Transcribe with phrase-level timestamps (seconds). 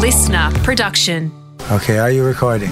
[0.00, 1.30] listener production.
[1.70, 2.70] Okay, are you recording?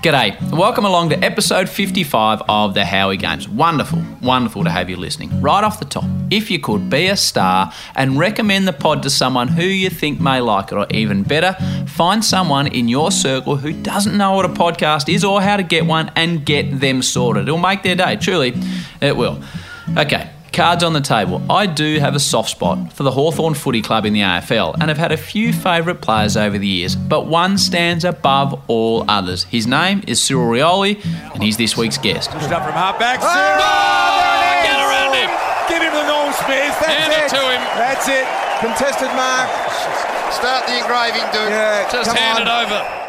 [0.00, 0.40] G'day.
[0.52, 3.48] Welcome along to episode 55 of the Howie Games.
[3.48, 5.40] Wonderful, wonderful to have you listening.
[5.40, 9.10] Right off the top, if you could be a star and recommend the pod to
[9.10, 11.54] someone who you think may like it, or even better,
[11.88, 15.64] find someone in your circle who doesn't know what a podcast is or how to
[15.64, 17.48] get one and get them sorted.
[17.48, 18.54] It'll make their day, truly,
[19.00, 19.42] it will.
[19.96, 21.42] Okay, Cards on the table.
[21.52, 24.88] I do have a soft spot for the Hawthorn Footy Club in the AFL and
[24.88, 29.44] have had a few favourite players over the years, but one stands above all others.
[29.44, 32.30] His name is Cyril Rioli, and he's this week's guest.
[32.30, 33.20] Pushed up from half back.
[33.20, 33.26] Oh,
[34.64, 35.28] get around him.
[35.68, 36.72] Give him the Norm Smith.
[36.80, 37.62] That's Hand it to him.
[37.76, 38.24] That's it.
[38.64, 39.52] Contested mark.
[40.32, 41.52] Start the engraving, dude.
[41.52, 42.64] Yeah, Just hand on.
[42.64, 43.05] it over.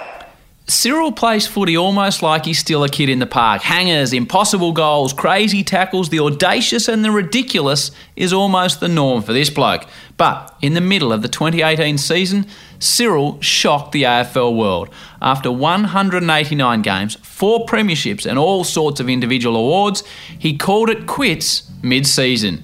[0.69, 3.61] Cyril plays footy almost like he's still a kid in the park.
[3.61, 9.31] Hangers, impossible goals, crazy tackles, the audacious and the ridiculous is almost the norm for
[9.31, 9.85] this bloke.
[10.17, 12.47] But in the middle of the 2018 season,
[12.79, 14.89] Cyril shocked the AFL world.
[15.21, 20.03] After 189 games, four premierships, and all sorts of individual awards,
[20.37, 22.61] he called it quits mid season.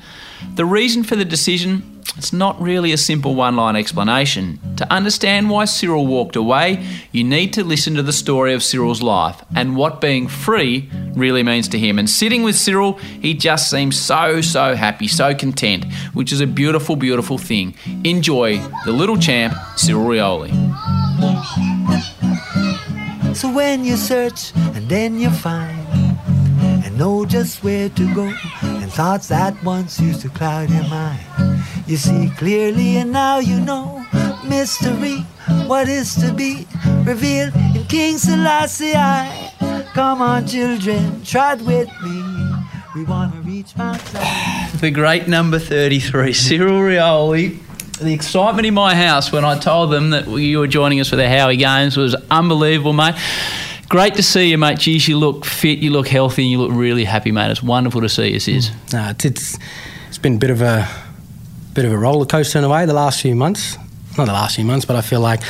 [0.55, 4.59] The reason for the decision it's not really a simple one line explanation.
[4.77, 9.01] To understand why Cyril walked away, you need to listen to the story of Cyril's
[9.01, 11.97] life and what being free really means to him.
[11.97, 16.47] And sitting with Cyril, he just seems so, so happy, so content, which is a
[16.47, 17.75] beautiful, beautiful thing.
[18.03, 20.51] Enjoy the little champ, Cyril Rioli.
[23.35, 25.92] So when you search and then you find
[26.97, 31.97] know just where to go and thoughts that once used to cloud your mind, you
[31.97, 34.05] see clearly and now you know
[34.47, 35.19] mystery,
[35.67, 36.67] what is to be
[37.03, 38.93] revealed in King Selassie.
[38.95, 39.51] I.
[39.93, 42.23] Come on, children, trot with me.
[42.95, 44.01] We want to reach Mount
[44.79, 47.59] The great number 33, Cyril Rioli.
[47.99, 51.15] The excitement in my house when I told them that you were joining us for
[51.15, 53.15] the Howie Games was unbelievable, mate.
[53.93, 54.79] Great to see you, mate.
[54.79, 57.51] Geez, you look fit, you look healthy, and you look really happy, mate.
[57.51, 58.71] It's wonderful to see you, Sis.
[58.91, 59.59] No, it's, it's
[60.07, 60.89] it's been a bit of a
[61.75, 63.77] bit of a roller coaster in a way the last few months.
[64.17, 65.41] Not the last few months, but I feel like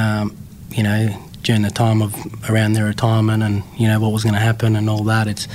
[0.00, 0.36] um,
[0.70, 2.12] you know during the time of
[2.50, 5.28] around their retirement and you know what was going to happen and all that.
[5.28, 5.46] It's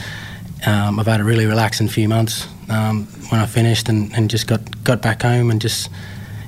[0.66, 4.48] um, I've had a really relaxing few months um, when I finished and, and just
[4.48, 5.90] got, got back home and just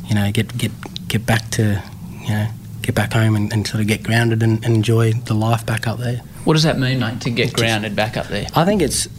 [0.06, 0.72] you know get get
[1.10, 1.84] get back to
[2.22, 2.48] you know
[2.88, 5.88] get back home and, and sort of get grounded and, and enjoy the life back
[5.88, 6.22] up there.
[6.46, 8.48] What does that mean, mate, to get grounded back up there?
[8.56, 9.10] I think it's.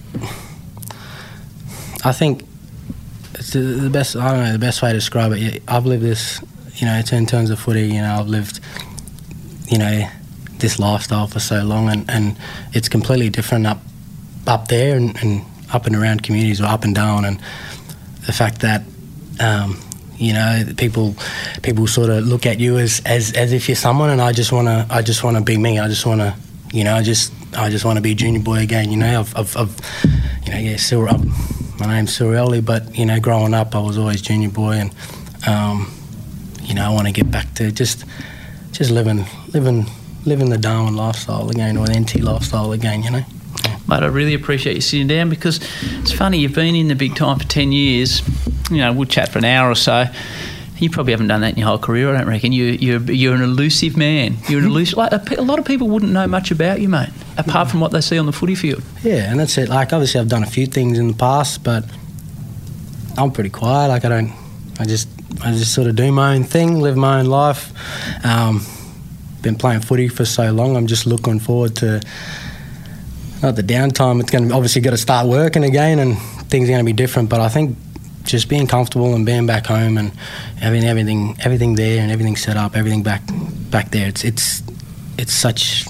[2.03, 2.45] I think
[3.35, 4.17] it's the, the best.
[4.17, 5.39] I don't know the best way to describe it.
[5.39, 6.41] Yeah, I've lived this,
[6.77, 7.89] you know, in terms of footy.
[7.89, 8.61] You know, I've lived,
[9.67, 10.09] you know,
[10.57, 12.39] this lifestyle for so long, and, and
[12.73, 13.83] it's completely different up
[14.47, 17.39] up there and, and up and around communities or up and down, and
[18.25, 18.83] the fact that.
[19.41, 19.79] Um,
[20.19, 21.15] you know, people
[21.63, 24.53] people sort of look at you as, as, as if you're someone, and I just
[24.53, 25.79] wanna I just wanna be me.
[25.79, 26.37] I just wanna,
[26.73, 28.91] you know, I just I just want to be junior boy again.
[28.91, 29.81] You know, I've, I've, I've
[30.45, 31.19] you know, yeah, Cyril,
[31.79, 34.95] my name's Cyrelli, but you know, growing up, I was always junior boy, and
[35.47, 35.91] um,
[36.63, 38.05] you know, I want to get back to just
[38.73, 39.25] just living
[39.55, 39.87] living
[40.27, 43.03] living the Darwin lifestyle again, or the NT lifestyle again.
[43.03, 43.25] You know.
[43.89, 45.61] Mate, I really appreciate you sitting down because
[46.01, 48.21] it's funny, you've been in the big time for 10 years.
[48.71, 50.05] You know, we'll chat for an hour or so.
[50.77, 52.53] You probably haven't done that in your whole career, I don't reckon.
[52.53, 54.37] You, you're, you're an elusive man.
[54.47, 54.99] You're an elusive.
[54.99, 57.91] Like, a, a lot of people wouldn't know much about you, mate, apart from what
[57.91, 58.83] they see on the footy field.
[59.03, 59.71] Yeah, and that's it.
[59.71, 61.85] Like, obviously, I've done a few things in the past, but
[63.17, 63.89] I'm pretty quiet.
[63.89, 64.33] Like, I don't,
[64.79, 65.09] I just,
[65.43, 67.73] I just sort of do my own thing, live my own life.
[68.25, 68.61] Um,
[69.41, 70.77] been playing footy for so long.
[70.77, 72.03] I'm just looking forward to
[73.43, 74.21] not the downtime.
[74.21, 76.19] It's going to obviously got to start working again, and
[76.49, 77.29] things are going to be different.
[77.29, 77.77] But I think
[78.25, 80.11] just being comfortable and being back home and
[80.59, 83.23] having everything, everything there and everything set up, everything back,
[83.71, 84.09] back there.
[84.09, 84.63] It's, it's,
[85.17, 85.87] it's such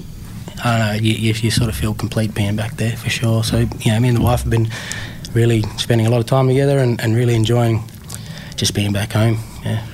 [0.64, 3.44] I don't know, you, you, you sort of feel complete being back there for sure.
[3.44, 4.69] So, know, me and the wife have been
[5.32, 7.84] really spending a lot of time together and, and really enjoying
[8.56, 9.38] just being back home.
[9.65, 9.86] Yeah.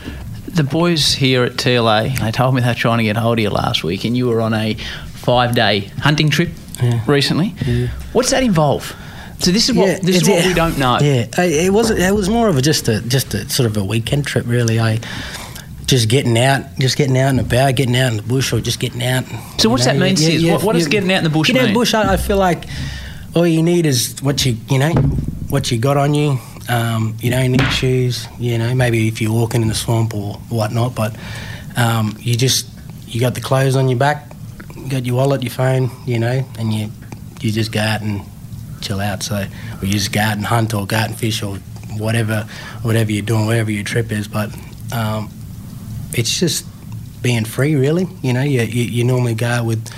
[0.46, 3.42] The boys here at TLA, they told me they were trying to get hold of
[3.42, 6.50] you last week, and you were on a five day hunting trip
[6.82, 7.02] Yeah.
[7.06, 7.54] recently.
[7.66, 7.88] Yeah.
[8.12, 8.94] What's that involve?
[9.38, 10.48] So this is what Yeah, this is what yeah.
[10.48, 10.98] we don't know.
[11.00, 13.84] Yeah, it was it was more of a just a just a sort of a
[13.84, 14.78] weekend trip really.
[14.80, 15.00] I
[15.86, 18.80] just getting out, just getting out and about, getting out in the bush or just
[18.80, 19.24] getting out.
[19.58, 20.42] So what's you that mean, Sis?
[20.44, 22.16] What- what does getting out in the bush Getting out in the bush, I, I
[22.16, 22.64] feel like
[23.34, 24.92] all you need is what you you know
[25.50, 26.38] what you got on you.
[26.68, 28.26] Um, you don't need shoes.
[28.38, 31.14] You know, maybe if you're walking in the swamp or whatnot, but
[31.76, 32.66] um, you just
[33.08, 34.30] you got the clothes on your back,
[34.84, 36.90] you got your wallet, your phone, you know, and you
[37.40, 38.22] you just go out and
[38.81, 39.22] chill out.
[39.22, 41.56] So, or you just go out and hunt or go out and fish or
[41.98, 42.46] whatever,
[42.82, 44.28] whatever you're doing, whatever your trip is.
[44.28, 44.54] But
[44.92, 45.31] um,
[46.12, 46.66] it's just
[47.22, 48.06] being free, really.
[48.22, 49.90] You know, you you, you normally go with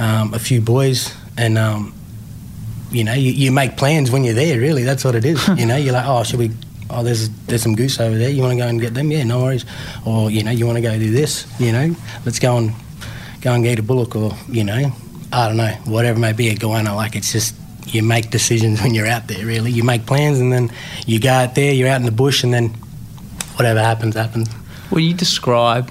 [0.00, 1.94] um, a few boys, and um,
[2.90, 4.58] you know, you, you make plans when you're there.
[4.58, 5.46] Really, that's what it is.
[5.56, 6.50] you know, you're like, oh, should we?
[6.90, 8.30] Oh, there's there's some goose over there.
[8.30, 9.10] You want to go and get them?
[9.10, 9.64] Yeah, no worries.
[10.04, 11.46] Or you know, you want to go do this?
[11.60, 12.74] You know, let's go and
[13.46, 14.92] go and get a bullock, or you know,
[15.32, 16.94] I don't know, whatever it may be a goanna.
[16.96, 17.54] Like it's just
[17.86, 19.46] you make decisions when you're out there.
[19.46, 20.70] Really, you make plans, and then
[21.06, 21.72] you go out there.
[21.72, 22.70] You're out in the bush, and then
[23.56, 24.48] whatever happens, happens.
[24.90, 25.90] Will you describe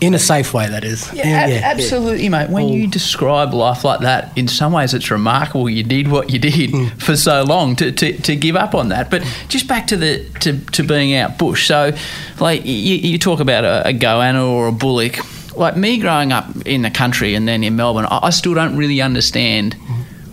[0.00, 1.12] In a safe way, that is.
[1.12, 2.50] Yeah, ab- absolutely, mate.
[2.50, 6.30] When All- you describe life like that, in some ways it's remarkable you did what
[6.30, 6.86] you did Hmm.
[6.98, 9.10] for so long to, to, to give up on that.
[9.10, 11.66] But just back to the to, to being out bush.
[11.66, 11.90] So,
[12.38, 15.16] like you, you talk about a, a goanna or a bullock.
[15.58, 18.76] Like me growing up in the country and then in Melbourne, I, I still don't
[18.76, 19.74] really understand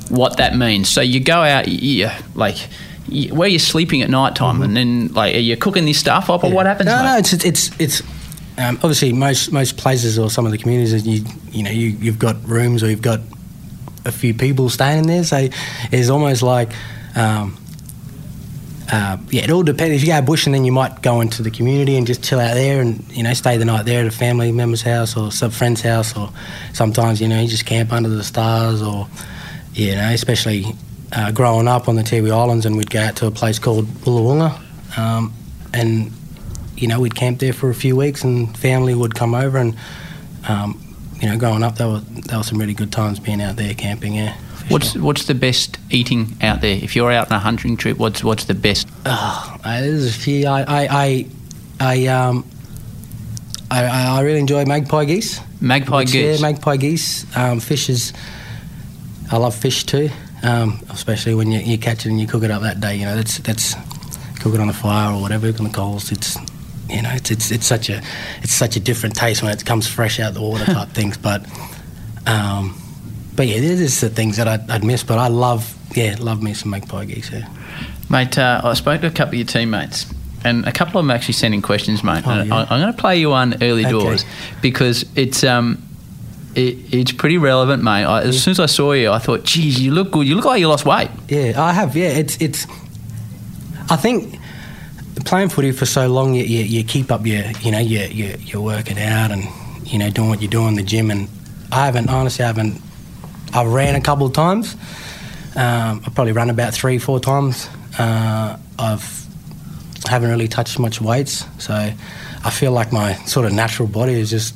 [0.10, 0.90] what that means.
[0.90, 2.58] So you go out, you, like.
[3.08, 6.28] You, where you're sleeping at night time, and then like, are you cooking this stuff
[6.28, 6.90] up, or what happens?
[6.90, 7.06] Mm-hmm.
[7.06, 7.12] No, mate?
[7.12, 8.02] no, it's it's it's
[8.58, 12.18] um, obviously most most places or some of the communities you you know you you've
[12.18, 13.20] got rooms or you've got
[14.06, 15.50] a few people staying in there, so
[15.92, 16.72] it's almost like.
[17.16, 17.58] Um,
[18.92, 19.96] uh, yeah, it all depends.
[19.96, 22.54] If you go bushing, then you might go into the community and just chill out
[22.54, 25.52] there, and you know, stay the night there at a family member's house or some
[25.52, 26.30] friend's house, or
[26.74, 29.08] sometimes you know you just camp under the stars, or
[29.74, 30.66] you know, especially
[31.14, 33.86] uh, growing up on the Tiwi Islands, and we'd go out to a place called
[33.86, 35.34] Woolawunga, um,
[35.74, 36.12] and
[36.78, 39.76] you know, we'd camp there for a few weeks, and family would come over, and
[40.48, 40.82] um,
[41.22, 43.74] you know, growing up, there were there were some really good times being out there
[43.74, 44.16] camping.
[44.16, 44.38] Yeah.
[44.70, 45.02] What's sure.
[45.02, 46.76] what's the best eating out there?
[46.76, 48.88] If you're out on a hunting trip, what's what's the best?
[49.06, 50.48] Oh, there's a few.
[50.48, 51.26] I I I,
[51.80, 52.46] I um.
[53.72, 55.42] I, I really enjoy magpie geese.
[55.60, 56.40] Magpie Which, goose.
[56.40, 57.26] Yeah, magpie geese.
[57.36, 58.14] Um, fish is.
[59.32, 60.10] I love fish too,
[60.44, 62.96] um, especially when you, you catch it and you cook it up that day.
[62.96, 63.74] You know, that's that's
[64.40, 66.12] cook it on the fire or whatever on the coals.
[66.12, 66.38] It's
[66.90, 68.02] you know, it's it's it's such a
[68.44, 71.18] it's such a different taste when it comes fresh out of the water type things.
[71.18, 71.46] But
[72.28, 72.80] um,
[73.36, 75.04] but yeah, this is the things that I'd, I'd miss.
[75.04, 77.32] But I love yeah, love me some magpie geese.
[77.32, 77.48] Yeah.
[78.10, 80.06] Mate, uh, I spoke to a couple of your teammates,
[80.44, 82.24] and a couple of them actually sending questions, mate.
[82.26, 82.56] Oh, And yeah.
[82.56, 83.92] I, I'm going to play you one early Okay.
[83.92, 84.26] doors
[84.62, 85.82] because it's um,
[86.56, 88.06] it, it's pretty relevant, mate.
[88.06, 90.28] I, as soon as I saw you, I thought, geez, you look good.
[90.28, 91.10] You look like you lost weight.
[91.30, 91.96] Yeah, I have.
[91.96, 92.66] Yeah, it's it's.
[93.90, 94.40] I think
[95.26, 98.36] playing footy for so long, you, you, you keep up your you know you you
[98.40, 99.44] you're working out and
[99.88, 101.28] you know doing what you do in the gym, and
[101.72, 102.82] I haven't honestly I haven't.
[103.54, 104.76] I've ran a couple of times.
[105.56, 107.70] Um, I've probably run about three four times.
[107.98, 109.26] Uh, I've
[110.08, 114.30] haven't really touched much weights, so I feel like my sort of natural body is
[114.30, 114.56] just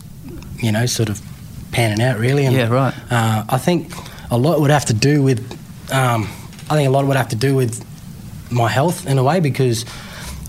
[0.58, 1.22] you know sort of
[1.72, 2.46] panning out really.
[2.46, 2.94] And, Yeah, right.
[3.12, 3.94] uh, I think
[4.30, 5.40] a lot would have to do with.
[5.92, 6.24] Um,
[6.70, 7.84] I think a lot would have to do with
[8.52, 9.86] my health in a way because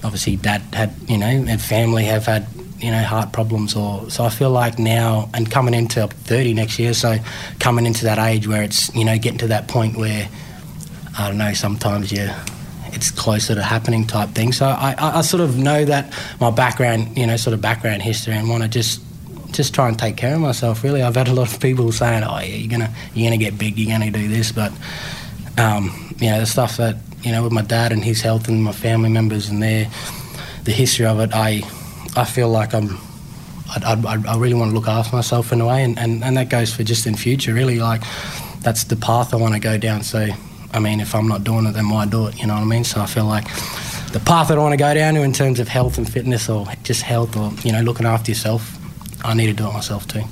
[0.03, 2.47] obviously dad had you know and family have had
[2.81, 6.79] you know heart problems or so I feel like now and coming into 30 next
[6.79, 7.19] year so
[7.59, 10.29] coming into that age where it's you know getting to that point where
[11.19, 12.31] I don't know sometimes you
[12.93, 14.53] it's closer to happening type thing.
[14.53, 18.03] So I, I, I sort of know that my background you know sort of background
[18.03, 19.01] history and want to just
[19.53, 21.03] just try and take care of myself really.
[21.03, 23.79] I've had a lot of people saying oh yeah you're gonna you're gonna get big
[23.79, 24.73] you're gonna do this but
[25.59, 28.63] um, you know the stuff that you know with my dad and his health and
[28.63, 29.89] my family members and their
[30.65, 31.63] the history of it I
[32.17, 32.99] I feel like I'm
[33.69, 36.37] I, I, I really want to look after myself in a way and, and, and
[36.37, 38.03] that goes for just in future really like
[38.61, 40.03] that's the path I want to go down.
[40.03, 40.27] So
[40.73, 42.41] I mean if I'm not doing it then why do it?
[42.41, 42.85] You know what I mean?
[42.85, 43.45] So I feel like
[44.13, 46.49] the path that I want to go down to in terms of health and fitness
[46.49, 48.77] or just health or you know looking after yourself
[49.25, 50.23] I need to do it myself too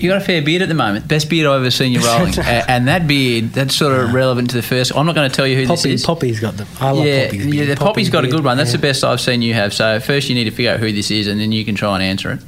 [0.00, 1.06] You got a fair beard at the moment.
[1.06, 2.34] Best beard I've ever seen you rolling.
[2.38, 4.96] A- and that beard, that's sort of relevant to the first.
[4.96, 6.06] I'm not going to tell you who Poppy, this is.
[6.06, 7.68] Poppy's got the I love yeah, Poppy's yeah, beard.
[7.78, 8.56] the Poppy's got a good one.
[8.56, 8.76] That's yeah.
[8.78, 9.74] the best I've seen you have.
[9.74, 11.94] So first, you need to figure out who this is, and then you can try
[11.94, 12.40] and answer it.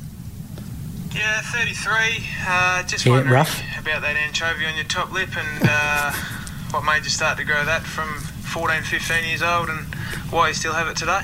[1.15, 2.25] Yeah, 33.
[2.47, 3.61] Uh, just Yeah, wondering rough.
[3.79, 6.13] about that anchovy on your top lip and uh,
[6.71, 8.09] what made you start to grow that from
[8.53, 9.81] 14, 15 years old and
[10.31, 11.21] why you still have it today.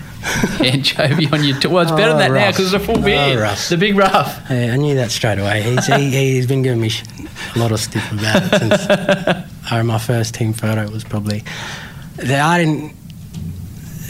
[0.70, 1.58] Anchovy on your.
[1.58, 3.38] T- well, it's better Oh, than that now because it's a full Oh, beard.
[3.40, 3.68] rough.
[3.68, 4.42] the big rough.
[4.50, 5.62] Yeah, I knew that straight away.
[5.62, 6.90] He's, he, he's been giving me
[7.54, 8.86] a lot of stiff about it since
[9.72, 11.42] uh, my first team photo was probably.
[12.16, 12.94] that I didn't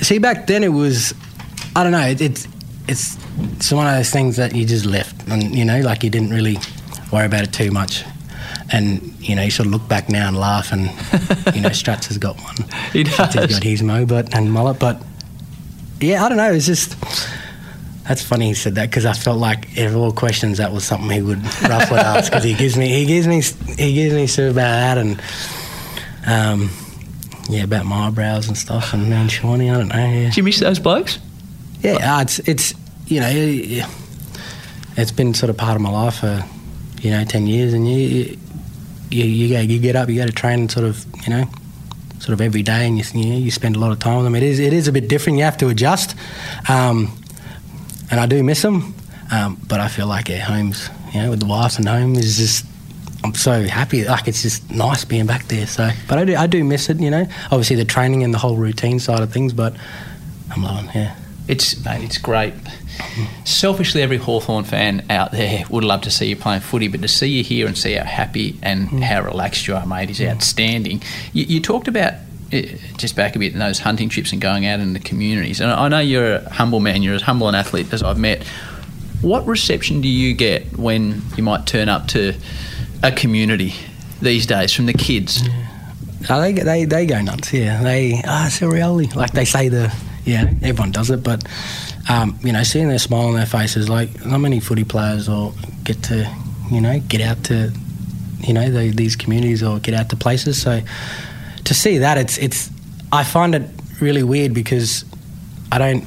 [0.00, 0.62] see back then.
[0.64, 1.14] It was
[1.76, 2.06] I don't know.
[2.06, 2.48] It, it's
[2.88, 3.18] it's
[3.56, 6.30] it's one of those things that you just left, and you know, like you didn't
[6.30, 6.56] really
[7.12, 8.04] worry about it too much.
[8.70, 10.82] And you know, you sort of look back now and laugh, and
[11.54, 12.56] you know, Strats has got one.
[12.92, 13.52] He Strats has does.
[13.54, 15.02] got his mo, but and mullet, but
[16.00, 16.52] yeah, I don't know.
[16.52, 16.94] It's just
[18.06, 21.10] that's funny he said that because I felt like if all questions that was something
[21.10, 23.42] he would roughly ask because he gives me he gives me
[23.76, 25.20] he gives me stuff about that and
[26.26, 26.70] um
[27.50, 30.42] yeah about my eyebrows and stuff and and Shawnee I don't know yeah Do you
[30.42, 31.18] miss those blokes?
[31.82, 32.74] yeah uh, it's it's
[33.06, 33.86] you know, it-
[34.96, 36.44] it's been sort of part of my life for
[37.02, 38.38] you know ten years, and you you
[39.10, 41.44] you, go, you get up, you go to train, sort of you know,
[42.18, 44.24] sort of every day, and you you, know, you spend a lot of time with
[44.24, 44.34] them.
[44.34, 45.38] It is it is a bit different.
[45.38, 46.16] You have to adjust,
[46.68, 47.16] um,
[48.10, 48.94] and I do miss them,
[49.30, 52.36] um, but I feel like at home's you know with the wife and home is
[52.36, 52.64] just.
[53.24, 54.04] I'm so happy.
[54.04, 55.66] Like it's just nice being back there.
[55.66, 57.00] So, but I do, I do miss it.
[57.00, 59.52] You know, obviously the training and the whole routine side of things.
[59.52, 59.74] But
[60.52, 60.88] I'm loving.
[60.94, 61.16] Yeah.
[61.48, 62.54] It's mate, it's great.
[63.44, 67.08] Selfishly, every Hawthorn fan out there would love to see you playing footy, but to
[67.08, 71.02] see you here and see how happy and how relaxed you are, mate, is outstanding.
[71.32, 72.14] You, you talked about
[72.52, 72.62] uh,
[72.96, 75.70] just back a bit in those hunting trips and going out in the communities, and
[75.70, 77.02] I know you're a humble man.
[77.02, 78.42] You're as humble an athlete as I've met.
[79.20, 82.34] What reception do you get when you might turn up to
[83.02, 83.74] a community
[84.22, 85.42] these days from the kids?
[86.30, 87.52] Oh, they, they they go nuts.
[87.52, 89.14] Yeah, they ah Sirioli.
[89.14, 89.94] Like they say the
[90.28, 91.42] yeah everyone does it, but
[92.08, 95.52] um, you know seeing their smile on their faces, like not many footy players or
[95.84, 96.30] get to
[96.70, 97.72] you know get out to
[98.40, 100.60] you know the, these communities or get out to places.
[100.60, 100.80] So
[101.64, 102.70] to see that, it's it's
[103.10, 103.62] I find it
[104.00, 105.04] really weird because
[105.72, 106.04] I don't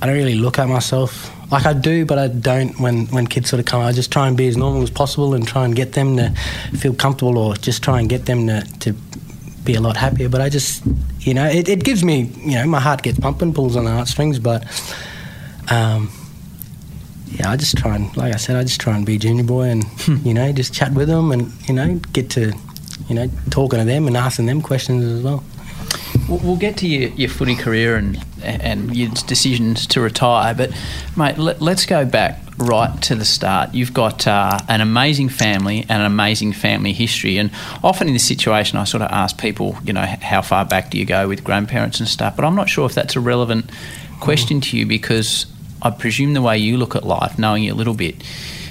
[0.00, 3.50] I don't really look at myself like I do, but I don't when when kids
[3.50, 3.82] sort of come.
[3.82, 6.30] I just try and be as normal as possible and try and get them to
[6.78, 8.94] feel comfortable or just try and get them to, to
[9.66, 10.28] be a lot happier.
[10.28, 10.82] But I just
[11.20, 13.90] you know it, it gives me you know my heart gets pumping, pulls on the
[13.92, 14.64] heartstrings, but.
[15.68, 16.10] Um,
[17.28, 19.64] yeah, I just try and, like I said, I just try and be junior boy
[19.64, 19.84] and,
[20.24, 22.52] you know, just chat with them and, you know, get to,
[23.08, 25.42] you know, talking to them and asking them questions as well.
[26.28, 30.70] We'll we'll get to your, your footy career and and your decisions to retire, but
[31.16, 33.74] mate, let, let's go back right to the start.
[33.74, 37.50] You've got uh, an amazing family and an amazing family history, and
[37.82, 40.98] often in this situation, I sort of ask people, you know, how far back do
[40.98, 42.36] you go with grandparents and stuff?
[42.36, 43.70] But I'm not sure if that's a relevant
[44.20, 45.46] question to you because
[45.82, 48.22] I presume the way you look at life, knowing you a little bit,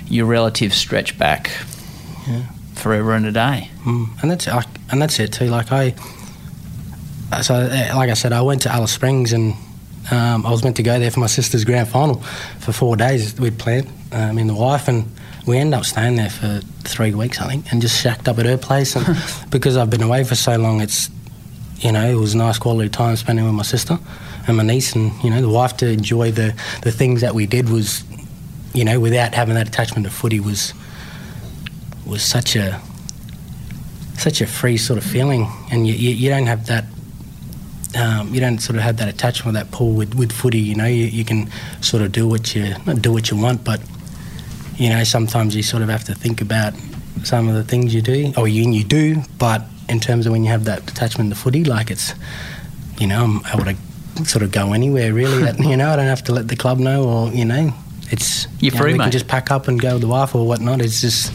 [0.08, 1.52] your relatives stretch back
[2.74, 3.70] forever and a day.
[3.84, 4.22] Mm.
[4.22, 5.48] And that's I, and that's it too.
[5.48, 5.96] Like I,
[7.42, 9.56] so uh, like I said, I went to Alice Springs and
[10.12, 12.16] um, I was meant to go there for my sister's grand final
[12.60, 13.40] for four days.
[13.40, 15.10] We'd planned, um, me and the wife, and
[15.48, 18.46] we ended up staying there for three weeks, I think, and just shacked up at
[18.46, 18.96] her place.
[18.96, 19.06] And
[19.50, 21.10] because I've been away for so long, it's
[21.78, 24.00] you know it was nice quality time spending with my sister
[24.48, 27.46] and my niece, and you know the wife to enjoy the the things that we
[27.46, 28.04] did was,
[28.74, 30.74] you know, without having that attachment to footy was
[32.06, 32.80] was such a
[34.18, 36.86] such a free sort of feeling, and you, you, you don't have that.
[37.96, 40.60] Um, you don't sort of have that attachment, that pull with, with footy.
[40.60, 41.50] You know, you, you can
[41.82, 43.80] sort of do what you not do what you want, but
[44.78, 46.74] you know sometimes you sort of have to think about
[47.24, 49.22] some of the things you do, or you you do.
[49.38, 52.14] But in terms of when you have that attachment to footy, like it's,
[53.00, 55.44] you know, I'm able to sort of go anywhere really.
[55.44, 57.74] that, you know, I don't have to let the club know, or you know,
[58.12, 59.06] it's You're you know, free, we mate.
[59.06, 60.82] can just pack up and go with the wife or whatnot.
[60.82, 61.32] It's just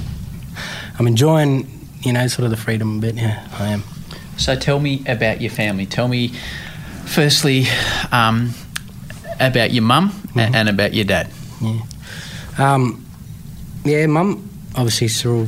[0.98, 1.68] I'm enjoying,
[2.02, 3.14] you know, sort of the freedom a bit.
[3.14, 3.82] Yeah, I am.
[4.40, 5.84] So tell me about your family.
[5.86, 6.32] Tell me,
[7.04, 7.66] firstly,
[8.10, 8.54] um,
[9.38, 11.28] about your mum a- and about your dad.
[12.58, 13.04] Um,
[13.84, 15.46] yeah, mum, obviously Cyril,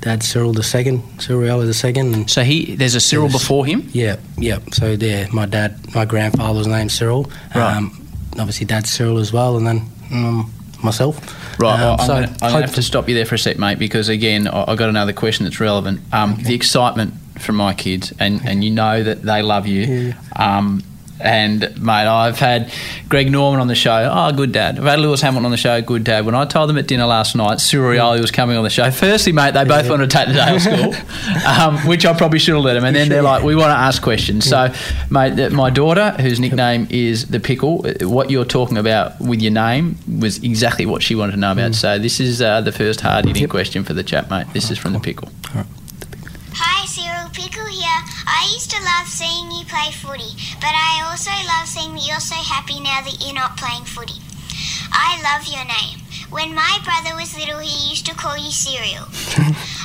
[0.00, 3.32] dad Cyril the second, Cyril the second, So he, there's a Cyril Yes.
[3.42, 3.88] before him.
[3.92, 4.58] yeah, yeah.
[4.72, 7.30] So yeah, my dad, my grandfather was named Cyril.
[7.54, 7.76] Right.
[7.76, 8.06] Um,
[8.38, 10.52] obviously dad Cyril as well, and then um,
[10.82, 11.18] myself.
[11.58, 13.78] Right, Um, I'm so going to have to stop you there for a sec, mate,
[13.78, 16.00] because again, I- I've got another question that's relevant.
[16.12, 20.14] Um, The excitement from my kids, and, and you know that they love you.
[20.36, 20.82] Um,
[21.20, 22.72] and mate, I've had
[23.08, 24.10] Greg Norman on the show.
[24.12, 24.78] Oh, good dad.
[24.78, 25.80] I've had Lewis Hamilton on the show.
[25.80, 26.26] Good dad.
[26.26, 28.90] When I told them at dinner last night, Cyril Rioli was coming on the show.
[28.90, 30.94] Firstly, mate, they both wanted to take the day off school,
[31.46, 32.84] um, which I probably should have let them.
[32.84, 34.72] And then they're like, "We want to ask questions." So,
[35.08, 39.52] mate, my daughter, whose nickname is the Pickle, uh, what you're talking about with your
[39.52, 41.74] name was exactly what she wanted to know about.
[41.76, 44.46] So, this is uh, the first hard hitting question for the chat, mate.
[44.52, 45.28] This is from the Pickle.
[46.94, 48.00] Hi, Cyril Pickle here.
[48.26, 50.30] I used to love seeing you play footy,
[50.62, 54.22] but I also love seeing that you're so happy now that you're not playing footy.
[54.92, 56.06] I love your name.
[56.30, 59.10] When my brother was little, he used to call you Cyril.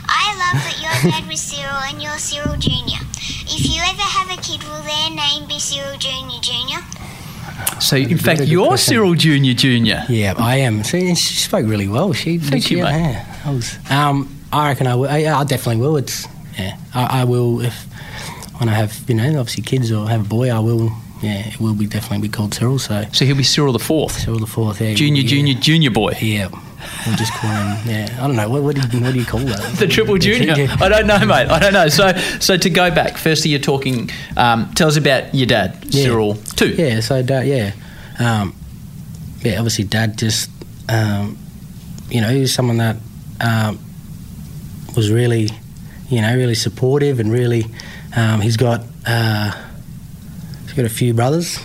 [0.06, 3.02] I love that your dad was Cyril and you're Cyril Jr.
[3.50, 6.38] If you ever have a kid, will their name be Cyril Jr.
[6.46, 7.82] Jr.?
[7.82, 8.94] So, in fact, you're question.
[8.94, 10.06] Cyril Junior Junior.
[10.10, 10.84] Yeah, I am.
[10.84, 12.14] See, she spoke really well.
[12.14, 13.18] She Thank she, you, mate.
[13.18, 13.78] Yeah, I was.
[13.90, 15.10] Um, I reckon I will.
[15.10, 15.98] I, I definitely will.
[15.98, 16.28] It's
[16.60, 16.78] yeah.
[16.94, 17.86] I, I will if
[18.60, 20.50] when I have you know obviously kids or have a boy.
[20.52, 20.92] I will.
[21.22, 22.80] Yeah, it will be definitely be called Cyril.
[22.80, 24.80] So So he'll be Cyril the Fourth, Cyril the fourth.
[24.80, 25.28] Yeah, Junior, yeah.
[25.28, 26.14] Junior, Junior boy.
[26.22, 26.48] Yeah,
[27.06, 27.90] we'll just call him.
[27.90, 28.48] Yeah, I don't know.
[28.48, 29.76] What, what, do, you, what do you call that?
[29.80, 30.56] The triple junior.
[30.56, 30.78] Yeah.
[30.80, 31.50] I don't know, mate.
[31.50, 31.90] I don't know.
[31.90, 34.10] So, so to go back, firstly, you're talking.
[34.38, 36.04] Um, tell us about your dad, Yeah.
[36.04, 36.36] Cyril.
[36.56, 36.70] Two.
[36.70, 37.46] Yeah, so dad.
[37.48, 37.74] yeah,
[38.20, 38.56] um,
[39.42, 40.50] yeah, obviously, Dad just,
[40.88, 41.38] um,
[42.10, 42.96] you know, he was someone that
[43.42, 43.78] um,
[44.96, 45.50] was really,
[46.10, 47.66] you know, really supportive and really.
[48.16, 49.52] Um, he's got uh,
[50.64, 51.60] he's got a few brothers,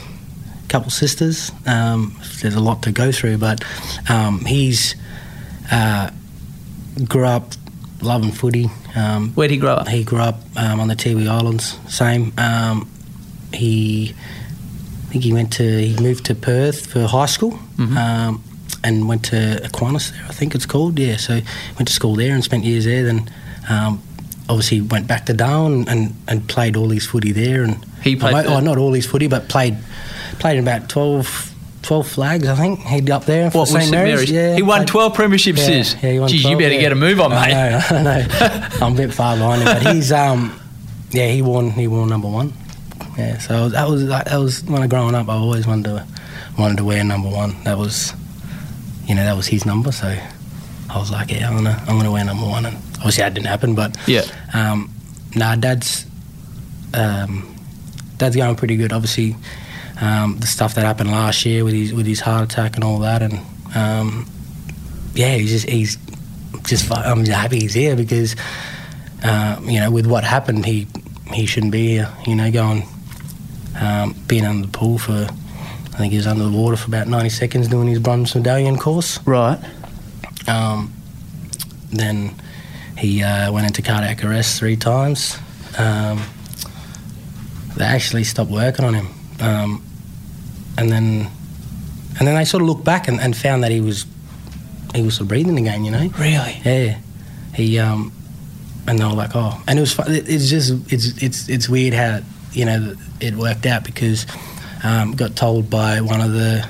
[0.64, 1.50] a couple sisters.
[1.66, 3.64] Um, there's a lot to go through, but
[4.08, 4.94] um, he's
[5.72, 6.10] uh,
[7.08, 7.52] grew up
[8.02, 8.68] loving footy.
[8.94, 9.88] Um, Where did he grow up?
[9.88, 11.78] he grew up um, on the Tiwi Islands.
[11.88, 12.32] Same.
[12.38, 12.90] Um,
[13.52, 14.14] he,
[15.08, 18.42] I think he went to he moved to Perth for high school, um,
[18.82, 20.24] and went to Aquinas there.
[20.28, 20.98] I think it's called.
[20.98, 21.16] Yeah.
[21.16, 21.40] So
[21.76, 23.04] went to school there and spent years there.
[23.04, 23.30] Then
[23.68, 24.02] um,
[24.48, 27.62] obviously went back to Darwin and, and played all his footy there.
[27.64, 29.76] And He played oh, not all his footy, but played
[30.38, 32.48] played in about 12, 12 flags.
[32.48, 34.30] I think he'd up there for What St Mary's.
[34.30, 35.58] Yeah, he won played- 12 premierships.
[35.94, 36.80] yeah, yeah, he won Geez, 12, you better yeah.
[36.80, 37.54] get a move on, mate.
[37.54, 38.26] I know, I know.
[38.86, 40.60] I'm a bit far behind him, but he's um,
[41.10, 41.70] yeah, he won.
[41.70, 42.52] He won number one.
[43.16, 45.28] Yeah, so that was that was when I growing up.
[45.28, 46.06] I always wanted to
[46.58, 47.62] wanted to wear number one.
[47.62, 48.12] That was,
[49.06, 49.92] you know, that was his number.
[49.92, 50.08] So
[50.90, 52.66] I was like, yeah, I'm gonna I'm gonna wear number one.
[52.66, 54.22] And obviously that didn't happen, but Yeah.
[54.52, 54.90] um,
[55.34, 56.06] nah, dad's
[56.94, 57.56] um,
[58.18, 58.92] dad's going pretty good.
[58.92, 59.36] Obviously,
[60.00, 62.98] um, the stuff that happened last year with his with his heart attack and all
[63.00, 63.40] that, and
[63.74, 64.26] um,
[65.14, 65.98] yeah, he's just he's
[66.64, 68.36] just I'm happy he's here because
[69.24, 70.86] uh, you know with what happened, he
[71.32, 72.08] he shouldn't be here.
[72.26, 72.86] You know, going
[73.80, 75.26] um, being under the pool for
[75.92, 78.76] I think he was under the water for about 90 seconds doing his bronze medallion
[78.76, 79.20] course.
[79.26, 79.58] Right.
[80.48, 80.92] Um,
[81.92, 82.34] then
[82.98, 85.36] he uh, went into cardiac arrest three times.
[85.78, 86.22] Um,
[87.76, 89.08] they actually stopped working on him,
[89.40, 89.84] um,
[90.78, 91.28] and then
[92.18, 94.06] and then they sort of looked back and, and found that he was
[94.94, 95.84] he was still breathing again.
[95.84, 96.08] You know.
[96.18, 96.60] Really?
[96.64, 96.98] Yeah.
[97.54, 98.12] He um,
[98.86, 101.68] and they were like, oh, and it was fu- it- it's just it's it's it's
[101.68, 102.20] weird how
[102.52, 104.26] you know it worked out because
[104.84, 106.64] um, got told by one of the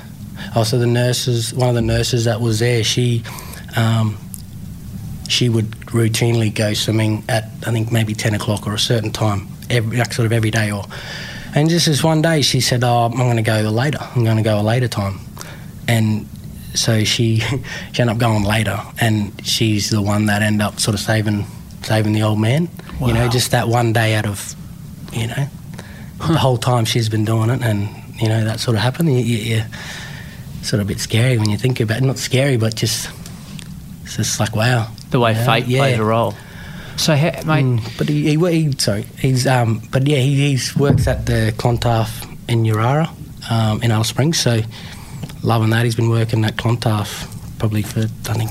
[0.55, 3.23] also the nurses one of the nurses that was there she
[3.75, 4.17] um,
[5.27, 9.47] she would routinely go swimming at I think maybe ten o'clock or a certain time
[9.69, 10.83] every like sort of every day or
[11.55, 13.99] and just this one day she said oh I'm going to go later.
[14.01, 15.19] I'm going to go a later time.
[15.87, 16.27] And
[16.73, 17.39] so she
[17.93, 21.45] she ended up going later and she's the one that ended up sort of saving
[21.83, 22.67] saving the old man
[22.99, 24.55] you know just that one day out of
[25.13, 25.47] you know
[26.17, 29.09] the whole time she's been doing it and you know that sort of happened.
[29.09, 29.63] You, you
[30.61, 33.09] sort of a bit scary when you think about it not scary but just
[34.03, 35.79] it's just like wow The way Yeah, fate yeah.
[35.79, 36.33] plays a role.
[36.97, 40.75] So, ha- mate, Mm, but he, he, he sorry, he's um, but yeah, he, he's
[40.75, 43.09] worked at the Clontarf in Yirara,
[43.51, 44.39] um, in Alice Springs.
[44.39, 44.61] So
[45.43, 45.83] loving that.
[45.83, 47.27] He's been working at Clontarf
[47.59, 48.49] probably for I think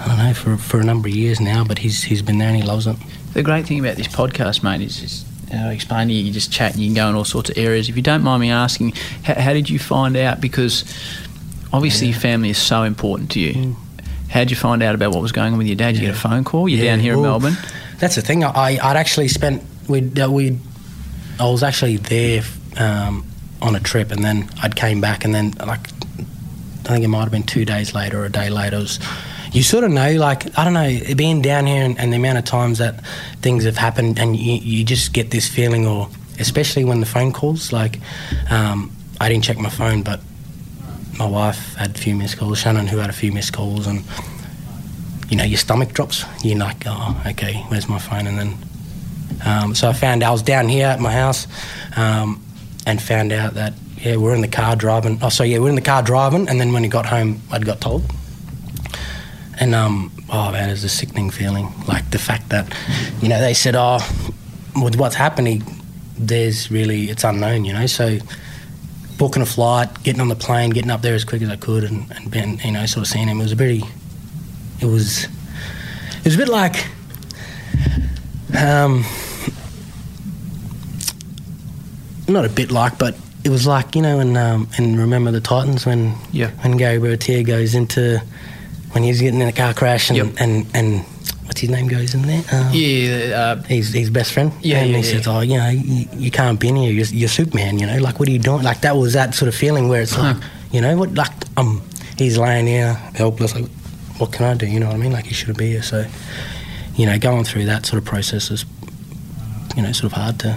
[0.00, 1.64] I don't know for for a number of years now.
[1.64, 2.96] But he's he's been there and he loves it.
[3.34, 6.32] the great thing about this podcast, mate, is, is how I explain to you, you
[6.32, 7.88] just chat and you can go in all sorts of areas.
[7.88, 8.92] If you don't mind me asking,
[9.24, 10.40] how, how did you find out?
[10.40, 10.84] Because
[11.72, 13.52] obviously your family is so important to you.
[13.54, 13.76] Mm.
[14.30, 15.92] How did you find out about what was going on with your dad?
[15.92, 16.68] Did you get a phone call?
[16.68, 17.56] You're Yeah, down here in Melbourne.
[17.98, 18.44] That's the thing.
[18.44, 20.58] I I'd actually spent we uh, we
[21.38, 22.42] I was actually there
[22.76, 23.26] um,
[23.60, 25.86] on a trip, and then I'd came back, and then like
[26.84, 28.76] I think it might have been two days later or a day later.
[28.76, 28.98] It was,
[29.52, 32.38] you sort of know, like I don't know, being down here and, and the amount
[32.38, 33.04] of times that
[33.42, 37.32] things have happened, and you, you just get this feeling, or especially when the phone
[37.32, 37.72] calls.
[37.72, 37.98] Like
[38.48, 40.20] um, I didn't check my phone, but
[41.20, 42.58] my wife had a few missed calls.
[42.58, 44.02] Shannon, who had a few missed calls, and
[45.28, 46.24] you know your stomach drops.
[46.42, 48.26] You're like, oh, okay, where's my phone?
[48.26, 48.56] And then
[49.44, 51.46] um, so I found I was down here at my house,
[51.96, 52.42] um,
[52.86, 55.18] and found out that yeah we're in the car driving.
[55.20, 57.66] Oh, so yeah we're in the car driving, and then when he got home, I'd
[57.66, 58.02] got told.
[59.60, 61.68] And um, oh man, it's a sickening feeling.
[61.86, 62.74] Like the fact that
[63.20, 64.00] you know they said, oh,
[64.82, 65.62] with what's happening,
[66.18, 67.66] there's really it's unknown.
[67.66, 68.18] You know, so
[69.20, 71.84] booking a flight, getting on the plane, getting up there as quick as I could,
[71.84, 73.38] and, and being, you know, sort of seeing him.
[73.38, 73.82] It was a very,
[74.80, 76.86] it was, it was a bit like,
[78.58, 79.04] um,
[82.28, 85.40] not a bit like, but it was like you know, and um, in Remember the
[85.40, 86.50] Titans when Yeah.
[86.62, 88.22] when Gerry Bertier goes into
[88.92, 90.26] when he's getting in a car crash and Yep.
[90.38, 91.04] and and
[91.50, 92.44] what's his name goes in there.
[92.52, 94.52] Um, Yeah, uh, He's his best friend.
[94.62, 95.12] Yeah, and yeah, he yeah.
[95.16, 96.92] says, "Oh, you know, you, you can't be in here.
[96.92, 97.80] You're, you're Superman.
[97.80, 98.62] You know, like what are you doing?
[98.62, 100.36] Like that was that sort of feeling where it's like,
[100.70, 101.12] you know, what?
[101.14, 101.82] Like um,
[102.16, 103.56] he's laying here helpless.
[103.56, 103.68] Like,
[104.18, 104.66] what can I do?
[104.66, 105.10] You know what I mean?
[105.10, 105.82] Like he shouldn't be here.
[105.82, 106.06] So,
[106.94, 108.64] you know, going through that sort of process is,
[109.76, 110.56] you know, sort of hard to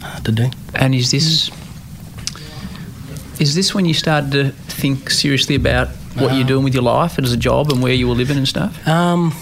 [0.00, 0.50] hard to do.
[0.74, 1.48] and is this
[3.38, 6.82] is this when you started to think seriously about what you're Um, doing with your
[6.82, 8.72] life and as a job and where you were living and stuff?
[8.86, 9.32] Um,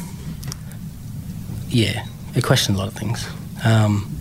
[1.70, 3.26] yeah, it questioned a lot of things.
[3.64, 4.16] Um,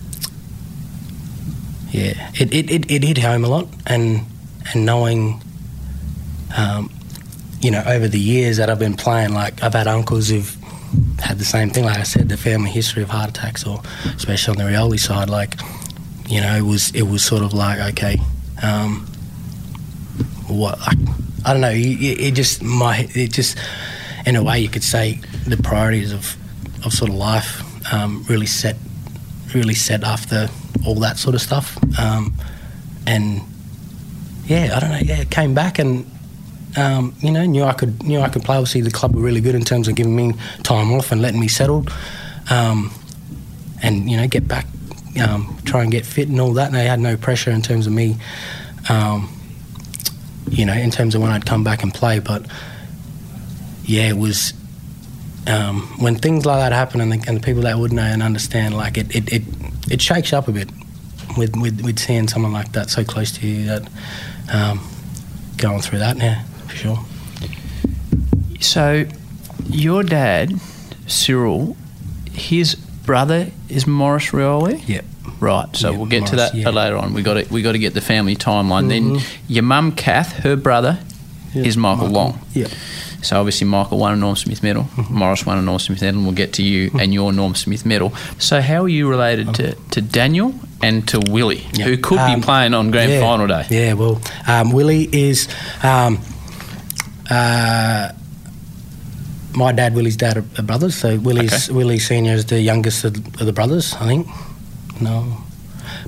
[1.90, 4.24] yeah, it, it, it, it hit home a lot, and
[4.72, 5.42] and knowing,
[6.56, 6.90] um,
[7.60, 10.56] you know, over the years that I've been playing, like I've had uncles who've
[11.18, 11.84] had the same thing.
[11.84, 13.82] Like I said, the family history of heart attacks, or
[14.16, 15.54] especially on the Rioli side, like
[16.28, 18.20] you know, it was it was sort of like okay,
[18.62, 19.06] um,
[20.46, 20.94] what I,
[21.44, 21.70] I don't know.
[21.70, 23.58] It, it just my it just
[24.26, 26.36] in a way you could say the priorities of
[26.84, 27.62] of sort of life
[27.92, 28.76] um, really set
[29.54, 30.48] really set after
[30.86, 32.32] all that sort of stuff, um,
[33.06, 33.40] and
[34.44, 34.98] yeah, I don't know.
[34.98, 36.10] Yeah, came back and
[36.76, 38.56] um, you know knew I could knew I could play.
[38.56, 41.40] Obviously, the club were really good in terms of giving me time off and letting
[41.40, 41.86] me settle,
[42.50, 42.92] um,
[43.82, 44.66] and you know get back,
[45.22, 46.66] um, try and get fit and all that.
[46.66, 48.16] And they had no pressure in terms of me,
[48.88, 49.28] um,
[50.48, 52.18] you know, in terms of when I'd come back and play.
[52.20, 52.46] But
[53.84, 54.54] yeah, it was.
[55.46, 58.22] Um, when things like that happen and the, and the people that would know and
[58.22, 59.42] understand, like it, it, it,
[59.90, 60.68] it shakes you up a bit
[61.36, 63.88] with, with, with seeing someone like that so close to you that
[64.52, 64.80] um,
[65.56, 66.98] going through that now for sure.
[68.60, 69.06] So,
[69.68, 70.60] your dad,
[71.06, 71.76] Cyril,
[72.30, 74.86] his brother is Maurice Rioli.
[74.86, 75.04] Yep.
[75.40, 75.74] Right.
[75.74, 76.68] So Yeah, we'll get to that yeah.
[76.68, 77.14] later on.
[77.14, 78.88] We got to we got to get the family timeline.
[78.88, 80.98] Then your mum, Kath, her brother
[81.54, 82.40] Yeah, is Michael, Long.
[82.52, 82.70] Yep.
[83.22, 86.26] So obviously Michael won a Norm Smith medal, Maurice won a Norm Smith medal, and
[86.26, 88.14] we'll get to you and your Norm Smith medal.
[88.38, 91.84] So how are you related to, to Daniel and to Willie, Yeah.
[91.84, 93.66] who could Um, be playing on grand yeah, final day?
[93.68, 95.48] Yeah, well, um, Willie is.
[95.82, 96.18] Um,
[97.30, 98.12] uh,
[99.54, 100.94] my dad, Willie's dad, are, are brothers.
[100.94, 101.76] So Willie's Okay.
[101.76, 104.26] Willie Senior is the youngest of, of the brothers, I think.
[105.00, 105.26] No,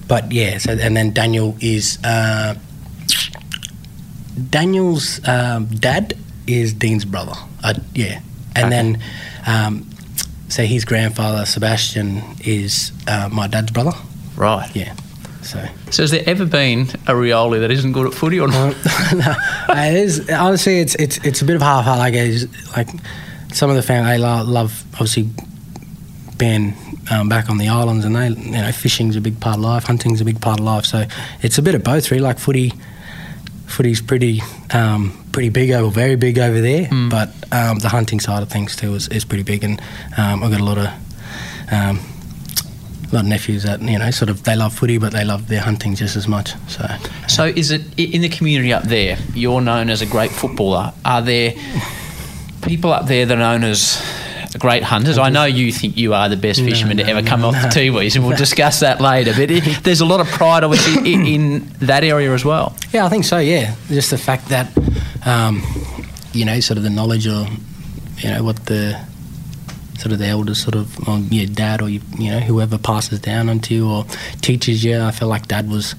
[0.09, 0.59] but yeah.
[0.59, 2.55] So and then Daniel is uh,
[4.51, 6.15] Daniel's um, dad
[6.47, 7.33] is Dean's brother.
[7.63, 8.21] Uh, yeah,
[8.57, 8.71] and Okay.
[8.71, 9.03] then
[9.47, 9.89] um,
[10.49, 13.93] so his grandfather Sebastian is uh, my dad's brother.
[14.37, 14.71] Right.
[14.75, 14.95] Yeah,
[15.43, 15.65] so.
[15.91, 18.75] So has there ever been a Rioli that isn't good at footy or not?
[19.15, 19.35] no,
[19.71, 21.99] it is honestly it's it's it's a bit of half half.
[21.99, 22.89] Like it's, like
[23.53, 25.29] some of the family lo- love obviously
[26.39, 26.75] being
[27.11, 29.85] um, back on the islands, and they you know fishing's a big part of life,
[29.85, 30.85] hunting's a big part of life.
[30.87, 31.05] So
[31.43, 32.23] it's a bit of both, really.
[32.23, 32.73] Like footy,
[33.73, 34.41] footy's pretty
[34.73, 38.77] um, pretty big over, very big over there, but um, the hunting side of things
[38.77, 39.81] too is, is pretty big, and
[40.17, 40.89] um, I've got a lot of.
[41.73, 42.01] Um,
[43.11, 45.47] a lot of nephews that you know sort of they love footy but they love
[45.49, 46.87] their hunting just as much so
[47.29, 49.19] So is it in the community up there?
[49.35, 50.95] You're known as a great footballer.
[51.05, 51.53] Are there
[52.63, 54.01] people up there that are known as
[54.59, 55.19] great hunters?
[55.19, 57.45] I know you think you are the best No, fisherman to no, ever no, come
[57.45, 57.69] off the no.
[57.99, 59.33] Tiwis, and we'll discuss that later.
[59.35, 62.77] But it, there's a lot of pride, obviously, in, in that area as well.
[62.93, 63.39] Yeah, I think so.
[63.39, 64.69] Yeah, just the fact that
[65.27, 65.63] um,
[66.33, 67.47] you know, sort of the knowledge or
[68.19, 69.01] you know what the
[69.99, 73.21] sort of the elders, sort of or your dad or you, you know whoever passes
[73.21, 74.05] down onto you or
[74.41, 75.01] teaches you.
[75.01, 75.95] I feel like dad was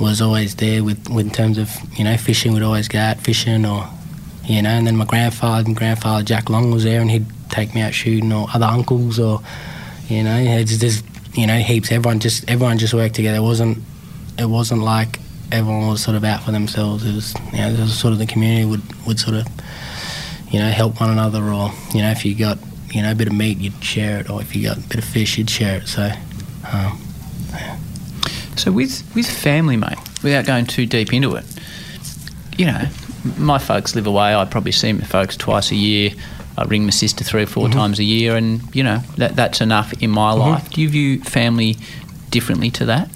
[0.00, 2.52] was always there with, with in terms of you know fishing.
[2.52, 3.88] Would always go out fishing or
[4.44, 7.74] you know, and then my grandfather, my grandfather Jack Long was there, and he'd take
[7.74, 9.40] me out shooting or other uncles or
[10.08, 11.90] you know, it's just you know heaps.
[11.90, 13.38] Everyone just everyone just worked together.
[13.38, 13.78] It wasn't
[14.38, 15.18] it wasn't like
[15.52, 17.04] everyone was sort of out for themselves.
[17.06, 19.46] It was, you know, it was sort of the community would, would sort of,
[20.50, 22.58] you know, help one another, or you know, if you got,
[22.90, 24.98] you know, a bit of meat, you'd share it, or if you got a bit
[24.98, 25.88] of fish, you'd share it.
[25.88, 26.10] So,
[26.72, 26.98] um,
[28.56, 31.44] So with with family, mate, without going too deep into it,
[32.56, 32.88] you know,
[33.38, 34.34] my folks live away.
[34.34, 36.10] I probably see my folks twice a year.
[36.56, 39.60] I ring my sister three or 4 times a year, and you know that that's
[39.60, 40.70] enough in my life.
[40.70, 41.76] Do you view family
[42.30, 43.08] differently to that?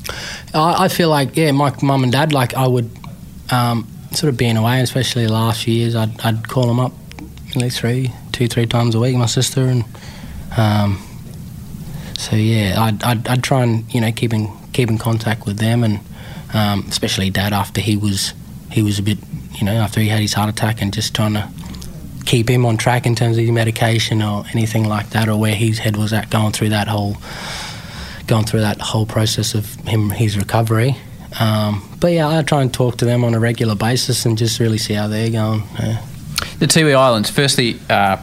[0.55, 2.91] I, I feel like, yeah, my mum and dad, like I would,
[3.51, 6.81] um, sort of be being away, especially the last few years, I'd, I'd call them
[6.81, 6.93] up
[7.51, 9.85] at least three, two, three times a week, my sister, and
[10.57, 11.03] um,
[12.17, 15.59] so yeah, I'd, I'd, I'd try and you know keep in keep in contact with
[15.59, 16.01] them, and
[16.55, 18.35] um, especially dad after he was
[18.71, 19.19] he was a bit,
[19.55, 21.49] you know, after he had his heart attack, and just trying to
[22.29, 25.55] keep him on track in terms of his medication or anything like that, or where
[25.55, 27.17] his head was at going through that whole
[28.27, 30.95] going through that whole process of him his recovery.
[31.41, 34.61] Um, but yeah, I try and talk to them on a regular basis and just
[34.61, 35.63] really see how they're going.
[35.79, 36.05] Yeah.
[36.59, 37.31] The Tiwi Islands.
[37.31, 38.17] Firstly, uh,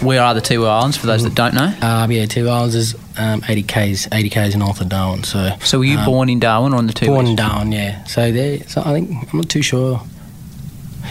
[0.00, 0.96] where are the Tiwi Islands?
[0.96, 1.74] For those that don't know.
[1.82, 5.24] Um, yeah, Tiwi Islands is um, 80 k's, 80 k's north of Darwin.
[5.24, 7.06] So, So were you um, born in Darwin or on the Tiwi?
[7.06, 7.72] born in Darwin?
[7.72, 8.04] Yeah.
[8.04, 10.02] So there, so I think I'm not too sure.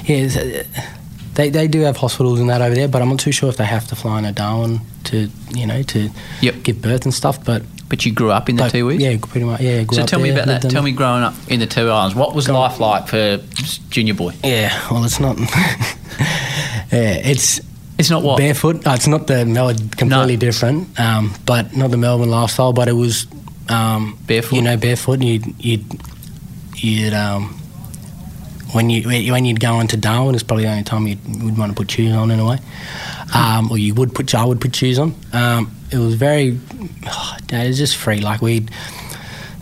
[0.05, 0.63] Yeah,
[1.41, 3.57] they they do have hospitals and that over there, but I'm not too sure if
[3.57, 6.09] they have to fly into Darwin to you know to
[6.41, 6.63] Yep.
[6.63, 7.43] give birth and stuff.
[7.43, 8.99] But, But you grew up in the but Tiwis?
[8.99, 9.59] yeah, pretty much.
[9.61, 9.83] Yeah.
[9.83, 10.69] grew So tell me there, about that.
[10.71, 12.15] Tell me growing up in the Tiwi Islands.
[12.15, 13.39] What was life like for
[13.89, 14.33] junior boy?
[14.43, 14.71] Yeah.
[14.89, 15.37] Well, it's not.
[16.91, 17.59] yeah, it's
[17.97, 18.37] It's not what.
[18.37, 18.85] barefoot.
[18.87, 20.39] Uh, it's not the Melbourne, completely No.
[20.39, 22.73] different, um, but not the Melbourne lifestyle.
[22.73, 23.27] But it was
[23.69, 24.55] um, Barefoot?
[24.55, 25.21] You know, barefoot.
[25.21, 25.85] You'd you'd
[26.75, 27.55] you'd um,
[28.73, 31.71] when you when you'd go into Darwin, it's probably the only time you'd, would want
[31.71, 32.59] to put shoes on in a way,
[33.33, 35.15] um, or you would put I would put shoes on.
[35.33, 36.59] Um, it was very,
[37.05, 38.21] oh, it was just free.
[38.21, 38.71] Like we'd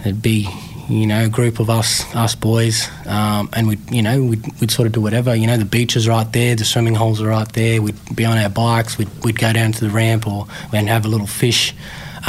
[0.01, 0.47] it'd be
[0.87, 4.71] you know a group of us us boys, um, and we'd you know we'd, we'd
[4.71, 5.35] sort of do whatever.
[5.35, 7.81] You know the beach is right there, the swimming holes are right there.
[7.81, 8.97] We'd be on our bikes.
[8.97, 11.73] We'd we'd go down to the ramp or and have a little fish.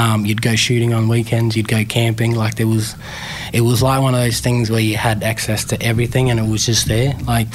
[0.00, 1.56] Um, you'd go shooting on weekends.
[1.56, 2.34] You'd go camping.
[2.34, 2.94] Like there was,
[3.52, 6.48] it was like one of those things where you had access to everything, and it
[6.50, 7.12] was just there.
[7.26, 7.48] Like,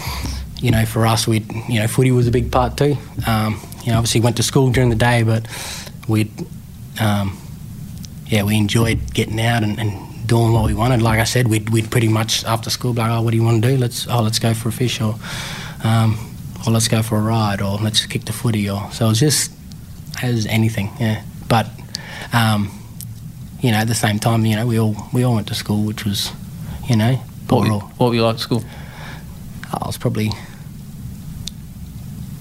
[0.62, 2.98] you know, for us, we, you know, footy was a big part too.
[3.26, 5.48] Um, you know, obviously went to school during the day, but
[6.08, 6.32] we'd,
[7.02, 7.36] um,
[8.28, 11.02] yeah, we enjoyed getting out and, and doing what we wanted.
[11.02, 13.44] Like I said, we'd, we'd pretty much after school be like, oh, what do you
[13.44, 13.78] want to do?
[13.78, 15.16] Let's, oh, let's go for a fish, or,
[15.84, 16.18] um,
[16.66, 19.20] or let's go for a ride, or let's kick the footy, or so it was
[19.20, 19.52] just
[20.22, 21.24] as anything, yeah.
[21.48, 21.68] But
[22.34, 22.72] um,
[23.62, 25.84] you know, at the same time, you know, we all we all went to school,
[25.84, 26.32] which was,
[26.88, 27.16] you know,
[27.50, 28.64] What, were- all, what were you like at school?
[29.74, 30.32] I was probably,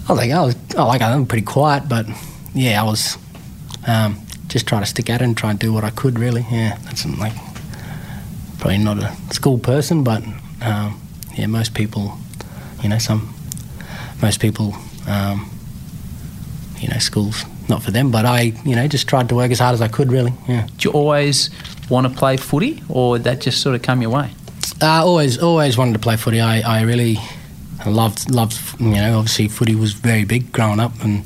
[0.08, 2.06] I think I was, I like I'm pretty quiet, but
[2.54, 3.16] yeah, I was
[3.86, 6.18] um, just trying to stick at it and try and do what I could.
[6.18, 7.32] Really, yeah, that's like
[8.58, 10.22] probably not a school person, but
[10.62, 11.00] um,
[11.34, 12.16] yeah, most people,
[12.82, 13.34] you know, some
[14.22, 14.74] most people,
[15.08, 15.50] um,
[16.78, 19.58] you know, schools not for them, but I, you know, just tried to work as
[19.58, 20.10] hard as I could.
[20.12, 20.66] Really, yeah.
[20.66, 21.50] Did you always
[21.90, 24.30] want to play footy, or did that just sort of come your way?
[24.82, 26.40] I Uh, always, always wanted to play footy.
[26.40, 27.18] I, I really
[27.86, 28.58] loved, loved.
[28.80, 31.24] You know, obviously, footy was very big growing up, and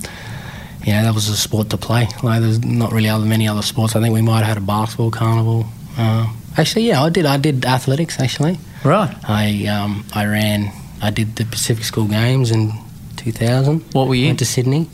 [0.85, 2.07] you know that was a sport to play.
[2.22, 3.96] Like, there's not really other many other sports.
[3.96, 5.66] I think we might have had a basketball carnival.
[5.96, 7.27] Uh, actually, yeah, I did.
[7.27, 8.20] I did athletics.
[8.20, 9.14] Actually, Right.
[9.29, 10.70] I um, I ran.
[11.03, 12.72] I did the Pacific School Games in
[13.16, 13.81] 2000.
[13.92, 14.27] What were you?
[14.27, 14.88] Went to Sydney.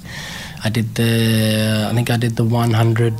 [0.65, 1.89] I did the.
[1.91, 3.15] I think I did the 100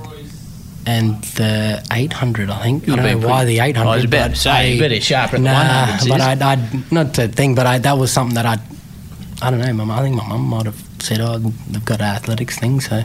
[0.87, 2.51] and the 800.
[2.51, 2.87] I think.
[2.87, 3.89] You've I don't know why the 800.
[3.89, 4.99] I was about to say, I- better
[5.39, 6.43] nah, 100s, but is.
[6.43, 8.57] I, I not the thing, but I, that was something that I.
[9.43, 9.85] I don't know.
[9.85, 13.03] My, I think my mum might have said, "Oh, they've got an athletics thing," so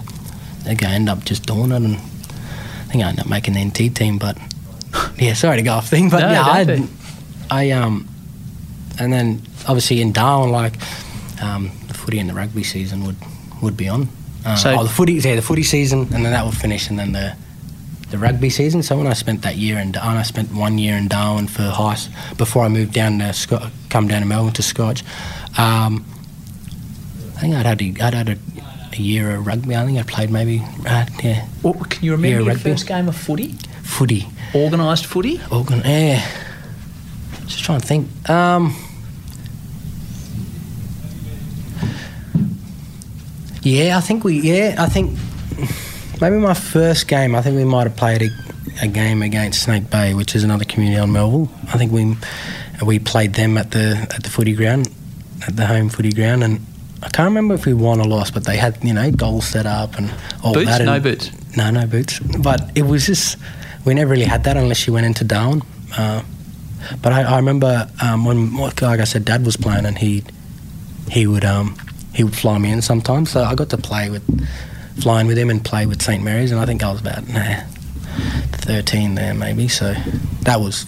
[0.63, 3.65] they go end up just doing it, and I think I end up making the
[3.65, 4.17] NT team.
[4.17, 4.37] But
[5.17, 6.87] yeah, sorry to go off thing, but No, yeah, I.
[7.51, 8.07] I um,
[8.99, 10.75] and then obviously in Darwin, like
[11.41, 13.17] um, the footy and the rugby season would
[13.61, 14.07] would be on.
[14.45, 16.97] Uh, So- oh, the footy, yeah, the footy season, and then that would finish, and
[16.99, 17.33] then the
[18.11, 18.81] the rugby season.
[18.81, 21.61] So when I spent that year in, and I spent one year in Darwin for
[21.61, 25.03] high s- before I moved down to Scot- come down to Melbourne to Scotch.
[25.59, 26.03] Um,
[27.37, 28.37] I think I'd had a, I'd had a,
[28.93, 29.75] a year of rugby.
[29.75, 32.71] I think I played maybe uh, yeah What, can you remember Yeah, your rugby.
[32.71, 33.55] first game of footy?
[33.83, 34.27] footy.
[34.55, 35.39] Organised footy?
[35.51, 36.25] Organ, yeah.
[37.45, 38.07] Just trying to think.
[38.27, 38.75] Um,
[43.69, 44.39] yeah, I think we.
[44.39, 45.17] Yeah, I think
[46.21, 47.35] maybe my first game.
[47.35, 48.29] I think we might have played a,
[48.81, 51.49] a game against Snake Bay, which is another community on Melville.
[51.73, 52.15] I think we
[52.85, 54.89] we played them at the at the footy ground,
[55.47, 56.59] at the home footy ground, and
[57.03, 59.65] I can't remember if we won or lost, but they had you know goals set
[59.65, 60.11] up and
[60.43, 60.67] all Boots?
[60.77, 60.83] that.
[60.85, 61.31] No boots.
[61.55, 62.19] no, no boots.
[62.19, 63.37] But it was just
[63.85, 65.61] we never really had that unless you went into Darwin.
[65.97, 66.23] Uh,
[67.01, 70.23] but I, I remember um, when, like I said, Dad was playing and he
[71.09, 71.75] he would um,
[72.13, 73.31] he would fly me in sometimes.
[73.31, 74.23] So I got to play with
[75.01, 77.61] flying with him and play with St Mary's, and I think I was about nah,
[78.51, 79.67] thirteen there maybe.
[79.67, 79.93] So
[80.41, 80.85] that was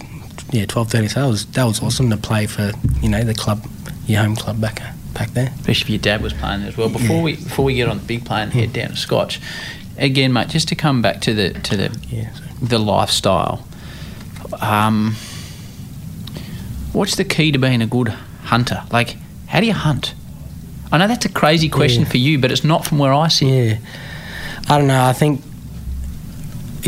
[0.50, 1.08] yeah 12, 13.
[1.08, 3.64] So that was that was awesome to play for you know the club,
[4.06, 4.80] your home club back
[5.14, 5.52] back there.
[5.60, 6.88] especially if your dad was playing as well.
[6.88, 7.22] Before Yeah.
[7.22, 9.40] we before we get on the big plane, and head down to Scotch,
[9.98, 12.30] again, mate, just to come back to the to the Yeah.
[12.60, 13.66] The lifestyle.
[14.60, 15.16] Um,
[16.92, 18.08] what's the key to being a good
[18.44, 18.82] hunter?
[18.92, 20.14] Like, how do you hunt?
[20.92, 22.08] I know that's a crazy question Yeah.
[22.10, 23.48] for you, but it's not from where I sit.
[23.48, 23.78] Yeah,
[24.68, 25.04] I don't know.
[25.04, 25.42] I think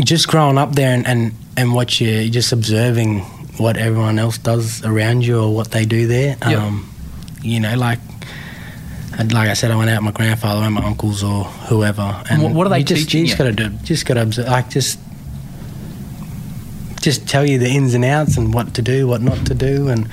[0.03, 3.21] just growing up there and and, and what you you're just observing
[3.57, 6.37] what everyone else does around you or what they do there.
[6.47, 6.65] Yeah.
[6.65, 6.89] Um,
[7.41, 7.99] you know, like.
[9.17, 12.21] And like I said, I went out with my grandfather and my uncles or whoever.
[12.29, 13.27] And what- what are they you just, teaching you?
[13.27, 14.99] just gotta do, just gotta observe, like just,
[17.01, 19.87] just tell you the ins and outs and what to do, what not to do,
[19.87, 20.09] and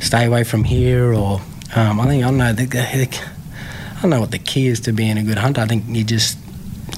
[0.00, 1.14] stay away from here.
[1.14, 1.40] Or
[1.76, 2.52] um, I think I don't know.
[2.52, 5.60] The, the, I don't know what the key is to being a good hunter.
[5.60, 6.38] I think you just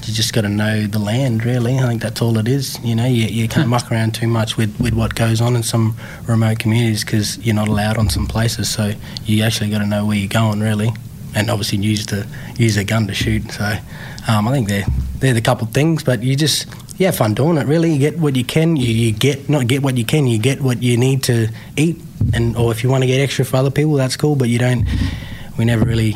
[0.05, 1.77] you just got to know the land, really.
[1.77, 2.79] I think that's all it is.
[2.83, 5.63] You know, you, you can't muck around too much with, with what goes on in
[5.63, 8.69] some remote communities because you're not allowed on some places.
[8.69, 8.93] So
[9.25, 10.91] you actually got to know where you're going, really,
[11.35, 13.51] and obviously use the use a gun to shoot.
[13.51, 13.77] So
[14.27, 14.85] um, I think they're
[15.19, 16.67] they're the couple things, but you just
[17.05, 17.67] have fun doing it.
[17.67, 18.75] Really, you get what you can.
[18.75, 20.25] You, you get not get what you can.
[20.25, 22.01] You get what you need to eat,
[22.33, 24.35] and or if you want to get extra for other people, that's cool.
[24.35, 24.87] But you don't.
[25.57, 26.15] We never really,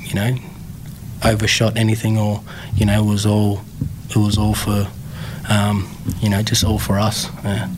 [0.00, 0.36] you know,
[1.24, 2.42] overshot anything or
[2.74, 3.60] you know it was all
[4.08, 4.86] it was all for
[5.50, 5.88] um,
[6.20, 7.68] you know just all for us yeah.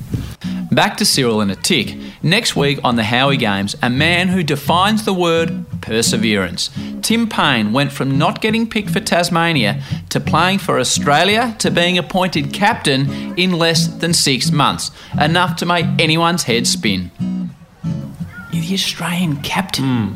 [0.70, 1.94] Back to Cyril in a tick.
[2.22, 6.70] Next week on the Howie Games, a man who defines the word perseverance.
[7.02, 11.98] Tim Paine went from not getting picked for Tasmania to playing for Australia to being
[11.98, 14.90] appointed captain in less than six months.
[15.20, 17.10] Enough to make anyone's head spin.
[18.50, 20.14] You're the Australian captain.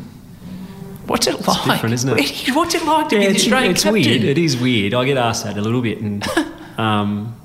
[1.07, 1.59] What's it like?
[1.61, 1.71] Hmm.
[1.71, 2.49] different, isn't it?
[2.57, 4.03] What's it like to Yeah, be the it's, Australian it's captain?
[4.03, 4.25] weird.
[4.25, 4.95] It is weird.
[4.95, 6.25] I get asked that a little bit, and
[6.79, 7.36] um,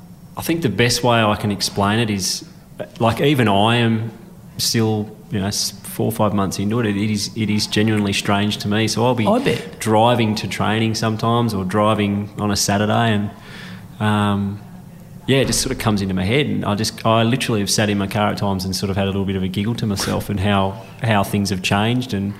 [0.41, 2.43] I think the best way I can explain it is,
[2.97, 4.11] like, even I am
[4.57, 6.87] still, you know, four or five months into it.
[6.87, 8.87] It is, it is genuinely strange to me.
[8.87, 9.27] So I'll be
[9.77, 13.29] driving to training sometimes, or driving on a Saturday, and
[13.99, 14.59] um,
[15.27, 17.69] yeah, it just sort of comes into my head, and I just, I literally have
[17.69, 19.47] sat in my car at times and sort of had a little bit of a
[19.47, 22.33] giggle to myself, and how how things have changed, and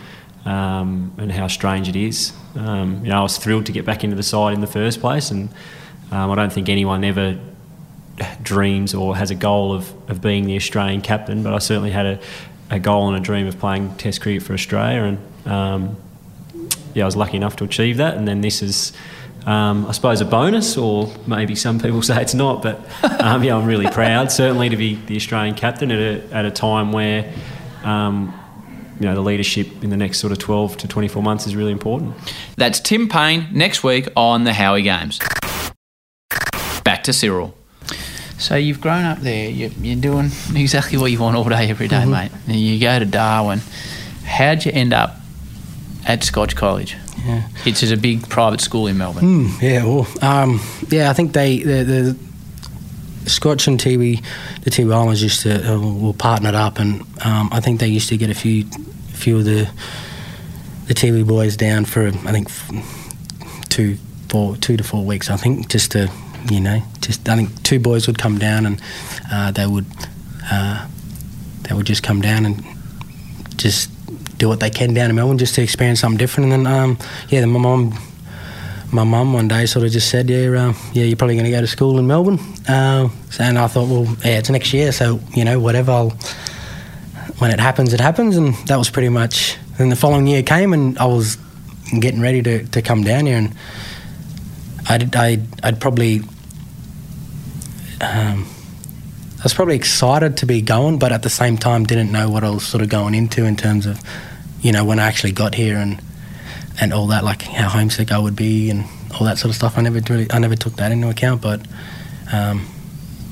[0.46, 2.34] um, and how strange it is.
[2.56, 5.02] Um, you know, I was thrilled to get back into the side in the first
[5.02, 5.50] place, and
[6.10, 7.38] um, I don't think anyone ever
[8.42, 12.06] dreams or has a goal of, of being the Australian captain, but I certainly had
[12.06, 12.20] a,
[12.70, 15.98] a goal and a dream of playing Test cricket for Australia, and um,
[16.94, 18.18] yeah, I was lucky enough to achieve that.
[18.18, 18.94] And then this is,
[19.46, 22.80] um, I suppose, a bonus, or maybe some people say it's not, but
[23.22, 26.52] um, yeah, I'm really proud, certainly, to be the Australian captain at a, at a
[26.52, 27.32] time where.
[27.84, 28.38] Um,
[29.00, 31.72] you know, the leadership in the next sort of 12 to 24 months is really
[31.72, 32.14] important.
[32.56, 35.18] That's Tim Paine next week on the Howie Games.
[36.84, 37.56] Back to Cyril.
[38.42, 39.50] So you've grown up there.
[39.50, 42.32] You're, you're doing exactly what you want all day, every day, mate.
[42.48, 43.62] And you go to Darwin.
[44.26, 45.16] How'd you end up
[46.08, 46.98] at Scotch College?
[47.24, 47.48] Yeah.
[47.66, 49.24] It's just a big private school in Melbourne.
[49.50, 51.84] Mm, yeah, well, um, yeah, I think they the,
[53.24, 54.24] the Scotch and Tiwi,
[54.64, 58.10] the Tiwi Islands used to uh, were partnered up, and um, I think they used
[58.10, 58.64] to get a few
[59.10, 59.70] few of the
[60.88, 63.98] the Tiwi boys down for I think f- two
[64.30, 65.30] four two to four weeks.
[65.30, 66.10] I think just to
[66.50, 68.82] you know just I think two boys would come down and
[69.32, 69.86] uh, they would
[70.52, 70.88] uh,
[71.64, 72.64] they would just come down and
[73.58, 73.90] just
[74.38, 76.52] do what they can down in Melbourne just to experience something different.
[76.52, 76.98] And then um,
[77.30, 77.94] yeah, my mum
[78.92, 81.52] my mum one day sort of just said, "Yeah, uh, yeah, you're probably going to
[81.52, 85.20] go to school in Melbourne." Uh, and I thought, well, yeah, it's next year, so
[85.34, 85.92] you know, whatever.
[85.92, 86.10] I'll,
[87.38, 89.58] when it happens, it happens, and that was pretty much.
[89.78, 91.38] Then the following year came, and I was
[92.00, 93.56] getting ready to, to come down here, and
[94.90, 96.22] I'd I'd, I'd probably.
[98.02, 98.48] Um,
[99.40, 102.44] I was probably excited to be going, but at the same time, didn't know what
[102.44, 104.00] I was sort of going into in terms of,
[104.62, 106.02] you know, when I actually got here and
[106.80, 109.78] and all that, like how homesick I would be and all that sort of stuff.
[109.78, 111.62] I never really, I never took that into account, but
[112.32, 112.68] um,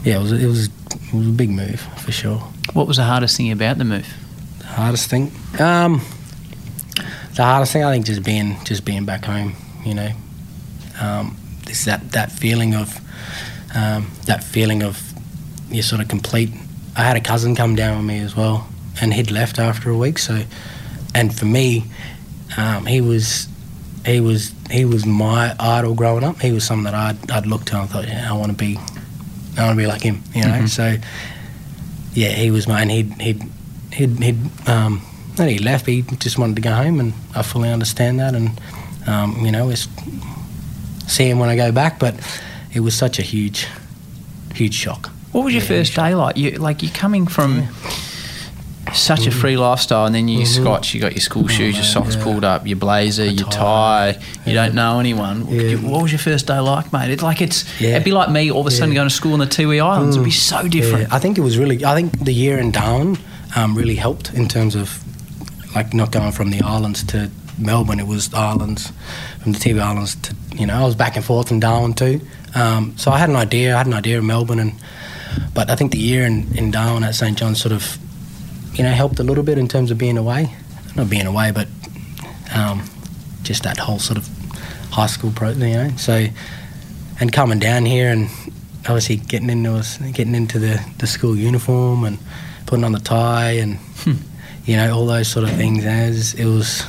[0.04, 2.38] yeah, it was, it was, it was a big move for sure.
[2.74, 4.08] What was the hardest thing about the move?
[4.60, 6.02] The hardest thing, um,
[7.36, 9.56] the hardest thing I think just being, just being back home.
[9.86, 10.12] You know,
[11.00, 13.00] um, it's that that feeling of,
[13.76, 15.02] um, that feeling of,
[15.70, 16.50] you're sort of complete.
[16.96, 18.68] I had a cousin come down with me as well,
[19.02, 20.18] and he'd left after a week.
[20.18, 20.44] So,
[21.14, 21.86] and for me,
[22.58, 23.48] um, he was
[24.06, 26.40] he was he was my idol growing up.
[26.40, 28.78] He was someone that I'd I'd look to and thought, yeah, I want to be,
[29.58, 30.24] I want to be like him.
[30.34, 30.96] You know, so
[32.14, 32.90] yeah, he was mine.
[32.90, 33.44] he'd he'd
[33.94, 35.02] he'd, he'd um,
[35.38, 35.86] he left.
[35.86, 38.36] He just wanted to go home, and I fully understand that.
[38.36, 38.60] And
[39.08, 39.88] um, you know, it's
[41.08, 42.16] see him when I go back, but
[42.74, 43.68] it was such a huge,
[44.54, 45.10] huge shock.
[45.32, 46.38] What was your first day like?
[46.38, 47.68] You like you're coming from
[48.94, 50.48] such a free lifestyle, and then you Mhm.
[50.62, 50.96] Scotch.
[50.96, 52.24] You got your school shoes, your socks yeah.
[52.24, 54.18] pulled up, your blazer, your tie.
[54.18, 54.18] tie.
[54.48, 55.46] You don't know anyone.
[55.46, 55.76] What- Yeah.
[55.82, 57.12] Was your first day like, mate?
[57.12, 57.66] It's like it's.
[57.80, 57.90] Yeah.
[57.92, 58.96] It'd be like me all of a sudden Yeah.
[59.02, 60.16] going to school in the Tiwi Islands.
[60.16, 61.10] It'd be so different.
[61.10, 61.86] Yeah, I think it was really.
[61.86, 63.20] I think the year in Darwin
[63.56, 65.00] um, really helped in terms of
[65.76, 67.30] like not going from the islands to
[67.60, 68.00] Melbourne.
[68.00, 68.92] It was islands
[69.44, 72.22] from the Tiwi Islands to you know I was back and forth in Darwin too.
[72.56, 73.76] Um, so I had an idea.
[73.76, 74.74] I had an idea in Melbourne, and
[75.54, 77.98] but I think the year in, in Darwin at St John's sort of
[78.74, 80.54] you know helped a little bit in terms of being away.
[80.96, 81.68] Not being away, but
[82.56, 82.84] um,
[83.44, 84.28] just that whole sort of
[84.92, 85.50] high school pro.
[85.50, 86.26] You know, so
[87.20, 88.30] and coming down here and
[88.86, 92.18] obviously getting into us, getting into the, the school uniform and
[92.66, 93.78] putting on the tie and
[94.66, 95.86] you know all those sort of things.
[95.86, 96.84] As it was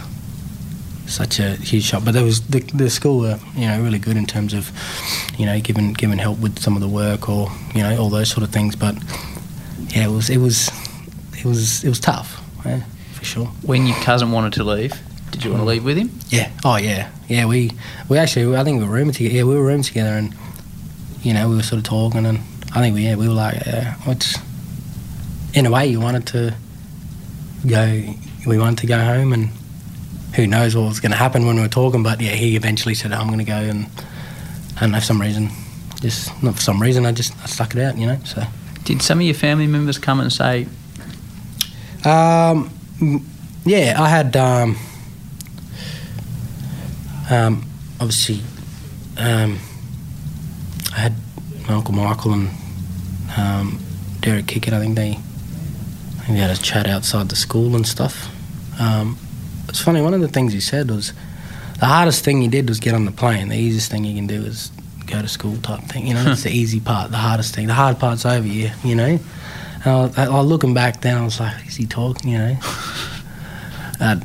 [1.10, 4.16] such a huge shock, but there was the, the school were you know really good
[4.16, 4.70] in terms of
[5.38, 8.30] you know giving giving help with some of the work or you know all those
[8.30, 8.76] sort of things.
[8.76, 8.96] But
[9.88, 10.70] yeah, it was it was
[11.38, 13.46] it was it was tough yeah, for sure.
[13.62, 14.92] When your cousin wanted to leave,
[15.30, 15.68] did you want to mm.
[15.68, 16.10] leave with him?
[16.28, 16.50] Yeah.
[16.64, 17.10] Oh yeah.
[17.28, 17.46] Yeah.
[17.46, 17.70] We
[18.08, 19.34] we actually I think we were rooming together.
[19.34, 20.34] Yeah, we were rooming together, and
[21.22, 22.38] you know we were sort of talking, and
[22.74, 24.38] I think we yeah we were like, yeah, what's
[25.54, 26.54] in a way you wanted to
[27.66, 28.14] go,
[28.46, 29.50] we wanted to go home, and
[30.34, 32.94] who knows what was going to happen when we were talking, but yeah, he eventually
[32.94, 33.86] said I'm going to go, and
[34.76, 35.50] I don't know for some reason,
[36.00, 38.18] just not for some reason, I just I stuck it out, you know.
[38.24, 38.42] So
[38.74, 40.66] Did Did some of your family members come and say,
[42.04, 42.70] Um,
[43.64, 44.76] yeah, I had um,
[47.30, 47.64] um,
[48.00, 48.40] obviously
[49.16, 49.58] um,
[50.94, 51.14] I had
[51.68, 52.50] my uncle Michael and
[53.36, 53.78] um,
[54.20, 54.72] Derek Kickett.
[54.72, 58.28] I think they I think they had a chat outside the school and stuff.
[58.80, 59.18] Um,
[59.70, 60.02] it's funny.
[60.02, 61.12] One of the things he said was
[61.78, 63.48] the hardest thing he did was get on the plane.
[63.48, 64.70] The easiest thing you can do is
[65.06, 66.06] go to school type thing.
[66.06, 67.10] You know, that's the easy part.
[67.10, 67.66] The hardest thing.
[67.66, 68.46] The hard part's over.
[68.46, 69.18] You you know.
[69.82, 72.56] And I, I, looking back then, I was like, "Is he talking?" You know.
[74.00, 74.20] uh,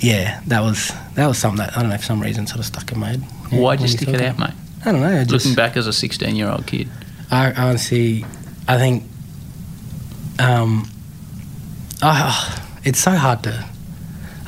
[0.00, 2.66] yeah, that was that was something that I don't know for some reason sort of
[2.66, 3.24] stuck in my head.
[3.50, 5.20] Yeah, "Why'd you stick it out, mate?" I don't know.
[5.20, 6.88] I just, Looking back as a 16 year old kid.
[7.30, 8.24] I honestly,
[8.66, 9.04] I think,
[10.38, 10.88] um,
[12.00, 13.68] ah, it's so hard to.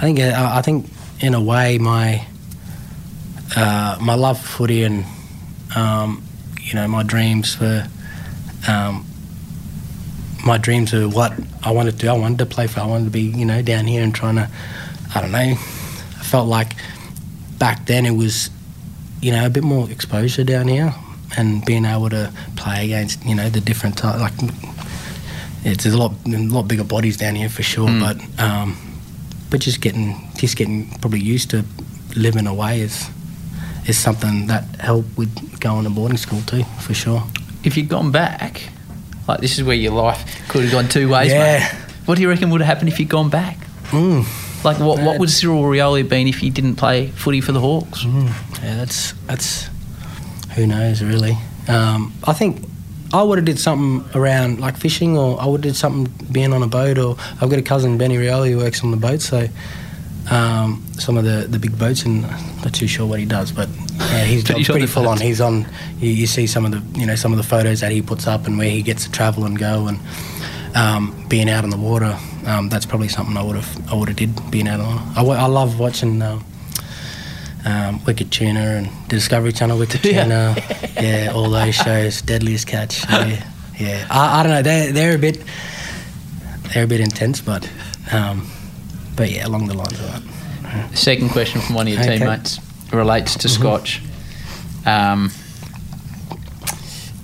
[0.00, 0.86] I think uh, I think
[1.20, 2.24] in a way my
[3.54, 5.04] uh, my love for footy and
[5.76, 6.22] um,
[6.62, 7.86] you know my dreams for
[8.66, 9.04] um,
[10.44, 12.08] my dreams are what I wanted to do.
[12.08, 12.80] I wanted to play for.
[12.80, 14.48] I wanted to be you know down here and trying to.
[15.14, 15.38] I don't know.
[15.38, 16.72] I felt like
[17.58, 18.48] back then it was
[19.20, 20.94] you know a bit more exposure down here
[21.36, 24.32] and being able to play against you know the different type like
[25.62, 28.00] it's there's a lot a lot bigger bodies down here for sure Mm.
[28.00, 28.76] but um,
[29.50, 31.64] but just getting just getting probably used to
[32.16, 33.08] living away is
[33.86, 37.22] is something that helped with going to boarding school too for sure
[37.64, 38.62] If you'd gone back,
[39.28, 41.58] like this is where your life could have gone two ways, Yeah.
[41.58, 41.86] mate.
[42.06, 43.58] What do you reckon would have happened if you'd gone back?
[43.90, 44.24] mm.
[44.64, 47.60] Like, what, what would Cyril Rioli have been if he didn't play footy for the
[47.60, 48.04] Hawks?
[48.04, 49.68] yeah that's that's
[50.54, 51.36] who knows really
[51.68, 52.64] um, I think
[53.12, 56.52] I would have did something around like fishing or I would have did something being
[56.52, 59.20] on a boat or I've got a cousin Benny Rioli who works on the boat
[59.20, 59.48] so
[60.30, 63.50] um, some of the, the big boats and I'm not too sure what he does
[63.50, 65.18] but yeah, he's he's pretty full on.
[65.18, 65.66] he's on
[65.98, 68.26] you, you see some of the you know some of the photos that he puts
[68.26, 69.98] up and where he gets to travel and go and
[70.76, 72.16] um, being out in the water.
[72.46, 75.22] Um, that's probably something I would have I would have did being out on I,
[75.22, 76.44] I love watching um,
[77.64, 80.22] um, Wicked Tuna and the Discovery Channel Wicked Yeah.
[80.24, 80.56] Tuna
[81.00, 83.44] yeah all those shows Deadliest Catch yeah,
[83.78, 84.06] yeah.
[84.10, 85.42] I, I don't know they're, they're a bit
[86.72, 87.70] they're a bit intense but
[88.12, 88.50] um,
[89.16, 90.22] but yeah along the lines of that
[90.96, 92.18] Second question from one of your Okay.
[92.18, 92.60] teammates
[92.92, 93.50] relates to Mhm.
[93.50, 94.02] Scotch.
[94.86, 95.32] Um,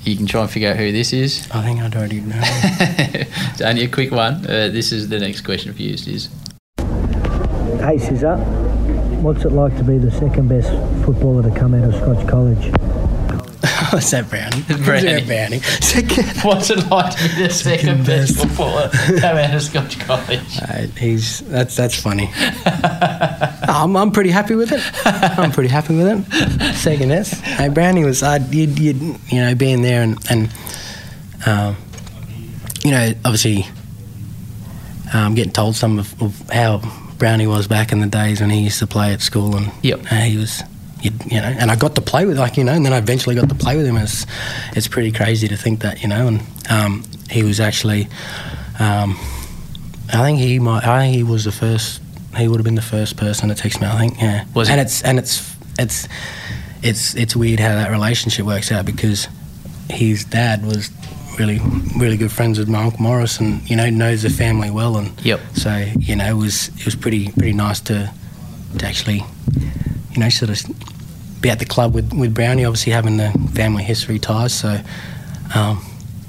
[0.02, 1.48] you can try and figure out who this is.
[1.52, 4.44] I think I'd already know it's only a quick one.
[4.46, 6.28] Uh, this is the next question for you, is
[7.80, 8.36] Hey, Scissor.
[9.26, 10.70] What's it like to be the second best
[11.04, 12.66] footballer to come out of Scotch College?
[13.90, 15.02] what's that Brownie Brownie.
[15.02, 19.36] What's that Brownie Second What's it like to be the second best footballer to come
[19.36, 20.60] out of Scotch College?
[20.62, 22.30] Uh, he's that's that's funny.
[23.66, 24.80] I'm, I'm pretty happy with it.
[25.04, 26.74] I'm pretty happy with it.
[26.76, 27.32] Second S.
[27.40, 30.54] Hey, Brownie was I you you you know being there and and
[31.46, 31.76] um,
[32.84, 33.66] you know obviously
[35.12, 36.80] um, getting told some of, of how
[37.18, 40.00] Brownie was back in the days when he used to play at school and Yep.
[40.10, 40.62] uh, he was
[41.02, 42.98] you, you know and I got to play with like you know and then I
[42.98, 43.96] eventually got to play with him.
[43.96, 44.26] It's
[44.74, 46.40] it's pretty crazy to think that you know and
[46.70, 48.08] um, he was actually.
[48.78, 49.18] Um,
[50.12, 50.84] I think he might.
[50.86, 52.00] I think he was the first.
[52.36, 53.86] He would have been the first person to text me.
[53.86, 54.20] I think.
[54.20, 54.44] Yeah.
[54.54, 54.84] Was and he?
[54.84, 56.08] it's and it's it's
[56.82, 59.26] it's it's weird how that relationship works out because
[59.90, 60.90] his dad was
[61.38, 61.60] really
[61.96, 65.12] really good friends with my uncle Maurice and you know knows the family well and
[65.24, 65.40] Yep.
[65.54, 68.10] so you know it was it was pretty pretty nice to
[68.78, 69.22] to actually
[70.12, 73.82] you know sort of be at the club with with Brownie obviously having the family
[73.84, 74.78] history ties so.
[75.54, 75.84] Um,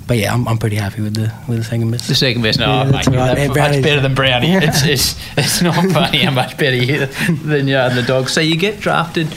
[0.05, 2.08] but yeah, I'm, I'm pretty happy with the with the second best.
[2.08, 2.60] The second best.
[2.60, 3.16] No, Yeah, mate, that's right.
[3.36, 4.53] that Yeah, much better than Brownie.
[4.53, 4.60] Yeah.
[4.64, 7.08] It's, it's, it's not funny how much better you
[7.43, 8.30] than you are than the dog.
[8.30, 9.28] So you get drafted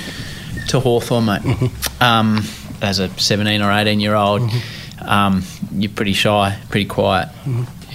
[0.68, 1.42] to Hawthorn, mate.
[1.42, 2.02] Mm-hmm.
[2.04, 2.44] Um,
[2.82, 4.79] as a 17 or 18 year old, Mm-hmm.
[5.10, 5.42] Um,
[5.72, 7.28] you're pretty shy, pretty quiet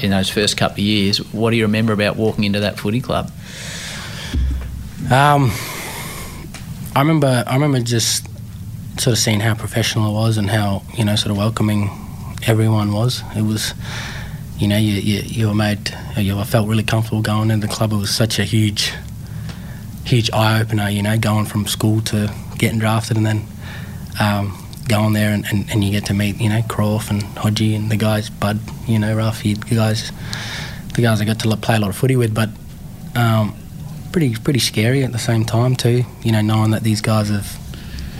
[0.01, 1.17] in those first couple of years.
[1.33, 3.31] What do you remember about walking into that footy club?
[5.09, 5.51] Um,
[6.93, 8.27] I remember, I remember just
[8.99, 11.89] sort of seeing how professional it was and how you know sort of welcoming
[12.47, 13.23] everyone was.
[13.33, 13.73] It was,
[14.57, 17.73] you know, you you, you were made, you I felt really comfortable going into the
[17.73, 17.93] club.
[17.93, 18.91] It was such a huge,
[20.03, 20.89] huge eye opener.
[20.89, 23.45] You know, going from school to getting drafted and then
[24.19, 27.75] um, going there and, and, and you get to meet you know Crawf and Hodgie
[27.75, 30.11] and the guys, Bud, you know, Ruffy, the guys,
[30.93, 32.49] the guys I got to play a lot of footy with, but.
[33.15, 33.55] Um,
[34.15, 36.05] pretty pretty scary at the same time too.
[36.23, 37.51] You know, knowing that these guys have,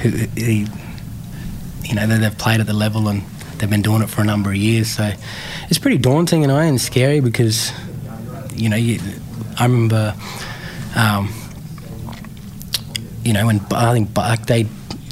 [0.01, 0.09] who,
[0.39, 3.23] you know, they've played at the level and
[3.57, 4.89] they've been doing it for a number of years.
[4.89, 5.13] So
[5.69, 7.71] it's pretty daunting in a way and scary because,
[8.53, 8.99] you know, you,
[9.57, 10.13] I remember,
[10.97, 11.33] um,
[13.23, 14.65] you know, when I think like they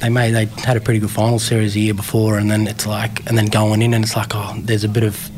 [0.04, 2.86] they made they had a pretty good final series the year before, and then it's
[2.86, 5.30] like, and then going in and it's like, oh, there's a bit of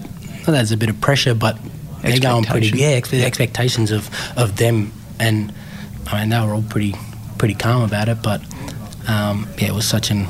[0.45, 1.57] there's a bit of pressure, but
[2.03, 2.77] they're going pretty.
[2.77, 5.53] Yeah, ex- the expectations of, of them, and
[6.09, 6.95] I mean they were all pretty
[7.39, 8.23] pretty calm about it.
[8.23, 8.41] But
[9.09, 10.27] um, yeah, it was such an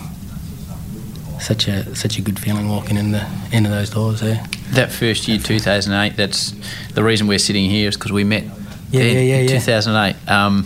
[1.41, 4.45] such a such a good feeling walking in the into those doors there.
[4.72, 6.53] That first year, 2008, that's
[6.93, 8.45] the reason we're sitting here is because we met
[8.91, 9.61] Yeah, yeah, yeah, in yeah.
[9.61, 10.64] 2008 um,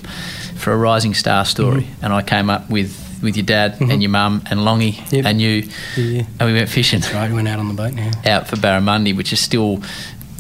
[0.57, 1.83] for a Rising Star story.
[1.83, 2.05] Mm-hmm.
[2.05, 5.25] And I came up with, with your dad and your mum and Longy Yep.
[5.27, 8.11] and you, Yeah, and we went fishing Right, we went out on the boat now.
[8.25, 9.83] out for Barramundi, which is still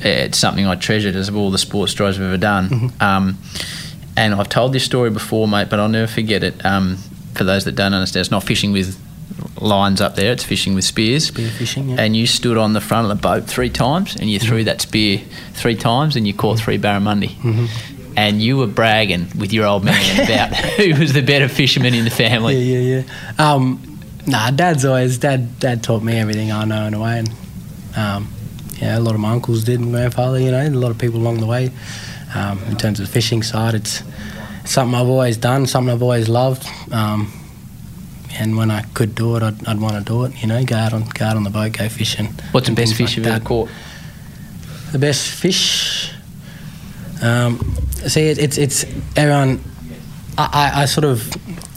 [0.04, 2.68] uh, it's something I treasured as of all the sports drives I've ever done.
[2.70, 3.02] Mm-hmm.
[3.02, 3.38] Um,
[4.16, 6.64] and I've told this story before, mate, but I'll never forget it.
[6.64, 6.96] Um,
[7.34, 8.98] for those that don't understand, it's not fishing with
[9.60, 11.26] lines up there; it's fishing with spears.
[11.26, 11.96] Spear fishing, yeah.
[12.00, 14.48] And you stood on the front of the boat three times, and you Mm-hmm.
[14.48, 15.20] threw that spear
[15.52, 17.30] three times, and you caught three barramundi.
[17.36, 17.99] Mm-hmm.
[18.16, 22.04] And you were bragging with your old man about who was the better fisherman in
[22.04, 22.56] the family.
[22.56, 23.02] Yeah, yeah,
[23.38, 23.52] yeah.
[23.52, 25.58] Um, nah, Dad's always dad.
[25.58, 27.30] Dad taught me everything I know in a way, and
[27.96, 28.32] um,
[28.80, 30.38] yeah, a lot of my uncles did, and grandfather.
[30.38, 31.70] You know, a lot of people along the way.
[32.34, 34.04] Um, in terms of the fishing side, it's
[34.64, 36.64] something I've always done, something I've always loved.
[36.92, 37.32] Um,
[38.38, 40.40] and when I could do it, I'd, I'd want to do it.
[40.40, 42.26] You know, go out on go out on the boat, go fishing.
[42.52, 43.70] What's the best fish like you've ever caught?
[44.92, 46.12] The best fish.
[47.22, 47.58] Um,
[48.08, 48.84] see, it, it's it's
[49.16, 49.60] everyone.
[50.38, 51.30] I, I, I sort of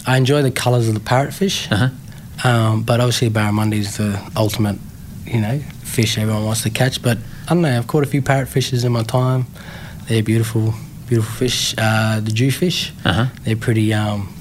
[0.08, 2.48] I enjoy the colours of the parrotfish, Uh-huh.
[2.50, 4.78] um, but obviously barramundi is the ultimate,
[5.26, 7.02] you know, fish everyone wants to catch.
[7.02, 7.18] But
[7.48, 7.78] I don't know.
[7.78, 9.46] I've caught a few parrotfishes in my time.
[10.08, 10.74] They're beautiful,
[11.08, 11.74] beautiful fish.
[11.78, 13.26] Uh, the jewfish, Uh-huh.
[13.44, 14.34] they're pretty um,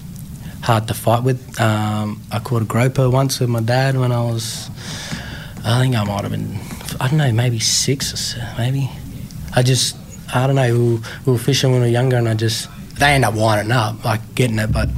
[0.62, 1.60] hard to fight with.
[1.60, 4.70] Um, I caught a groper once with my dad when I was,
[5.64, 6.58] I think I might have been,
[7.00, 8.90] I don't know, maybe six or so, maybe.
[9.54, 9.96] I just,
[10.34, 12.68] I don't know, we were, we were fishing when we were younger and I just,
[12.98, 14.88] they end up winding up, like getting it, but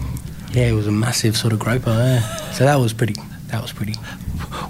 [0.53, 1.91] yeah, it was a massive sort of groper.
[1.91, 2.21] Yeah.
[2.53, 3.15] So that was pretty,
[3.49, 3.95] that was pretty.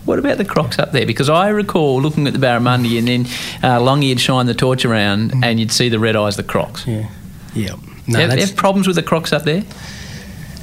[0.05, 1.07] What about the crocs up there?
[1.07, 3.21] Because I recall looking at the barramundi and then
[3.63, 5.45] uh, Longy would shine the torch around mm.
[5.45, 6.87] and you'd see the red eyes, of the crocs.
[6.87, 7.11] Yeah.
[7.55, 7.77] Yeah.
[8.07, 9.65] No, have, have problems with the crocs up there?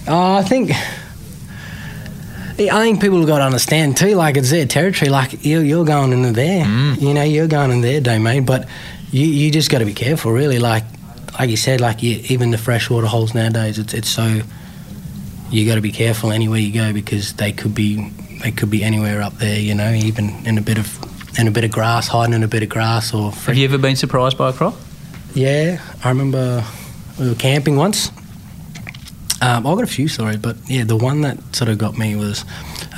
[0.08, 0.72] Oh, I think.
[2.60, 4.14] I think people have got to understand too.
[4.16, 5.10] Like it's their territory.
[5.10, 6.64] Like you, you're going into there.
[6.64, 7.02] Mm.
[7.02, 8.45] You know, you're going in their domain.
[8.45, 8.68] But
[9.12, 10.59] you, you just got to be careful, really.
[10.59, 10.84] Like,
[11.38, 14.41] like you said, like you, even the freshwater holes nowadays, it's it's so.
[15.49, 18.09] You got to be careful anywhere you go because they could be
[18.41, 19.59] they could be anywhere up there.
[19.59, 22.47] You know, even in a bit of in a bit of grass, hiding in a
[22.47, 23.32] bit of grass or.
[23.32, 24.76] Have you ever been surprised by a croc?
[25.34, 26.64] Yeah, I remember
[27.20, 28.12] we were camping once.
[29.43, 32.16] Um, I've got a few stories, but yeah, the one that sort of got me
[32.16, 32.45] was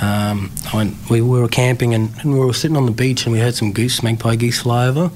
[0.02, 3.32] um, I went, we were camping and, and we were sitting on the beach and
[3.32, 5.10] we heard some goose, magpie geese fly over.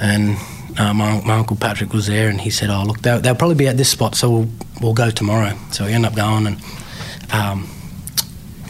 [0.00, 0.36] And
[0.78, 3.54] uh, my, my uncle Patrick was there and he said, "Oh, look, they'll, they'll probably
[3.56, 4.48] be at this spot, so we'll
[4.80, 6.60] we'll go tomorrow." So we end up going and
[7.32, 7.68] um,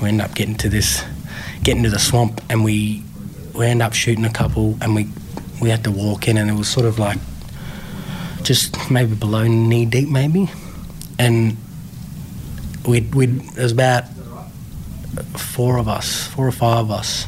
[0.03, 1.05] we end up getting to this,
[1.63, 3.03] getting to the swamp, and we
[3.55, 5.09] we end up shooting a couple, and we
[5.61, 7.19] we had to walk in, and it was sort of like
[8.43, 10.51] just maybe below knee deep, maybe,
[11.19, 11.57] and
[12.87, 14.05] we we was about
[15.37, 17.27] four of us, four or five of us.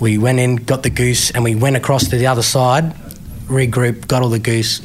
[0.00, 2.94] We went in, got the goose, and we went across to the other side,
[3.46, 4.82] regrouped, got all the goose.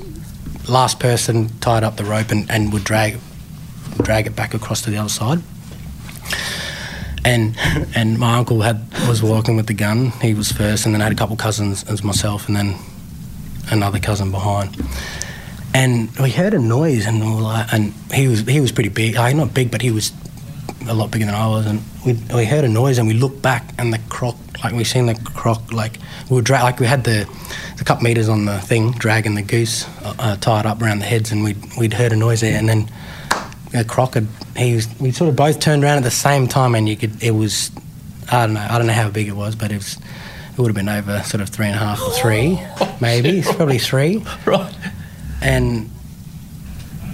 [0.68, 3.18] Last person tied up the rope and, and would drag
[4.04, 5.40] drag it back across to the other side.
[7.26, 7.56] And
[7.96, 10.12] and my uncle had was walking with the gun.
[10.22, 12.76] He was first, and then I had a couple cousins as myself, and then
[13.72, 14.78] another cousin behind.
[15.74, 19.18] And we heard a noise, and we like, and he was he was pretty big.
[19.18, 20.12] Uh, not big, but he was
[20.88, 21.66] a lot bigger than I was.
[21.66, 24.84] And we we heard a noise, and we looked back, and the croc, like we
[24.84, 25.98] seen the croc, like
[26.30, 27.28] we were dra- like we had the
[27.78, 31.06] the couple meters on the thing, dragging the goose uh, uh, tied up around the
[31.06, 32.92] heads, and we'd we'd heard a noise there, and then
[33.74, 36.76] a croc had he was we sort of both turned around at the same time,
[36.76, 37.72] and you could it was
[38.32, 39.98] I don't know I don't know how big it was, but it was
[40.52, 42.60] it would have been over sort of three and a half or three,
[43.02, 44.74] maybe it's probably three Right.
[45.42, 45.90] and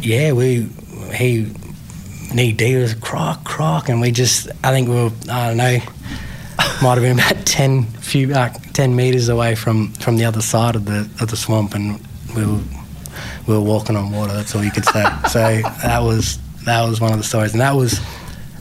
[0.01, 0.67] yeah, we
[1.13, 1.51] he
[2.33, 5.79] knee deep was croc croc, and we just I think we were I don't know
[6.81, 10.75] might have been about ten few like ten meters away from from the other side
[10.75, 11.99] of the of the swamp, and
[12.35, 12.61] we were
[13.47, 14.33] we were walking on water.
[14.33, 15.03] That's all you could say.
[15.29, 17.99] so that was that was one of the stories, and that was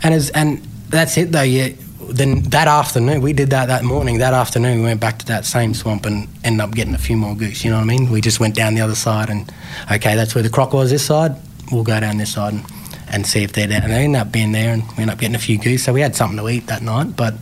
[0.03, 0.59] and as and
[0.89, 1.43] that's it though.
[1.43, 1.71] Yeah.
[2.07, 4.19] Then that afternoon, we did that that morning.
[4.19, 7.17] That afternoon, we went back to that same swamp and ended up getting a few
[7.17, 7.65] more goose.
[7.65, 8.11] You know what I mean?
[8.11, 9.51] We just went down the other side, and
[9.91, 10.91] okay, that's where the croc was.
[10.91, 11.35] This side,
[11.73, 12.65] we'll go down this side and,
[13.09, 13.81] and see if they're there.
[13.83, 15.83] And they ended up being there, and we ended up getting a few goose.
[15.85, 17.17] So we had something to eat that night.
[17.17, 17.37] But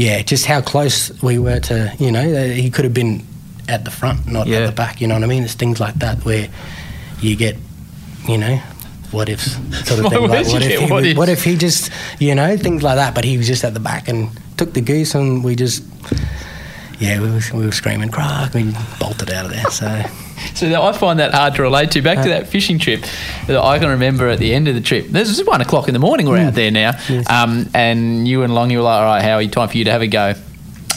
[0.00, 3.22] yeah, just how close we were to, you know, he could have been
[3.68, 4.60] at the front, not Yeah.
[4.60, 5.00] at the back.
[5.02, 5.42] You know what I mean?
[5.44, 6.48] It's things like that where
[7.20, 7.56] you get,
[8.26, 8.56] you know,
[9.10, 9.52] what ifs
[9.86, 10.22] sort of thing.
[10.28, 11.18] Like, what, if he, what ifs?
[11.18, 13.14] what if he just, you know, things like that.
[13.14, 15.84] But he was just at the back and took the goose, and we just,
[16.98, 19.70] yeah, we were, we were screaming, crack, we bolted out of there.
[19.70, 19.86] So,
[20.54, 22.02] So that- I find that hard to relate to.
[22.02, 23.04] Back to uh, that fishing trip
[23.46, 25.06] that I can remember at the end of the trip.
[25.06, 26.28] This is one o'clock in the morning.
[26.28, 26.56] We're out mm.
[26.56, 26.92] there now,
[27.28, 30.02] um, and you and Longy were like, "All right, Howie, time for you to have
[30.02, 30.34] a go."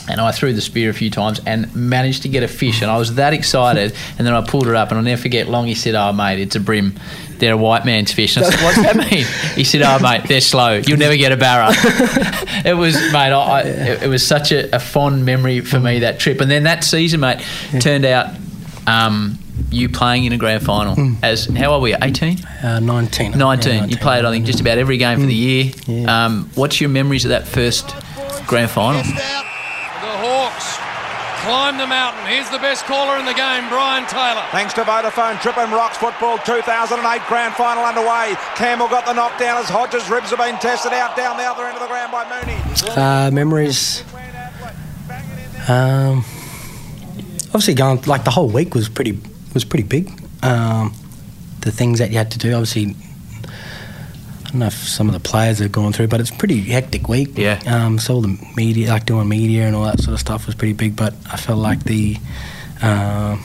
[0.09, 2.91] And I threw the spear a few times and managed to get a fish, and
[2.91, 3.93] I was that excited.
[4.17, 5.47] And then I pulled her up, and I'll never forget.
[5.47, 6.99] Longy said, "Oh, mate, it's a brim.
[7.37, 9.25] They're a white man's fish." And I said, "What's that mean?"
[9.55, 10.81] He said, "Oh, mate, they're slow.
[10.85, 11.71] You'll never get a barra."
[12.65, 13.31] it was, mate.
[13.31, 16.01] I, I, it, it was such a, a fond memory for me mm.
[16.01, 16.41] that trip.
[16.41, 17.43] And then that season, mate,
[17.79, 18.33] turned out
[18.87, 19.37] um,
[19.69, 21.97] you playing in a grand final as how old were you?
[22.01, 22.43] Eighteen.
[22.63, 23.31] uh, 19.
[23.37, 23.73] 19.
[23.73, 25.71] Yeah, You played, I think, just about every game for the year.
[26.07, 27.95] Um, what's your memories of that first
[28.47, 29.01] grand final?
[29.03, 30.77] The Hawks
[31.45, 32.25] climb the mountain.
[32.25, 34.43] Here's the best caller in the game, Brian Taylor.
[34.51, 38.35] Thanks to Vodafone, Trippin Rocks Football 2008 Grand Final underway.
[38.55, 41.75] Campbell got the knockdown as Hodges' ribs have been tested out down the other end
[41.75, 42.59] of the ground by Mooney.
[42.95, 44.03] Uh, memories.
[45.69, 46.23] Um,
[47.53, 49.19] obviously, going like the whole week was pretty
[49.53, 50.11] was pretty big.
[50.43, 50.93] Um,
[51.61, 52.95] the things that you had to do, obviously,
[54.45, 56.59] I don't know if some of the players have gone through, but it's a pretty
[56.61, 57.37] hectic week.
[57.37, 57.59] Yeah.
[57.65, 60.55] Um, so all the media, like doing media and all that sort of stuff, was
[60.55, 60.95] pretty big.
[60.95, 62.17] But I felt like the
[62.81, 63.41] um,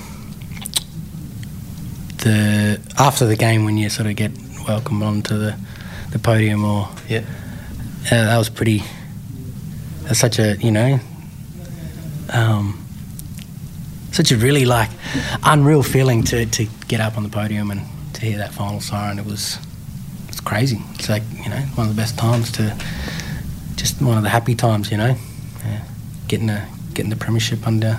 [2.19, 4.33] the after the game when you sort of get
[4.67, 5.57] welcomed onto the
[6.11, 7.19] the podium or Yeah.
[8.07, 8.83] uh, that was pretty.
[10.05, 10.99] That's such a you know,
[12.31, 12.83] um,
[14.13, 14.91] such a really like
[15.45, 17.83] unreal feeling to to get up on the podium and
[18.15, 19.19] to hear that final siren.
[19.19, 19.59] It was
[20.29, 20.81] it's crazy.
[20.95, 22.77] It's like you know one of the best times to
[23.77, 24.91] just one of the happy times.
[24.91, 25.17] You know,
[25.65, 25.85] yeah.
[26.27, 27.99] getting a getting the premiership under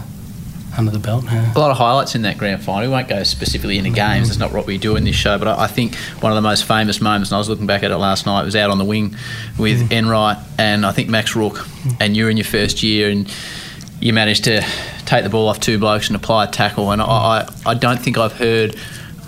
[0.78, 1.26] under the belt.
[1.26, 1.54] Yeah.
[1.54, 2.84] A lot of highlights in that grand final.
[2.84, 4.28] We won't go specifically into games.
[4.28, 5.38] That's not what we do in this show.
[5.38, 7.84] But I, I think one of the most famous moments, and I was looking back
[7.84, 9.16] at it last night, was out on the wing
[9.58, 9.92] with mm.
[9.92, 11.58] Enright and I think Max Rooke.
[11.58, 11.98] Mm.
[12.00, 13.32] And you're in your first year and
[14.00, 14.62] you managed to
[15.06, 16.92] take the ball off two blokes and apply a tackle.
[16.92, 17.06] And I,
[17.66, 18.76] I, I don't think I've heard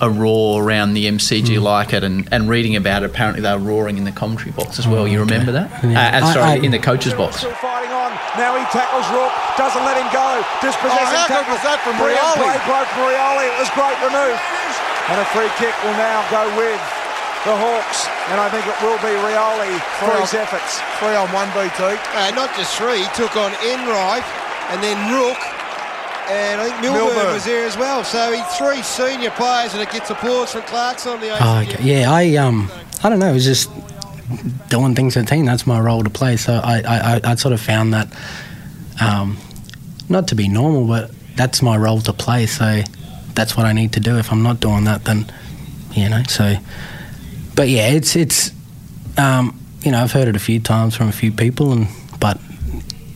[0.01, 2.03] a roar around the MCG like it.
[2.03, 5.07] And, and reading about it, apparently they were roaring in the commentary box as well.
[5.07, 5.69] You remember that?
[5.83, 6.23] Yeah.
[6.23, 7.37] Uh, sorry, I- I- in the coaches box.
[7.37, 8.09] Still fighting on.
[8.39, 10.39] Now he tackles Rooke, doesn't let him go.
[10.63, 11.53] Dispossessing Oh, how good tackle.
[11.53, 12.37] was that from Rioli?
[12.39, 13.45] play broke from Rioli.
[13.51, 14.39] It was great remove.
[15.11, 16.79] And a free kick will now go with
[17.43, 18.07] the Hawks.
[18.31, 20.79] And I think it will be Rioli for his efforts.
[21.03, 21.99] Three on one BT.
[22.15, 23.03] Uh, not just three.
[23.03, 24.23] He took on Enright
[24.71, 25.37] and then Rooke.
[26.29, 27.33] And I think Milburn, Milburn.
[27.33, 28.03] was there as well.
[28.05, 31.73] So he three senior players, and it gets applause from Clarkson on the Oh, ACG.
[31.73, 31.83] okay.
[31.83, 32.71] Yeah, I um,
[33.03, 33.29] I don't know.
[33.29, 33.69] It was just
[34.69, 35.45] doing things for the team.
[35.45, 36.37] That's my role to play.
[36.37, 38.07] So I, I, I, I sort of found that,
[39.01, 39.37] um,
[40.07, 42.45] not to be normal, but that's my role to play.
[42.45, 42.81] So
[43.33, 44.17] that's what I need to do.
[44.17, 45.29] If I'm not doing that, then
[45.91, 46.23] you know.
[46.29, 46.55] So,
[47.55, 48.51] but yeah, it's it's,
[49.17, 51.87] um, you know, I've heard it a few times from a few people, and
[52.21, 52.39] but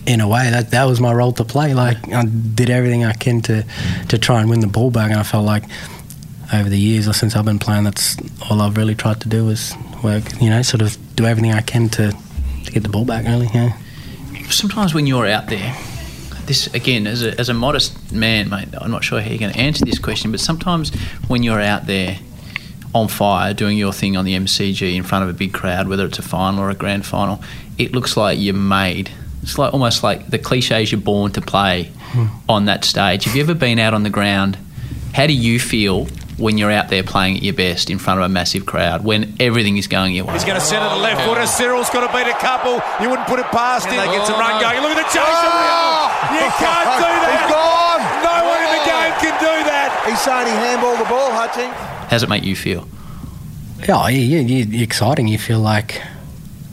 [0.07, 1.73] in a way that that was my role to play.
[1.73, 3.65] Like I did everything I can to
[4.09, 5.63] to try and win the ball back, and I felt like
[6.53, 8.17] over the years or since I've been playing, that's
[8.49, 10.23] all I've really tried to do is work.
[10.41, 12.11] You know, sort of do everything I can to
[12.65, 13.25] to get the ball back.
[13.25, 13.77] Really, yeah.
[14.49, 15.75] sometimes when you're out there,
[16.45, 19.53] this again, as a, as a modest man, mate, I'm not sure how you're going
[19.53, 20.93] to answer this question, but sometimes
[21.27, 22.19] when you're out there
[22.93, 26.05] on fire doing your thing on the MCG in front of a big crowd, whether
[26.05, 27.41] it's a final or a grand final,
[27.77, 29.11] it looks like you're made.
[29.45, 31.91] It's like almost like the cliches you're born to play
[32.49, 33.25] on that stage.
[33.25, 34.57] Have you ever been out on the ground?
[35.13, 36.05] How do you feel
[36.37, 39.35] when you're out there playing at your best in front of a massive crowd when
[39.39, 40.33] everything is going your way?
[40.33, 41.45] He's going to send it to left footer.
[41.45, 42.81] Cyril's got to beat a couple.
[42.99, 43.97] You wouldn't put it past him.
[44.01, 44.81] They get some run going.
[44.81, 45.21] Look at the chase.
[45.21, 46.09] Oh!
[46.33, 47.29] You can't do that.
[47.37, 48.01] He's gone.
[48.25, 49.89] No one in the game can do that.
[50.09, 51.69] He's saying he handballed the ball, Hutching.
[51.69, 52.87] How does it make you feel?
[53.87, 55.27] Yeah, yeah, yeah, yeah, exciting.
[55.27, 56.01] You feel like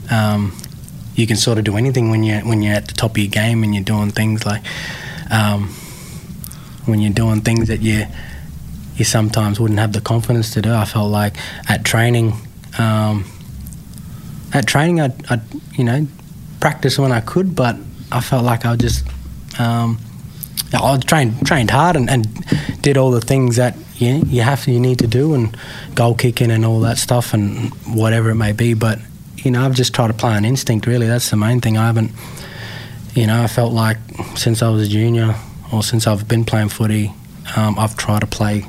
[0.09, 0.57] um,
[1.15, 3.29] you can sort of do anything when you when you're at the top of your
[3.29, 4.63] game and you're doing things like
[5.31, 5.69] um,
[6.85, 8.05] when you're doing things that you
[8.95, 10.71] you sometimes wouldn't have the confidence to do.
[10.71, 11.35] I felt like
[11.67, 12.33] at training,
[12.77, 13.25] um,
[14.53, 15.41] at training, I, I
[15.75, 16.07] you know
[16.59, 17.75] practice when I could, but
[18.11, 19.05] I felt like I just
[19.59, 19.99] um,
[20.73, 22.27] I trained trained hard and, and
[22.81, 25.55] did all the things that you you have you need to do and
[25.95, 28.73] goal kicking and all that stuff and whatever it may be.
[28.73, 28.99] But
[29.43, 30.87] you know, I've just tried to play on instinct.
[30.87, 31.77] Really, that's the main thing.
[31.77, 32.11] I haven't,
[33.13, 33.97] you know, I felt like
[34.35, 35.35] since I was a junior
[35.71, 37.13] or since I've been playing footy,
[37.55, 38.65] um, I've tried to play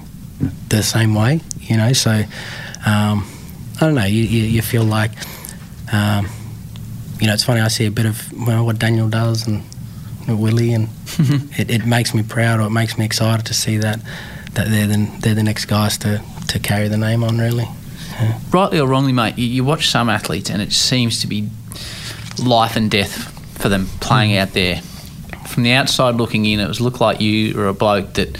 [0.68, 1.40] the same way.
[1.60, 2.10] You know, so
[2.86, 3.26] um,
[3.76, 4.04] I don't know.
[4.04, 5.12] You, you, you feel like.
[5.92, 6.28] Um,
[7.20, 7.60] you know, it's funny.
[7.60, 9.62] I see a bit of well, what Daniel does and
[10.28, 10.88] Willie, and
[11.58, 14.00] it, it makes me proud or it makes me excited to see that
[14.54, 17.38] that they're the, they're the next guys to, to carry the name on.
[17.38, 17.66] Really,
[18.50, 21.48] rightly or wrongly, mate, you, you watch some athletes and it seems to be
[22.42, 24.80] life and death for them playing out there
[25.48, 28.36] from the outside looking in, it was looked like you were a bloke that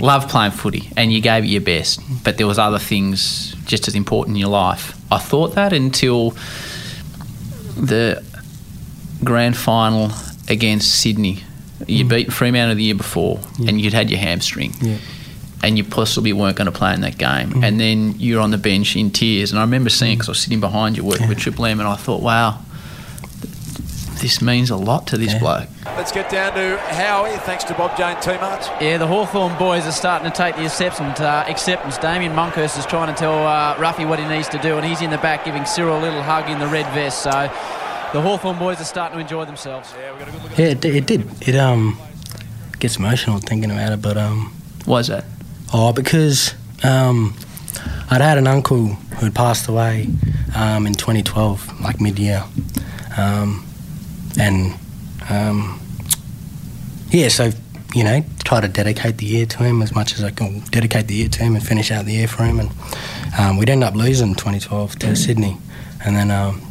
[0.00, 3.86] loved playing footy and you gave it your best, but there was other things just
[3.88, 4.96] as important in your life.
[5.12, 6.30] I thought that until
[7.76, 8.22] the
[9.22, 10.10] grand final
[10.48, 11.42] against Sydney.
[11.86, 12.08] You Mm.
[12.08, 14.96] beat Fremantle the year before, and you'd had your hamstring, Yeah.
[15.64, 17.48] And you possibly weren't going to play in that game.
[17.50, 17.64] Mm.
[17.64, 20.40] And then you're on the bench in tears, and I remember seeing because I was
[20.40, 22.58] sitting behind you working with Triple M, and I thought, wow,
[24.20, 25.68] this means a lot to this bloke.
[25.96, 28.68] Let's get down to Howie, thanks to Bob Jane T-Marts.
[28.80, 31.18] Yeah, the Hawthorn boys are starting to take the acceptance.
[31.20, 31.96] Uh, acceptance.
[31.96, 35.00] Damian Monkhorst is trying to tell uh, Ruffy what he needs to do, and he's
[35.00, 37.22] in the back giving Cyril a little hug in the red vest.
[37.22, 37.30] So
[38.12, 39.94] the Hawthorn boys are starting to enjoy themselves.
[40.58, 41.48] Yeah, it, did- it did.
[41.48, 41.98] It um
[42.80, 44.52] gets emotional thinking about it, but um.
[44.84, 45.24] Why is that?
[45.76, 46.54] Oh, because
[46.84, 47.34] um,
[48.08, 50.06] I'd had an uncle who had passed away
[50.54, 52.44] um, in 2012, like mid-year,
[53.18, 53.66] um,
[54.38, 54.72] and
[55.28, 55.80] um,
[57.08, 57.50] yeah, so
[57.92, 60.60] you know, try to dedicate the year to him as much as I can.
[60.60, 62.70] Dedicate the year to him and finish out the year for him, and
[63.36, 65.56] um, we'd end up losing 2012 to Sydney,
[66.04, 66.62] and then um,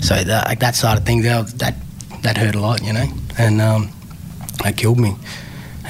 [0.00, 1.76] so that like that side of things that that
[2.22, 3.06] that hurt a lot, you know,
[3.38, 3.92] and um,
[4.64, 5.14] that killed me.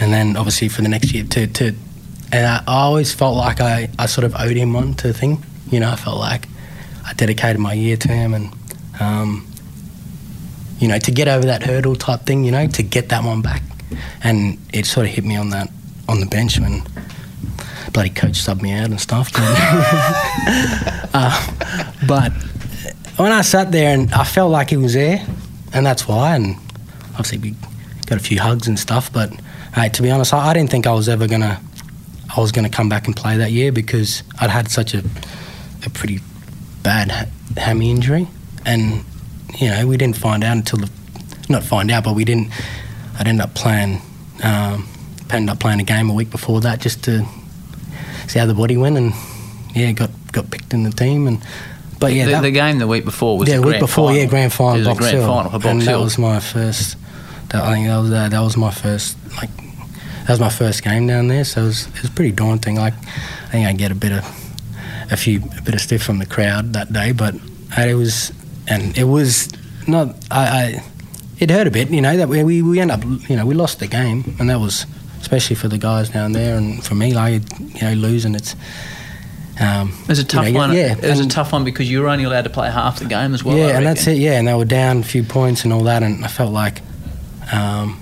[0.00, 1.74] And then obviously for the next year to to
[2.32, 5.44] and I, always felt like I, I sort of owed him one to the thing.
[5.70, 6.46] You know, I felt like
[7.06, 8.52] I dedicated my year to him and
[9.00, 9.46] um,
[10.78, 13.42] you know, to get over that hurdle type thing, you know, to get that one
[13.42, 13.62] back.
[14.22, 15.70] And it sort of hit me on that
[16.08, 16.82] on the bench when
[17.92, 19.30] bloody coach subbed me out and stuff.
[21.14, 22.32] uh, but
[23.16, 25.24] when I sat there and I felt like he was there,
[25.72, 26.36] and that's why.
[26.36, 26.56] And
[27.10, 27.54] obviously we
[28.06, 29.12] got a few hugs and stuff.
[29.12, 29.32] But
[29.74, 31.60] hey, to be honest, I, I didn't think I was ever gonna
[32.34, 35.02] I was gonna come back and play that year because I'd had such a
[35.86, 36.20] a pretty
[36.82, 37.26] bad ha-
[37.56, 38.28] hammy injury,
[38.66, 39.04] and
[39.58, 40.90] you know we didn't find out until the
[41.48, 42.50] not find out, but we didn't.
[43.18, 44.00] I'd end up playing.
[44.42, 44.86] Um,
[45.30, 47.24] ended up playing a game a week before that just to
[48.28, 49.12] see how the body went, and
[49.74, 51.42] yeah, got got picked in the team, and
[51.98, 54.20] but yeah, the, that, the game the week before was yeah, the week before, final.
[54.20, 56.96] yeah, grand final, It was a Box grand final and that was my first.
[57.50, 59.50] That, I think that was uh, that was my first like
[60.28, 62.76] that was my first game down there, so it was, it was pretty daunting.
[62.76, 64.24] Like I think I get a bit of
[65.10, 67.34] a few a bit of stiff from the crowd that day, but
[67.78, 68.30] it was
[68.66, 69.48] and it was
[69.86, 70.46] not I.
[70.46, 70.84] I
[71.40, 72.16] it hurt a bit, you know.
[72.16, 74.86] That we we we end up, you know, we lost the game, and that was
[75.20, 78.54] especially for the guys down there, and for me, like you know, losing it's.
[79.60, 80.72] Um, It was a tough you know, one.
[80.72, 83.06] Yeah, it was a tough one because you were only allowed to play half the
[83.06, 83.56] game as well.
[83.56, 84.18] yeah, and that's it.
[84.18, 86.82] Yeah, and they were down a few points and all that, and I felt like,
[87.52, 87.98] um,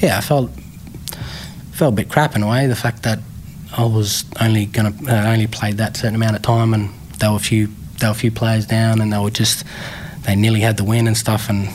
[0.00, 0.50] yeah, I felt
[1.72, 2.66] felt a bit crap in a way.
[2.66, 3.18] The fact that
[3.76, 7.36] I was only gonna uh, only played that certain amount of time, and there were
[7.36, 7.68] a few
[7.98, 9.64] there were a few players down, and they were just
[10.24, 11.68] they nearly had the win and stuff, and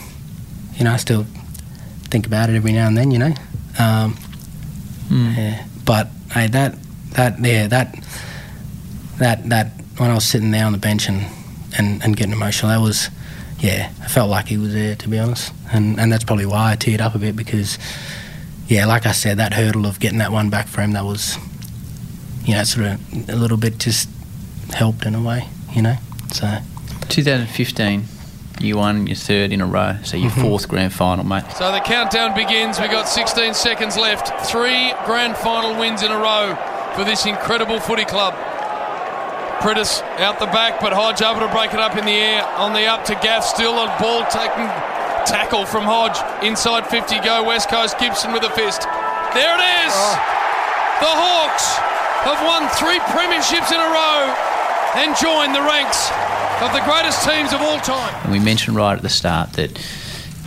[0.76, 1.26] you know I still
[2.10, 3.34] think about it every now and then, you know.
[3.80, 4.16] Um,
[5.10, 6.76] Yeah, but hey, that
[7.12, 7.96] that yeah that
[9.18, 9.68] that that
[9.98, 11.26] when I was sitting there on the bench and,
[11.78, 13.10] and, and getting emotional, that was
[13.64, 16.74] yeah, I felt like he was there to be honest, and and that's probably why
[16.74, 17.80] I teared up a bit because
[18.68, 21.38] yeah, like I said, that hurdle of getting that one back for him, that was
[22.46, 24.10] you know sort of a little bit just
[24.74, 25.96] helped in a way, you know.
[26.32, 26.58] So
[27.10, 28.04] 2015,
[28.60, 30.42] you won your third in a row, so your Mhm.
[30.42, 31.44] fourth grand final, mate.
[31.58, 32.80] So the countdown begins.
[32.80, 34.32] We've got 16 seconds left.
[34.48, 36.58] Three grand final wins in a row
[36.96, 38.34] for this incredible footy club.
[39.64, 42.44] Prentice out the back, but Hodge able to break it up in the air.
[42.60, 44.68] On the up to Gaff, still a ball taking
[45.24, 46.20] tackle from Hodge.
[46.44, 47.98] Inside 50 go, West Coast.
[47.98, 48.82] Gibson with a fist.
[49.32, 49.96] There it is!
[51.00, 51.64] The Hawks
[52.28, 54.36] have won three premierships in a row
[55.00, 56.12] and joined the ranks
[56.60, 58.14] of the greatest teams of all time.
[58.24, 59.72] And we mentioned right at the start that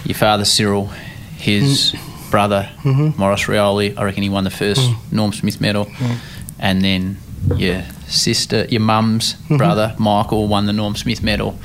[0.05, 0.91] your father Cyril,
[1.39, 1.95] his
[2.31, 3.17] brother Mhm.
[3.17, 4.97] Maurice Rioli, I reckon he won the first Mm.
[5.11, 6.17] Norm Smith medal, Mm.
[6.59, 7.17] and then
[7.57, 9.59] your sister, your mum's Mhm.
[9.59, 11.59] brother Michael won the Norm Smith medal.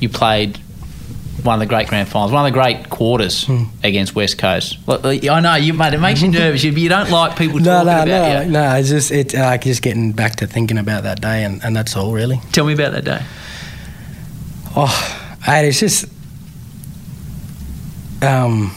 [0.00, 0.58] You played
[1.42, 3.66] one of the great grand finals, one of the great quarters Mm.
[3.82, 4.78] against West Coast.
[4.86, 5.92] Look, I know you, mate.
[5.94, 6.62] It makes you nervous.
[6.62, 8.50] You, you don't like people no, talking no, about no, you.
[8.50, 8.70] no.
[8.70, 11.74] no, It's just it like just getting back to thinking about that day, and, and
[11.74, 12.40] that's all really.
[12.52, 13.22] Tell me about that day.
[14.76, 15.18] Oh,
[15.48, 16.04] it's just,
[18.22, 18.72] um,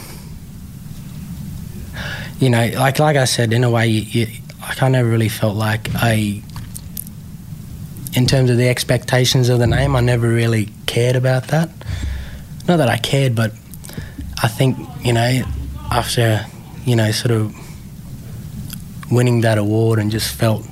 [2.40, 4.28] you know, like like I said, in a way, you, you,
[4.62, 6.42] like I never really felt like I,
[8.16, 11.70] in terms of the expectations of the name, I never really cared about that.
[12.68, 13.52] Not that I cared, but
[14.42, 15.44] I think you know,
[15.92, 16.46] after
[16.86, 17.54] you know, sort of
[19.12, 20.66] winning that award and just felt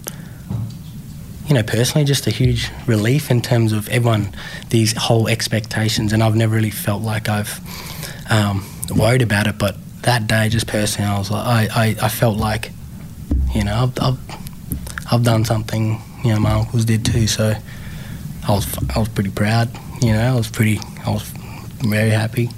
[1.47, 4.33] you know, personally, just a huge relief in terms of everyone,
[4.69, 7.59] these whole expectations, and I've never really felt like I've,
[8.31, 8.65] um,
[8.95, 9.57] worried about it.
[9.57, 12.71] But that day, just personally, I was like, I, I, I felt like,
[13.53, 14.19] you know, I've, I've,
[15.11, 17.27] I've done something, you know, my uncles did too.
[17.27, 17.53] So
[18.47, 19.69] I was, I was pretty proud.
[20.01, 21.23] You know, I was pretty, I was
[21.79, 22.49] very happy.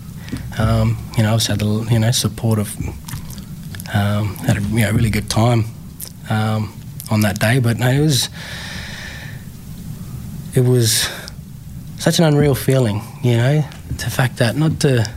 [0.58, 2.76] Um, you know, I was had the, you know, support of,
[3.94, 5.66] um, had a you know, really good time
[6.30, 6.74] um,
[7.12, 7.60] on that day.
[7.60, 8.30] But no, it was,
[10.54, 11.10] it was
[11.98, 13.02] such an unreal feeling.
[13.24, 15.10] You know, the fact that not to,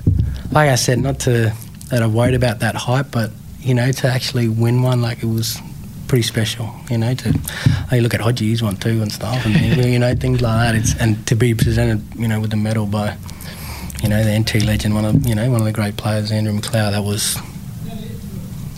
[0.50, 1.52] like I said, not to
[1.90, 3.30] that I worried about that hype, but
[3.60, 5.58] you know, to actually win one, like it was
[6.08, 6.74] pretty special.
[6.90, 7.38] You know, to
[7.92, 10.74] you look at Hodges one too and stuff, and you know things like that.
[10.74, 13.16] It's and to be presented, you know, with the medal by,
[14.02, 16.52] you know, the NT legend, one of you know one of the great players, Andrew
[16.52, 16.92] McLeod.
[16.92, 17.36] That was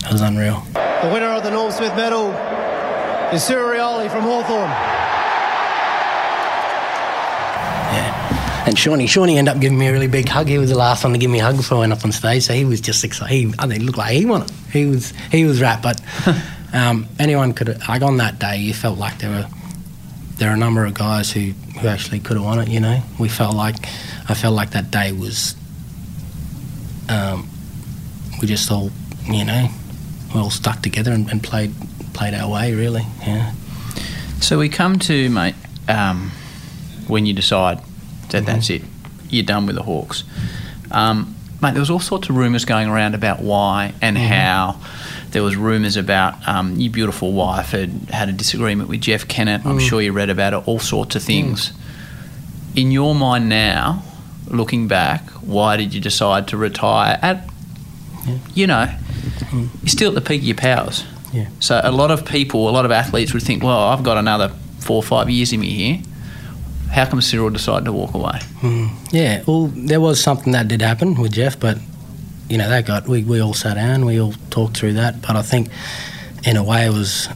[0.01, 0.63] that was unreal.
[0.73, 2.29] The winner of the Norm Smith medal
[3.33, 4.69] is Cyril Rioli from Hawthorn.
[7.91, 10.47] Yeah, and Shawnee, Shawnee ended up giving me a really big hug.
[10.47, 12.11] He was the last one to give me a hug before I went up on
[12.11, 13.33] stage, so he was just excited.
[13.33, 14.51] He, I think, looked like he won it.
[14.71, 15.83] He was, he was rapt.
[15.83, 16.01] But
[16.73, 19.47] um, anyone could, like on that day, you felt like there were,
[20.35, 22.67] there were a number of guys who, who actually could have won it.
[22.67, 23.75] You know, we felt like,
[24.27, 25.55] I felt like that day was,
[27.09, 27.49] um,
[28.41, 28.91] we just all,
[29.25, 29.67] you know,
[30.33, 31.73] we all stuck together and, and played,
[32.13, 32.73] played our way.
[32.73, 33.53] Really, yeah.
[34.39, 35.55] So we come to mate
[35.87, 36.31] um,
[37.07, 37.79] when you decide
[38.29, 38.81] that that's it,
[39.29, 40.23] you're done with the Hawks.
[40.89, 44.79] Um, mate, there was all sorts of rumours going around about why and how.
[45.31, 49.65] There was rumours about um, your beautiful wife had had a disagreement with Jeff Kennett.
[49.65, 49.87] I'm Mm.
[49.89, 50.67] sure you read about it.
[50.67, 51.71] All sorts of things.
[52.75, 54.03] In your mind now,
[54.47, 57.47] looking back, why did you decide to retire at?
[58.53, 58.87] You know,
[59.51, 61.03] you're still at the peak of your powers.
[61.33, 61.47] Yeah.
[61.59, 64.49] So a lot of people, a lot of athletes would think, well, I've got another
[64.79, 66.01] four or five years in me here.
[66.91, 68.39] How come Cyril decided to walk away?
[68.61, 68.89] Mm.
[69.11, 71.77] Yeah, well, there was something that did happen with Jeff, but
[72.51, 75.21] you know that got we, we all sat down, we all talked through that.
[75.21, 75.69] But I think,
[76.43, 77.29] in a way, it was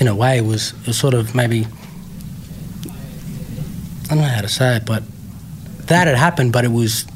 [0.00, 1.66] in a way it was, it was sort of maybe
[4.04, 5.02] I don't know how to say it, but
[5.86, 7.06] that had happened, but it was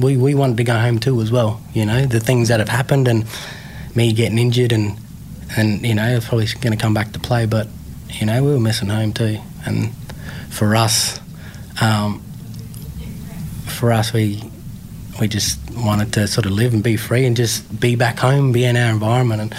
[0.00, 1.60] we we wanted to go home too as well.
[1.74, 3.24] You know the things that have happened and
[3.96, 4.96] me getting injured and
[5.56, 7.66] and you know I was probably going to come back to play, but
[8.10, 9.38] you know we were missing home too.
[9.66, 9.92] And
[10.48, 11.18] for us,
[11.80, 12.22] um,
[13.78, 14.42] for us we
[15.20, 18.52] we just wanted to sort of live and be free and just be back home,
[18.52, 19.40] be in our environment.
[19.40, 19.54] And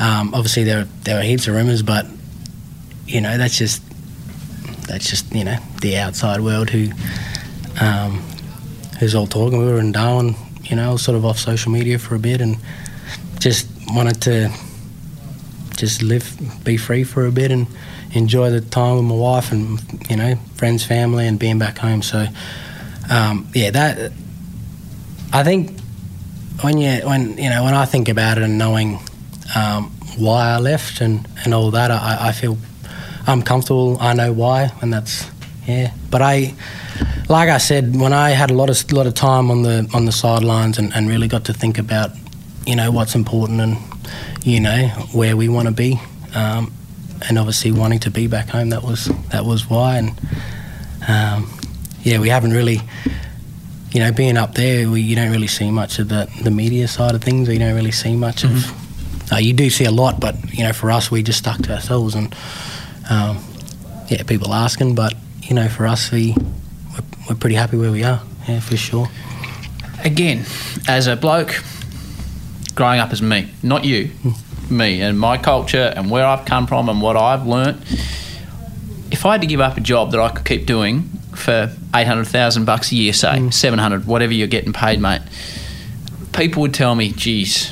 [0.00, 2.06] um, obviously there there were heaps of rumours, but
[3.06, 3.82] you know that's just
[4.86, 6.88] that's just you know the outside world who
[7.80, 8.22] um,
[8.98, 9.58] who's all talking.
[9.58, 12.56] We were in Darwin, you know, sort of off social media for a bit, and
[13.38, 14.50] just wanted to
[15.76, 17.66] just live, be free for a bit, and
[18.12, 22.02] enjoy the time with my wife and you know friends, family, and being back home.
[22.02, 22.26] So
[23.10, 24.12] um, yeah, that
[25.32, 25.80] I think
[26.62, 28.98] when you when you know when I think about it and knowing
[29.54, 32.58] um, why I left and and all that, I, I feel
[33.26, 33.96] I'm comfortable.
[34.00, 35.26] I know why, and that's
[35.66, 35.92] yeah.
[36.10, 36.54] But I,
[37.28, 40.04] like I said, when I had a lot of lot of time on the on
[40.04, 42.10] the sidelines and, and really got to think about,
[42.66, 43.76] you know, what's important and
[44.44, 46.00] you know where we want to be,
[46.34, 46.72] um,
[47.28, 48.70] and obviously wanting to be back home.
[48.70, 50.20] That was that was why, and
[51.08, 51.50] um,
[52.06, 52.80] yeah, we haven't really.
[53.90, 56.86] You know, being up there, we, you don't really see much of the, the media
[56.86, 57.48] side of things.
[57.48, 59.32] You don't really see much of.
[59.32, 61.74] Uh, you do see a lot, but you know, for us, we just stuck to
[61.74, 62.32] ourselves, and
[63.10, 63.42] um,
[64.08, 66.32] yeah, people asking, but you know, for us, we
[66.92, 68.22] we're, we're pretty happy where we are.
[68.46, 69.08] Yeah, for sure.
[70.04, 70.44] Again,
[70.86, 71.60] as a bloke
[72.76, 74.10] growing up as me, not you,
[74.70, 77.80] me, and my culture and where I've come from and what I've learnt.
[79.10, 82.06] If I had to give up a job that I could keep doing for eight
[82.06, 85.22] hundred thousand bucks a year, say seven hundred, whatever you're getting paid, mate,
[86.32, 87.70] people would tell me, "Geez,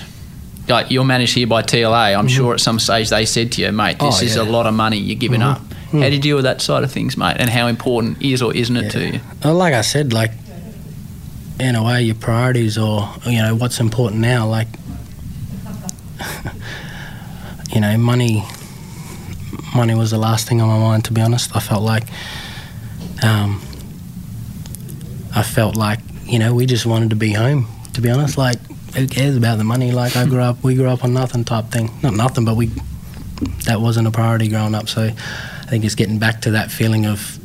[0.68, 2.36] like you're managed here by TLA." I'm Mhm.
[2.36, 4.42] sure at some stage they said to you, "Mate, this Oh, is yeah.
[4.42, 5.50] a lot of money you're giving Mhm.
[5.52, 5.62] up."
[5.92, 7.36] How do you deal with that side of things, mate?
[7.38, 9.20] And how important is or isn't it to you?
[9.44, 10.32] Well, like I said, like
[11.60, 14.66] in a way, your priorities or you know what's important now, like
[17.74, 18.44] you know, money.
[19.74, 21.04] Money was the last thing on my mind.
[21.06, 22.04] To be honest, I felt like,
[23.24, 23.60] um,
[25.34, 27.66] I felt like you know we just wanted to be home.
[27.94, 28.58] To be honest, like
[28.94, 29.92] who cares about the money?
[29.92, 31.90] Like I grew up, we grew up on nothing type thing.
[32.02, 32.70] Not nothing, but we
[33.66, 34.88] that wasn't a priority growing up.
[34.88, 37.38] So I think it's getting back to that feeling of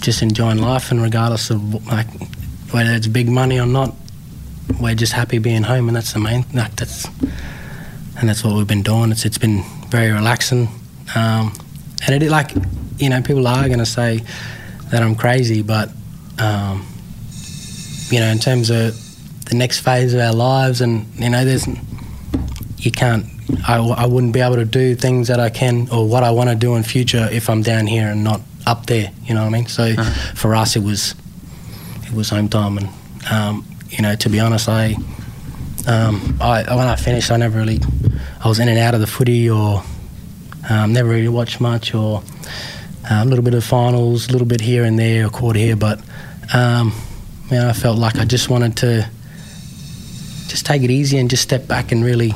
[0.00, 2.06] just enjoying life, and regardless of like
[2.72, 3.94] whether it's big money or not,
[4.80, 6.44] we're just happy being home, and that's the main.
[6.52, 7.06] Like that's
[8.18, 9.12] and that's what we've been doing.
[9.12, 10.68] It's it's been very relaxing,
[11.14, 11.52] um,
[12.06, 12.52] and it like
[12.98, 14.22] you know people are going to say
[14.90, 15.90] that I'm crazy, but
[16.38, 16.86] um,
[18.10, 18.94] you know, in terms of
[19.46, 21.66] the next phase of our lives, and you know, there's
[22.78, 23.26] you can't.
[23.66, 26.50] I, I wouldn't be able to do things that I can or what I want
[26.50, 29.12] to do in future if I'm down here and not up there.
[29.24, 29.66] You know what I mean?
[29.66, 29.94] So
[30.34, 31.14] for us, it was
[32.04, 32.88] it was home time, and
[33.30, 34.94] um, you know, to be honest, I,
[35.86, 37.80] um, I when I finished, I never really,
[38.44, 39.82] I was in and out of the footy, or
[40.68, 42.22] um, never really watched much, or
[43.10, 46.00] a little bit of finals, a little bit here and there, a quarter here, but
[46.54, 46.92] um,
[47.50, 49.08] know, I felt like I just wanted to
[50.48, 52.32] just take it easy and just step back and really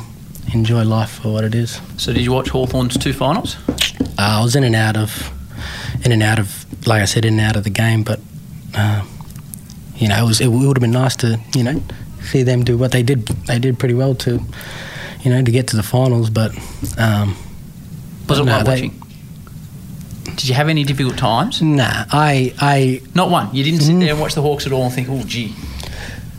[0.53, 1.81] enjoy life for what it is.
[1.97, 3.57] So did you watch Hawthorn's two finals?
[3.69, 5.31] Uh, I was in and out of,
[6.05, 8.03] in and out of, like I said, in and out of the game.
[8.03, 8.21] But
[8.77, 9.05] uh,
[9.97, 11.83] you know, it was it would have been nice to you know
[12.23, 13.27] see them do what they did.
[13.47, 14.41] They did pretty well to,
[15.23, 16.31] you know, to get to the finals.
[16.31, 16.53] But
[16.99, 17.37] um,
[18.29, 19.00] Was it no, they- watching?
[20.37, 21.63] Did you have any difficult times?
[21.63, 23.55] Nah, I I Not one.
[23.55, 24.01] You didn't sit mm.
[24.01, 25.55] there and watch the Hawks at all and think, oh, gee.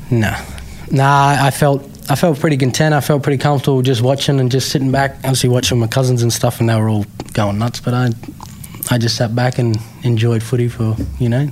[0.10, 0.36] No,
[0.90, 1.38] nah.
[1.40, 2.94] I felt I felt pretty content.
[2.94, 5.16] I felt pretty comfortable just watching and just sitting back.
[5.18, 7.80] Obviously, watching my cousins and stuff, and they were all going nuts.
[7.80, 8.10] But I
[8.90, 11.48] I just sat back and enjoyed footy for you know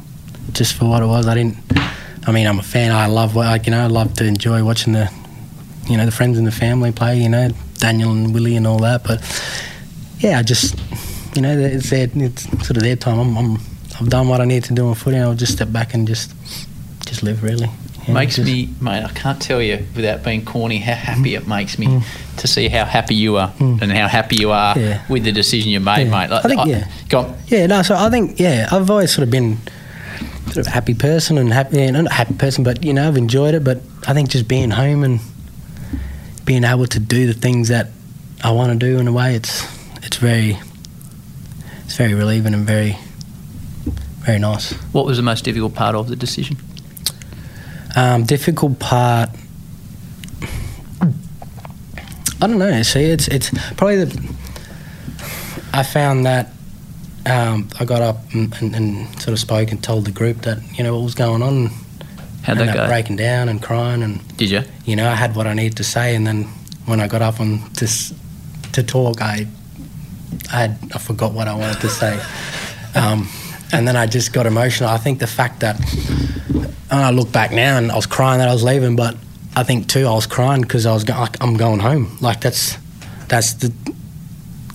[0.52, 1.28] just for what it was.
[1.28, 1.58] I didn't.
[2.28, 2.92] I mean, I'm a fan.
[2.92, 3.84] I love what like you know.
[3.84, 5.10] I love to enjoy watching the
[5.88, 7.20] you know the friends and the family play.
[7.20, 9.04] You know, Daniel and Willie and all that.
[9.04, 9.22] But
[10.20, 10.76] yeah, I just
[11.36, 13.20] you know it's their it's sort of their time.
[13.20, 13.58] I'm, I'm
[14.00, 15.18] I've done what I need to do on footy.
[15.18, 16.34] and I'll just step back and just
[17.06, 17.70] just live really.
[18.08, 21.48] Yeah, makes just- me, mate, I can't tell you without being corny how happy it
[21.48, 22.04] makes me Mm.
[22.38, 23.82] to see how happy you are Mm.
[23.82, 25.02] and how happy you are Yeah.
[25.10, 26.12] with the decision you made, Yeah.
[26.12, 26.30] mate.
[26.30, 26.88] Like, I think, yeah.
[27.10, 27.36] Go.
[27.48, 29.58] Yeah, no, so I think, yeah, I've always sort of been
[30.46, 33.08] sort of a happy person and happy, yeah, not a happy person, but, you know,
[33.08, 33.64] I've enjoyed it.
[33.64, 35.20] But I think just being home and
[36.46, 37.90] being able to do the things that
[38.44, 39.64] I want to do in a way, it's,
[40.04, 40.58] it's very,
[41.90, 42.96] it's very relieving and very,
[44.20, 44.74] very nice.
[44.94, 46.58] What was the most difficult part of the decision?
[47.96, 49.32] Um, difficult part.
[51.02, 52.84] I don't know.
[52.84, 54.36] See, it's it's probably the.
[55.74, 56.52] I found that
[57.26, 60.60] um, I got up and, and, and sort of spoke and told the group that
[60.78, 61.72] you know what was going on.
[62.44, 62.88] How'd and that go?
[62.88, 64.62] Breaking down and crying and Did you?
[64.86, 66.44] you know I had what I needed to say and then
[66.86, 67.88] when I got up and to
[68.74, 69.48] to talk I
[70.52, 72.20] I had I forgot what I wanted to say.
[72.96, 73.28] Um,
[73.72, 74.90] and then I just got emotional.
[74.90, 75.80] I think the fact that
[76.92, 79.16] and I look back now and I was crying that I was leaving, but
[79.56, 82.18] I think too I was crying because I was like I'm going home.
[82.22, 82.78] Like that's
[83.28, 83.74] that's the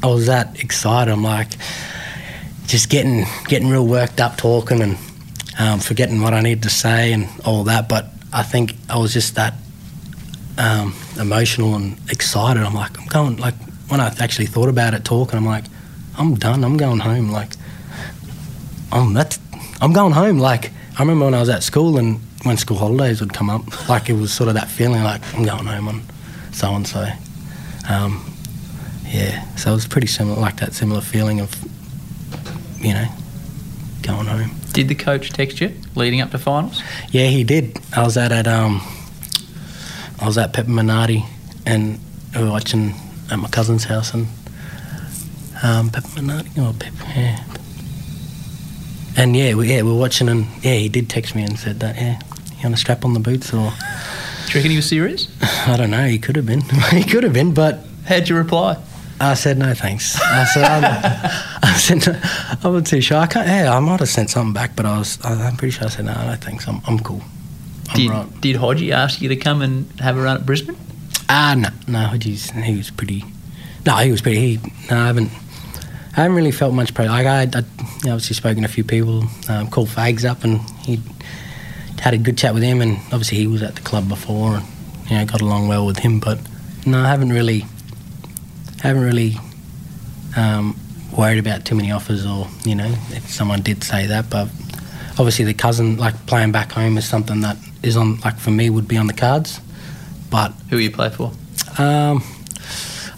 [0.03, 1.11] I was that excited.
[1.11, 1.49] I'm like
[2.67, 4.99] just getting getting real worked up talking and
[5.59, 7.89] um, forgetting what I needed to say and all that.
[7.89, 9.55] But I think I was just that
[10.59, 12.63] um, emotional and excited.
[12.63, 13.55] I'm like I'm going like
[13.89, 15.65] when I actually thought about it talking, I'm like
[16.17, 16.65] I'm done.
[16.65, 17.31] I'm going home.
[17.31, 17.53] Like
[18.93, 19.39] I'm that's
[19.81, 20.39] I'm going home.
[20.39, 23.89] Like I remember when I was at school and when school holidays would come up,
[23.89, 26.03] like it was sort of that feeling like I'm going home on
[26.53, 27.07] so and so.
[27.89, 28.25] Um,
[29.07, 31.55] yeah, so it was pretty similar, like that similar feeling of
[32.81, 33.09] you know
[34.03, 34.51] going home.
[34.73, 36.83] Did the coach text you leading up to finals?
[37.11, 37.79] Yeah, he did.
[37.95, 38.81] I was at at um,
[40.21, 41.27] I was at Pepper Minardi,
[41.67, 41.99] and
[42.35, 42.95] we were watching
[43.31, 44.27] at my cousin's house, and
[45.63, 47.45] um, Pepper Minardi or Pepper, yeah.
[49.17, 51.81] And yeah, we, yeah, we were watching, and yeah, he did text me and said
[51.81, 52.19] that, yeah,
[52.57, 53.71] you want to strap on the boots or?
[54.47, 55.29] Do you reckon he was serious?
[55.67, 56.07] I don't know.
[56.07, 56.61] He could have been.
[56.91, 58.77] he could have been, but how'd you reply?
[59.21, 60.21] I said no, thanks.
[60.21, 60.85] I said I'm,
[61.63, 62.21] I said no,
[62.65, 63.19] I'm not too sure.
[63.19, 63.47] I can't.
[63.47, 65.19] Yeah, I might have sent something back, but I was.
[65.25, 66.67] I- I'm pretty sure I said no, no, thanks.
[66.67, 67.23] I'm, I'm cool.
[67.91, 68.41] I'm Did, right.
[68.41, 70.77] did Hodgie ask you to come and have a run at Brisbane?
[71.29, 72.09] Ah, no, no.
[72.21, 73.25] He's, he was pretty.
[73.87, 74.57] No, he was pretty.
[74.57, 74.73] He.
[74.91, 75.31] No, I haven't.
[76.17, 77.11] I haven't really felt much pressure.
[77.11, 77.65] Like I, I
[78.11, 79.25] obviously spoken to a few people.
[79.49, 81.01] Um, called Fags up, and he
[82.01, 82.81] had a good chat with him.
[82.81, 84.65] And obviously he was at the club before, and
[85.11, 86.21] you know got along well with him.
[86.21, 86.39] But
[86.87, 87.65] no, I haven't really.
[88.81, 89.37] Haven't really
[90.37, 90.79] um,
[91.17, 94.29] worried about too many offers, or you know, if someone did say that.
[94.29, 94.49] But
[95.19, 98.21] obviously the cousin, like playing back home, is something that is on.
[98.21, 99.61] Like for me, would be on the cards.
[100.35, 101.31] But Who you play for?
[101.79, 102.21] um,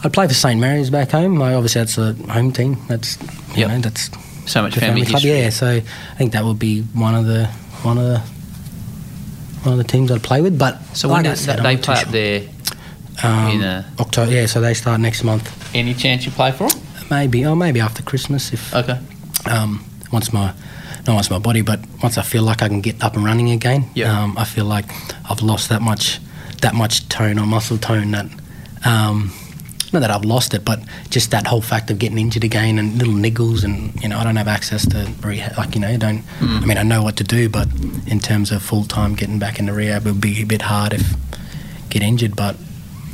[0.05, 1.37] I play for St Mary's back home.
[1.37, 2.77] Like, obviously, that's a home team.
[2.89, 3.17] That's
[3.55, 3.69] you Yep.
[3.71, 4.11] know that's
[4.45, 5.23] So much the family club.
[5.23, 5.41] history.
[5.41, 7.47] Yeah, so I think that would be one of the
[7.83, 8.19] one of the
[9.63, 10.59] one of the teams I'd play with.
[10.59, 12.13] But So like when I said, they I'm play up sure.
[12.13, 12.43] there?
[13.23, 14.31] Um, in a- October.
[14.33, 15.51] Yeah, so they start next month.
[15.75, 16.79] Any chance you play for them?
[17.11, 18.99] Maybe, or maybe after Christmas if Okay.
[19.47, 20.53] um, once my
[21.07, 23.51] not once my body, but once I feel like I can get up and running
[23.53, 23.89] again.
[23.95, 24.13] Yeah.
[24.23, 24.85] Um, I feel like
[25.31, 26.21] I've lost that much
[26.63, 28.27] that much tone or muscle tone that
[28.85, 29.33] um,
[29.93, 30.81] not that I've lost it, but
[31.11, 34.25] just that whole fact of getting injured again and little niggles, and you know, I
[34.25, 35.57] don't have access to rehab.
[35.57, 36.23] Like you know, I don't.
[36.41, 36.63] Mm.
[36.63, 37.69] I mean, I know what to do, but
[38.07, 40.93] in terms of full time getting back into rehab, it would be a bit hard
[40.93, 41.15] if
[41.91, 42.37] get injured.
[42.37, 42.57] But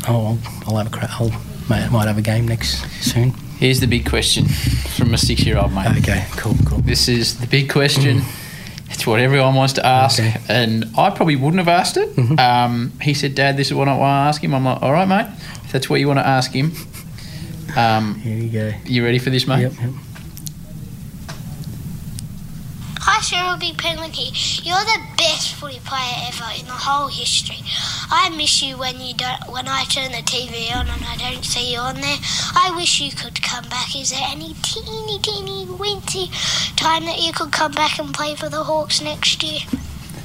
[0.09, 1.30] oh, I'll, I'll have a cra- I'll
[1.68, 3.30] might, might have a game next soon.
[3.59, 4.47] Here's the big question
[4.97, 5.99] from a six-year-old mate.
[5.99, 6.78] Okay, cool, cool.
[6.78, 8.22] This is the big question.
[8.93, 12.14] It's what everyone wants to ask, and I probably wouldn't have asked it.
[12.14, 12.38] Mm-hmm.
[12.38, 14.93] Um, he said, "Dad, this is what I want to ask him." I'm like, "All
[14.93, 15.26] right, mate.
[15.64, 16.72] If that's what you want to ask him."
[17.76, 18.72] Um, Here you go.
[18.84, 19.62] You ready for this, mate?
[19.62, 19.90] Yep, yep.
[23.33, 24.30] Hi, Cyril Big Penguin here.
[24.62, 27.61] You're the best footy player ever in the whole history.
[28.11, 31.43] I miss you when you don't when I turn the TV on and I don't
[31.43, 32.18] see you on there.
[32.55, 33.97] I wish you could come back.
[33.97, 36.28] Is there any teeny teeny wincy
[36.76, 39.61] time that you could come back and play for the Hawks next year?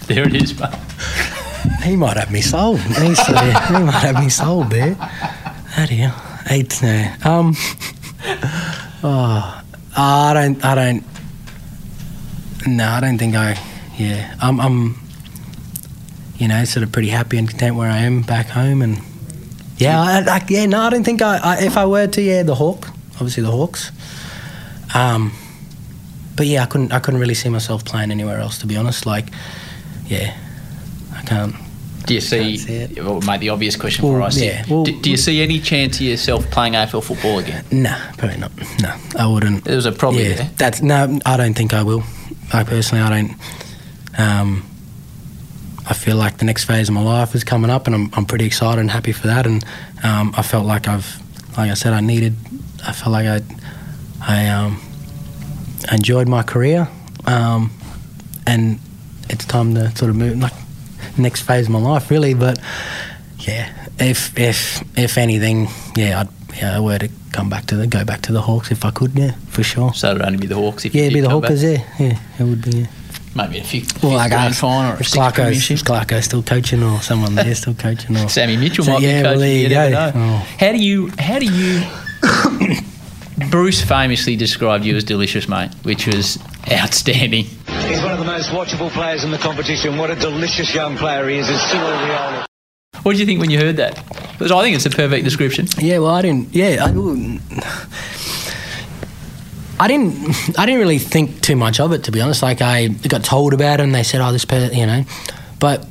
[0.08, 0.76] There it is, mate.
[1.84, 2.80] He might have me sold.
[2.82, 4.96] He's, uh, he might have me sold there.
[4.96, 6.12] How do you?
[6.50, 7.16] Eight now.
[7.24, 7.56] Um.
[9.04, 9.62] Oh,
[9.96, 10.66] I don't.
[10.66, 11.04] I don't.
[12.68, 13.58] No, I don't think I.
[13.98, 14.60] Yeah, I'm.
[14.60, 15.00] I'm.
[16.38, 19.00] You know, sort of pretty happy and content where I am back home, and
[19.78, 20.66] yeah, I, I, yeah.
[20.68, 21.64] No, I don't think I, I.
[21.64, 23.92] If I were to, yeah, the Hawk, obviously the Hawks.
[24.94, 25.32] Um,
[26.36, 26.92] but yeah, I couldn't.
[26.94, 29.06] I couldn't really see myself playing anywhere else, to be honest.
[29.08, 29.30] Like,
[30.06, 30.38] yeah,
[31.16, 31.56] I can't.
[32.06, 32.94] Do you see?
[33.02, 34.40] Well, mate, the obvious question for us.
[34.40, 37.66] yeah, well- do, do you see any chance of yourself playing AFL football again?
[37.72, 38.52] Nah, probably not.
[38.82, 39.68] No, I wouldn't.
[39.68, 40.24] It was a problem.
[40.24, 40.50] yeah, there.
[40.58, 41.20] That's no.
[41.26, 42.04] I don't think I will.
[42.54, 43.40] I personally, I don't.
[44.18, 44.66] Um,
[45.90, 48.26] I feel like the next phase of my life is coming up, and I'm I'm
[48.26, 49.46] pretty excited and happy for that.
[49.46, 49.64] And
[50.04, 51.22] um, I felt like I've,
[51.58, 52.36] like I said, I needed.
[52.86, 53.42] I felt like I,
[54.22, 54.82] I um,
[55.92, 56.90] enjoyed my career,
[57.26, 57.72] um,
[58.46, 58.80] and
[59.30, 60.54] it's time to sort of move like
[61.18, 62.34] next phase of my life, really.
[62.34, 62.60] But
[63.40, 67.88] yeah, if if if anything, yeah, I'd yeah, I were to come back to the
[67.88, 69.94] go back to the Hawks if I could, yeah, for sure.
[69.94, 71.52] So it'd only be the Hawks if yeah, you it'd be the come back?
[71.52, 72.78] Yeah, yeah, it would be.
[72.80, 72.88] Yeah.
[73.36, 75.78] Maybe a fifth, Well, fifth I grand guess final or a if sixth Clarko's, premiership.
[75.78, 79.22] if Clarko's still coaching or someone there still coaching or Sammy Mitchell So, might yeah,
[79.22, 79.70] be well, coaching.
[79.70, 80.12] there you you go.
[80.16, 80.48] Oh.
[80.60, 81.12] How do you?
[81.20, 81.84] How do you?
[83.52, 86.40] Bruce famously described you as delicious, mate, which was
[86.72, 87.46] outstanding.
[87.46, 89.98] He's one of the most watchable players in the competition.
[90.00, 92.47] What a delicious young player he is, is Cyril Rioli.
[93.04, 93.96] What did you think when you heard that?
[94.34, 95.68] Because I think it's a perfect description.
[95.78, 96.54] Yeah, well, I didn't.
[96.54, 96.90] Yeah, I,
[99.80, 100.60] I didn't.
[100.60, 102.42] I didn't really think too much of it, to be honest.
[102.42, 105.04] Like I got told about it, and they said, "Oh, this person," you know,
[105.60, 105.86] but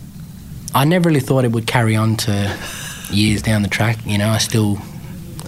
[0.74, 2.56] I never really thought it would carry on to
[3.10, 3.98] years down the track.
[4.04, 4.78] You know, I still,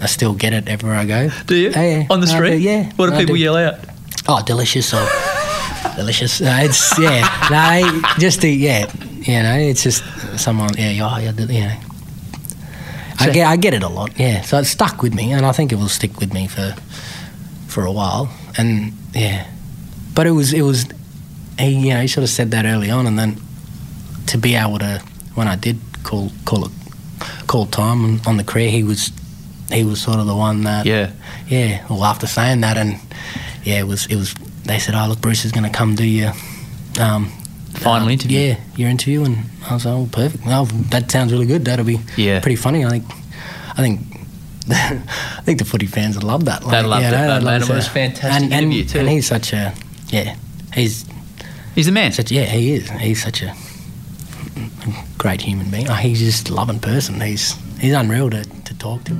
[0.01, 1.29] I still get it everywhere I go.
[1.47, 1.69] Do you?
[1.71, 2.07] Yeah.
[2.09, 2.59] On the street?
[2.59, 2.91] yeah.
[2.95, 3.41] What do I people do.
[3.41, 3.75] yell out?
[4.27, 5.05] Oh, delicious or
[5.95, 6.41] delicious.
[6.41, 7.21] No, it's yeah.
[7.49, 8.91] No, just the yeah.
[9.21, 10.03] You know, it's just
[10.39, 10.69] someone.
[10.77, 11.75] Yeah, yeah, you know.
[13.21, 14.17] I get I get it a lot.
[14.17, 16.73] Yeah, so it stuck with me, and I think it will stick with me for
[17.67, 18.29] for a while.
[18.57, 19.45] And yeah,
[20.15, 20.85] but it was it was
[21.59, 23.41] he you know he sort of said that early on, and then
[24.27, 25.01] to be able to
[25.35, 26.71] when I did call call it
[27.47, 29.11] call time on, on the career, he was
[29.69, 31.11] he was sort of the one that Yeah.
[31.49, 31.85] yeah.
[31.89, 32.99] Well, after saying that, and
[33.63, 34.33] yeah, it was it was.
[34.69, 36.31] They said, "Oh, look, Bruce is going to come do your
[36.99, 37.31] um,
[37.73, 38.39] Final um, interview.
[38.39, 40.45] Yeah, your interview." And I was like, "Oh, perfect.
[40.45, 41.65] Well, that sounds really good.
[41.65, 42.39] That'll be Yeah.
[42.39, 42.85] pretty funny.
[42.85, 43.05] I think.
[43.77, 43.99] I think."
[44.71, 46.61] I think the footy fans would love that.
[46.61, 47.65] They loved it, they'd mate, love mate.
[47.65, 48.99] to It was a fantastic and, and, interview too.
[48.99, 49.73] And he's such a
[50.09, 50.35] yeah.
[50.75, 51.05] He's
[51.73, 52.11] he's the man.
[52.11, 52.87] Such yeah, he is.
[52.91, 53.55] He's such a
[55.17, 55.89] great human being.
[55.89, 57.19] Oh, he's just a loving person.
[57.19, 59.17] He's he's unreal to, to talk to.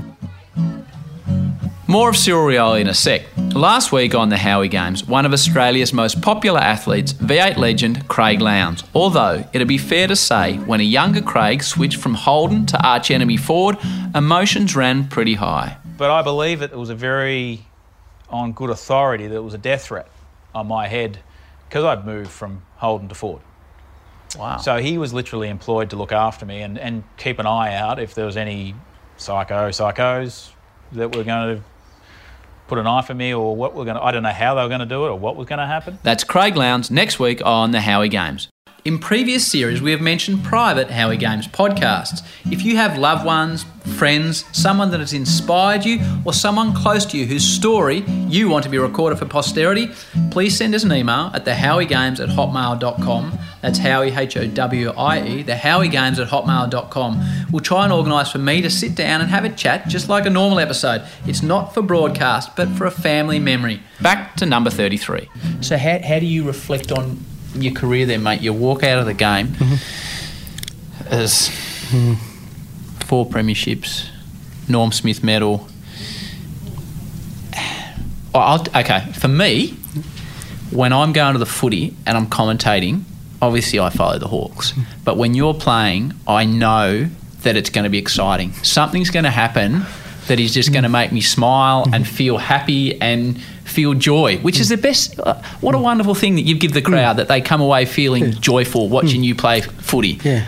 [1.89, 3.23] More of Cyril Rioli in a sec.
[3.55, 8.41] Last week on the Howie Games, one of Australia's most popular athletes, V8 legend Craig
[8.41, 8.83] Lowndes.
[8.93, 13.09] Although, it'd be fair to say, when a younger Craig switched from Holden to arch
[13.09, 13.75] enemy Ford,
[14.13, 15.77] emotions ran pretty high.
[15.97, 17.65] But I believe it was a very,
[18.29, 20.09] on good authority, that it was a death threat
[20.53, 21.17] on my head
[21.67, 23.41] because I'd moved from Holden to Ford.
[24.37, 24.57] Wow.
[24.57, 27.97] So he was literally employed to look after me and, and keep an eye out
[27.97, 28.75] if there was any
[29.17, 30.51] psycho psychos
[30.91, 31.63] that were going to
[32.69, 34.61] put a knife in me or what we're going to, I don't know how they
[34.61, 35.99] were going to do it or what was going to happen.
[36.03, 38.47] That's Craig Lowndes next week on the Howie Games.
[38.89, 42.25] In previous series, we have mentioned private Howie Games podcasts.
[42.51, 43.63] If you have loved ones,
[43.99, 48.63] friends, someone that has inspired you, or someone close to you whose story you want
[48.63, 49.91] to be recorded for posterity,
[50.31, 53.37] please send us an email at thehowiegames at hotmail.com.
[53.61, 57.45] That's Howie, H O W I E, thehowiegames at hotmail.com.
[57.51, 60.25] We'll try and organise for me to sit down and have a chat just like
[60.25, 61.03] a normal episode.
[61.27, 63.83] It's not for broadcast, but for a family memory.
[64.01, 65.29] Back to number 33.
[65.61, 67.23] So, how, how do you reflect on
[67.55, 68.41] your career then, mate?
[68.41, 71.07] You walk out of the game mm-hmm.
[71.07, 71.49] as
[71.89, 72.13] mm-hmm.
[73.05, 74.09] four premierships,
[74.67, 75.67] Norm Smith medal,
[78.33, 79.71] oh, I'll, okay, for me,
[80.71, 83.03] when I'm going to the footy and I'm commentating,
[83.41, 84.71] obviously I follow the Hawks.
[84.71, 84.81] Mm-hmm.
[85.03, 87.09] But when you're playing, I know
[87.41, 88.53] that it's going to be exciting.
[88.53, 89.85] Something's going to happen
[90.27, 94.59] that is just going to make me smile and feel happy and feel joy, which
[94.59, 95.19] is the best.
[95.19, 98.31] Uh, what a wonderful thing that you give the crowd that they come away feeling
[98.33, 100.19] joyful watching you play footy.
[100.23, 100.45] Yeah.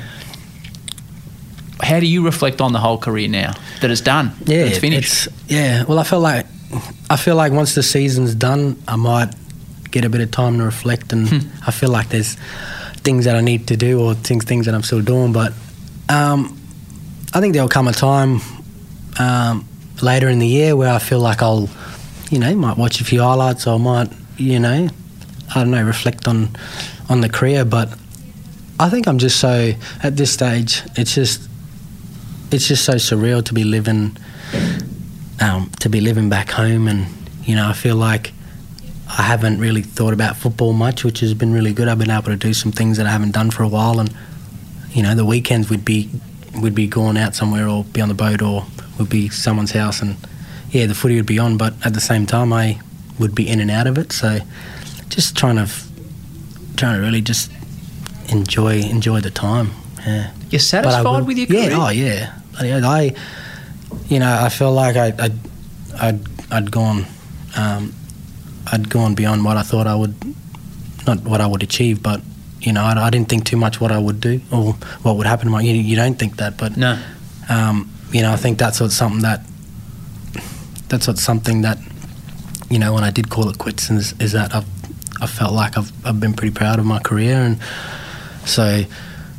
[1.82, 4.34] How do you reflect on the whole career now that it's done?
[4.46, 5.28] Yeah, it's finished.
[5.48, 5.84] yeah.
[5.84, 6.46] Well, I feel like
[7.10, 9.34] I feel like once the season's done, I might
[9.90, 11.40] get a bit of time to reflect, and Hmm.
[11.68, 12.36] I feel like there's
[13.04, 15.34] things that I need to do or things things that I'm still doing.
[15.34, 15.54] But
[16.08, 16.56] um,
[17.34, 18.42] I think there'll come a time
[19.20, 19.68] um,
[20.02, 21.68] later in the year where I feel like I'll,
[22.32, 24.88] you know, might watch a few highlights or might, you know,
[25.54, 26.50] I don't know, reflect on
[27.10, 27.66] on the career.
[27.66, 27.90] But
[28.80, 30.82] I think I'm just so at this stage.
[30.96, 31.48] It's just
[32.52, 34.18] it's just so surreal to be living
[35.42, 37.08] um, to be living back home and
[37.44, 38.32] you know I feel like
[39.08, 42.26] I haven't really thought about football much which has been really good I've been able
[42.26, 44.14] to do some things that I haven't done for a while and
[44.92, 46.10] you know the weekends would be
[46.62, 48.66] would be going out somewhere or be on the boat or
[49.00, 50.16] would be someone's house and
[50.72, 52.80] yeah the footy would be on but at the same time I
[53.20, 54.40] would be in and out of it so
[55.10, 55.68] just trying to
[56.78, 57.52] trying to really just
[58.30, 59.72] enjoy enjoy the time
[60.06, 61.78] yeah You're satisfied would- with your yeah, career?
[61.80, 62.34] oh yeah.
[62.86, 63.16] I,
[64.08, 65.30] you know, I feel like I, I,
[66.08, 66.20] I'd,
[66.52, 67.06] I'd gone,
[67.58, 67.94] um,
[68.72, 70.16] I'd gone beyond what I thought I would,
[71.08, 72.22] not what I would achieve, but
[72.60, 75.26] you know, I, I didn't think too much what I would do or what would
[75.28, 75.50] happen.
[75.64, 77.02] You, you don't think that, but no.
[77.50, 79.42] Um, you know, I think that's something that,
[80.92, 81.78] that's what's something that,
[82.70, 84.68] you know, when I did call it quits, is, is that I've,
[85.22, 87.60] I felt like I've, I've been pretty proud of my career, and
[88.46, 88.84] so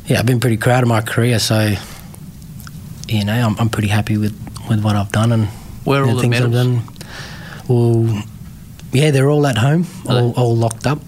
[0.07, 1.39] yeah, I've been pretty proud of my career.
[1.39, 1.75] So
[3.09, 4.33] you know, I'm, I'm pretty happy with,
[4.69, 5.47] with what I've done and
[5.85, 6.85] Where are all the things I've medals?
[6.85, 6.95] done.
[7.69, 8.23] Well,
[8.93, 10.99] yeah, they're all at home, all, all locked up.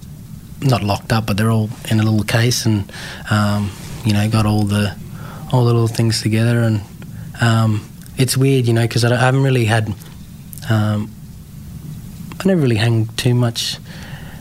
[0.60, 2.90] Not locked up, but they're all in a little case, and
[3.30, 3.70] um,
[4.04, 4.96] you know, got all the
[5.52, 6.60] all the little things together.
[6.60, 6.80] And
[7.40, 9.94] um, it's weird, you know, because I, I haven't really had.
[10.70, 11.10] Um,
[12.40, 13.78] I never really hang too much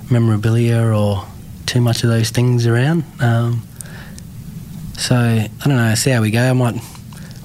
[0.10, 1.26] memorabilia or
[1.66, 3.04] too much of those things around.
[3.20, 3.66] Um,
[4.98, 5.94] so I don't know.
[5.95, 6.41] See how we go.
[6.50, 6.76] I might,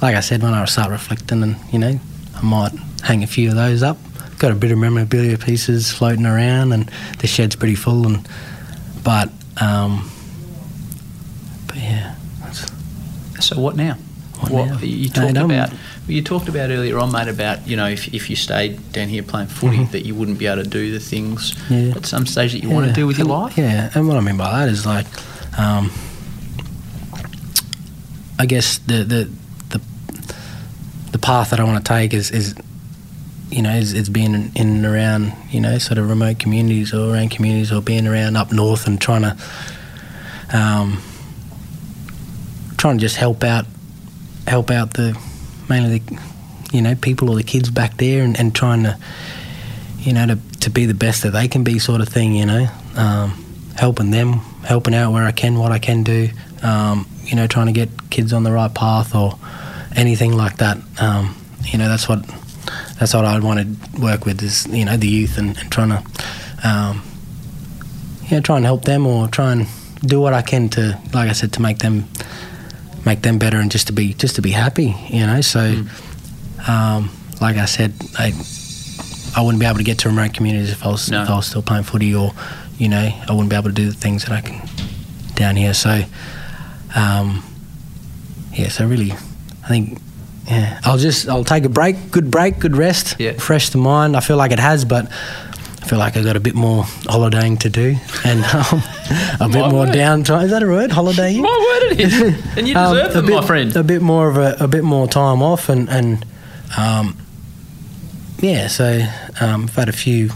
[0.03, 1.99] like I said, when I start reflecting, and you know,
[2.37, 2.73] I might
[3.03, 3.97] hang a few of those up.
[4.39, 8.07] Got a bit of memorabilia pieces floating around, and the shed's pretty full.
[8.07, 8.29] And
[9.03, 9.31] but,
[9.61, 10.11] um,
[11.67, 12.15] but yeah.
[13.41, 13.95] So what now?
[14.49, 14.79] What now?
[14.79, 15.73] you talked don't- about?
[16.09, 19.23] You talked about earlier on, mate, about you know if, if you stayed down here
[19.23, 19.91] playing footy, Mhm.
[19.93, 21.93] that you wouldn't be able to do the things Yeah.
[21.97, 23.59] at some stage that you want to do with your life.
[23.59, 25.07] Yeah, and what I mean by that is like,
[25.59, 25.91] um,
[28.39, 29.29] I guess the the
[29.69, 29.81] the
[31.13, 32.55] the path that I want to take is is
[33.51, 36.95] you know is, is being in, in and around you know sort of remote communities
[36.95, 39.37] or around communities or being around up north and trying to
[40.53, 41.03] um,
[42.77, 43.67] trying to just help out
[44.47, 45.19] help out the
[45.69, 46.19] mainly the
[46.73, 48.99] you know people or the kids back there and, and trying to
[50.01, 52.47] you know, to, to be the best that they can be, sort of thing, you
[52.47, 52.67] know,
[52.97, 53.45] um,
[53.77, 54.35] helping them,
[54.65, 56.31] helping out where I can, what I can do,
[56.63, 59.39] um, you know, trying to get kids on the right path or
[59.97, 60.79] anything like that.
[61.01, 62.25] Um, you know, that's what
[62.99, 65.91] that's what I'd want to work with is you know the youth and, and trying
[65.91, 66.03] to,
[66.65, 67.03] um,
[68.25, 69.67] you know, try and help them or try and
[70.03, 72.09] do what I can to, like I said, to make them
[73.05, 75.41] make them better and just to be just to be happy, you know.
[75.41, 75.85] So,
[76.67, 77.11] um,
[77.41, 78.33] like I said, I
[79.37, 81.47] I wouldn't be able to get to remote communities if I was if I was
[81.47, 82.33] still playing footy, or
[82.79, 84.69] you know, I wouldn't be able to do the things that I can
[85.35, 85.75] down here.
[85.75, 86.03] So,
[86.95, 87.43] um,
[88.53, 90.01] yeah, so really, I think.
[90.47, 93.33] Yeah, I'll just I'll take a break, good break, good rest, yeah.
[93.33, 94.17] fresh the mind.
[94.17, 95.13] I feel like it has, but
[95.89, 98.83] feel like I got a bit more holidaying to do, and um,
[99.41, 99.95] a bit My more word.
[99.95, 100.45] downtime.
[100.45, 100.91] Is that a word?
[100.91, 101.41] Holidaying?
[101.43, 101.49] My
[101.83, 102.57] word, it is.
[102.57, 103.77] and you Um, deserve a them, bit, my friend.
[103.77, 106.25] A bit more of a, a bit more time off, and and
[106.77, 107.17] um,
[108.41, 108.69] yeah.
[108.69, 109.01] So
[109.41, 110.31] um, I've had a few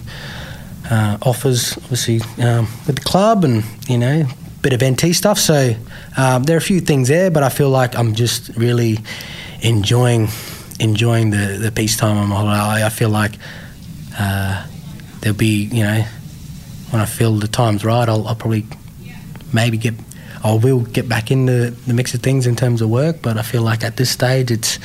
[0.90, 4.24] uh, offers, obviously um, with the club, and you know,
[4.62, 5.38] bit of NT stuff.
[5.38, 5.74] So
[6.16, 8.98] um, there are a few things there, but I feel like I'm just really
[9.60, 10.28] enjoying
[10.80, 12.82] enjoying the the peacetime on my holiday.
[12.84, 13.32] I, I feel like
[14.18, 14.66] uh,
[15.22, 16.04] there'll be you know
[16.90, 18.66] when I feel the time's right, I'll, I'll probably
[19.52, 19.94] maybe get
[20.44, 23.42] I will get back into the mix of things in terms of work, but I
[23.42, 24.78] feel like at this stage it's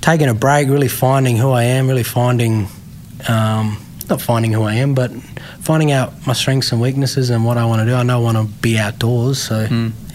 [0.00, 2.66] taking a break, really finding who I am, really finding
[3.28, 3.78] um,
[4.08, 5.12] not finding who I am, but
[5.60, 7.94] finding out my strengths and weaknesses and what I want to do.
[7.94, 9.66] I know I want to be outdoors, so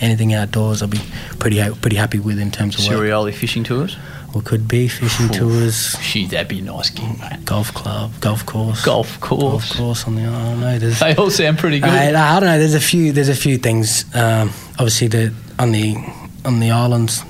[0.01, 0.99] anything outdoors I'll be
[1.39, 2.97] pretty pretty happy with in terms of work.
[3.31, 3.95] Fishing tours.
[4.35, 5.95] Or could be fishing tours.
[6.01, 7.45] Gee, that'd be a nice gig, mate.
[7.45, 9.41] Golf club, golf course, Golf course.
[9.71, 10.23] golf course on the.
[10.23, 10.77] I don't know.
[10.77, 11.89] They all sound pretty good.
[11.89, 12.59] I, I don't know.
[12.59, 13.13] There's a few.
[13.13, 14.03] There's a few things.
[14.13, 15.95] Um, obviously, the on the
[16.43, 17.23] on the islands,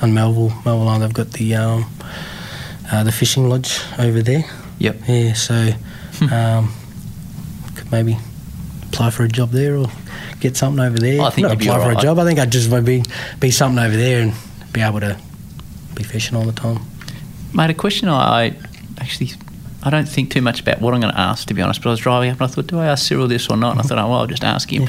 [0.00, 1.84] on Melville, Melville Island, they've got the um,
[2.90, 4.44] uh, the fishing lodge over there.
[4.78, 4.96] Yep.
[5.06, 5.32] Yeah.
[5.34, 5.72] So,
[6.32, 6.72] um,
[7.76, 8.16] could maybe
[8.88, 9.88] apply for a job there or
[10.40, 11.20] get something over there.
[11.20, 12.18] I think Not apply for a job.
[12.18, 13.02] I think I'd just maybe
[13.38, 14.32] be something over there and
[14.72, 15.18] be able to
[16.02, 16.80] be fishing all the time.
[17.52, 18.56] Mate, a question I,
[18.98, 19.30] actually
[19.82, 21.80] I don't think too much about what I'm going to ask, to be honest.
[21.82, 23.72] But I was driving up and I thought, do I ask Cyril this or not?
[23.72, 24.88] And I thought, oh, well, I'll just ask him.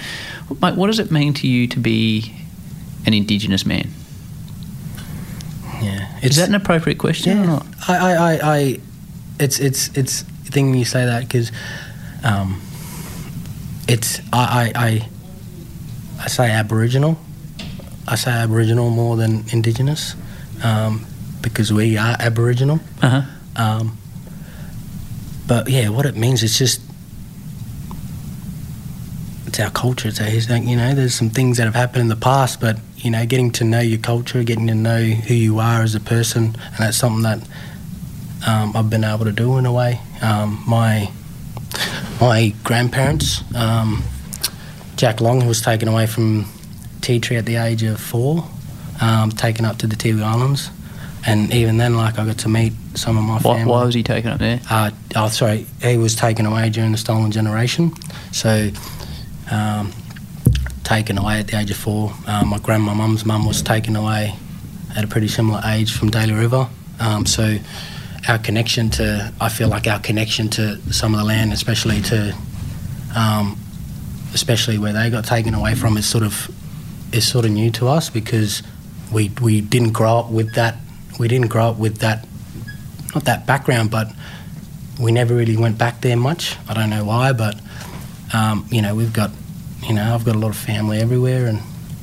[0.62, 2.34] Mate, what does it mean to you to be
[3.06, 3.90] an Indigenous man?
[5.82, 7.66] Yeah, Is that an appropriate question or Yeah, not?
[7.88, 8.80] I, I, I, I
[9.40, 10.22] it's it's it's
[10.52, 11.52] thing when you say that because,
[12.24, 12.62] um,
[13.88, 15.10] it's I, I I
[16.20, 17.18] I say Aboriginal.
[18.08, 20.16] I say Aboriginal more than Indigenous,
[20.64, 21.06] um,
[21.42, 22.80] because we are Aboriginal.
[23.02, 23.22] Uh-huh.
[23.56, 23.98] Um,
[25.48, 26.82] but yeah, what it means is just
[29.48, 30.08] it's our culture.
[30.08, 30.60] It's our history.
[30.62, 33.52] You know, there's some things that have happened in the past, but you know, getting
[33.52, 36.96] to know your culture, getting to know who you are as a person, and that's
[36.96, 37.40] something that
[38.48, 40.00] um, I've been able to do in a way.
[40.22, 41.12] Um, my
[42.22, 44.04] my grandparents, um,
[44.96, 46.46] Jack Long, was taken away from
[47.02, 48.48] Ti Tree at the age of four,
[49.02, 50.69] um, taken up to the Tiwi Islands,
[51.26, 53.72] and even then, like I got to meet some of my Why, family.
[53.72, 54.60] why was he taken up there?
[54.69, 57.91] Uh, oh, sorry, he was taken away during the stolen generation.
[58.32, 58.69] So,
[59.52, 59.91] um,
[60.84, 62.14] taken away at the age of four.
[62.28, 64.36] Um, my grandma, mum's mum, was taken away
[64.95, 66.68] at a pretty similar age from Daly River.
[66.99, 67.57] Um, so,
[68.28, 72.36] our connection to, I feel like our connection to some of the land, especially to,
[73.15, 73.57] um,
[74.34, 76.49] especially where they got taken away from, is sort of,
[77.11, 78.61] is sort of new to us because
[79.12, 80.78] we we didn't grow up with that.
[81.20, 82.26] We didn't grow up with that
[83.14, 84.12] not that background, but
[85.00, 86.58] we never really went back there much.
[86.68, 87.60] I don't know why, but
[88.34, 89.32] um, you know, we've got,
[89.84, 91.60] you know, I've got a lot of family everywhere, and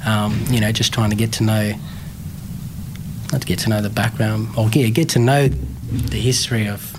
[0.07, 1.73] um, you know, just trying to get to know,
[3.33, 6.95] not to get to know the background, or yeah, get to know the history of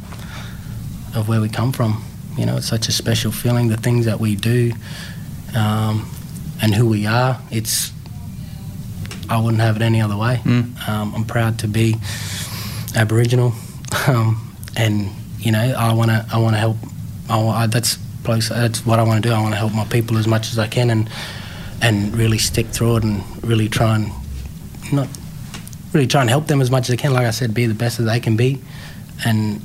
[1.16, 2.04] of where we come from.
[2.38, 3.68] You know, it's such a special feeling.
[3.68, 4.72] The things that we do,
[5.56, 6.10] um,
[6.62, 7.40] and who we are.
[7.52, 7.92] It's
[9.30, 10.42] I wouldn't have it any other way.
[10.88, 11.96] Um, I'm proud to be
[12.96, 13.54] Aboriginal,
[14.08, 16.78] um, and you know I want to I want to help.
[17.30, 18.50] I, I, that's close.
[18.50, 19.34] That's what I want to do.
[19.36, 21.10] I want to help my people as much as I can, and
[21.82, 24.12] and really stick through it, and really try and
[24.92, 25.08] not
[25.94, 27.14] really try and help them as much as I can.
[27.14, 28.60] Like I said, be the best that they can be,
[29.26, 29.62] and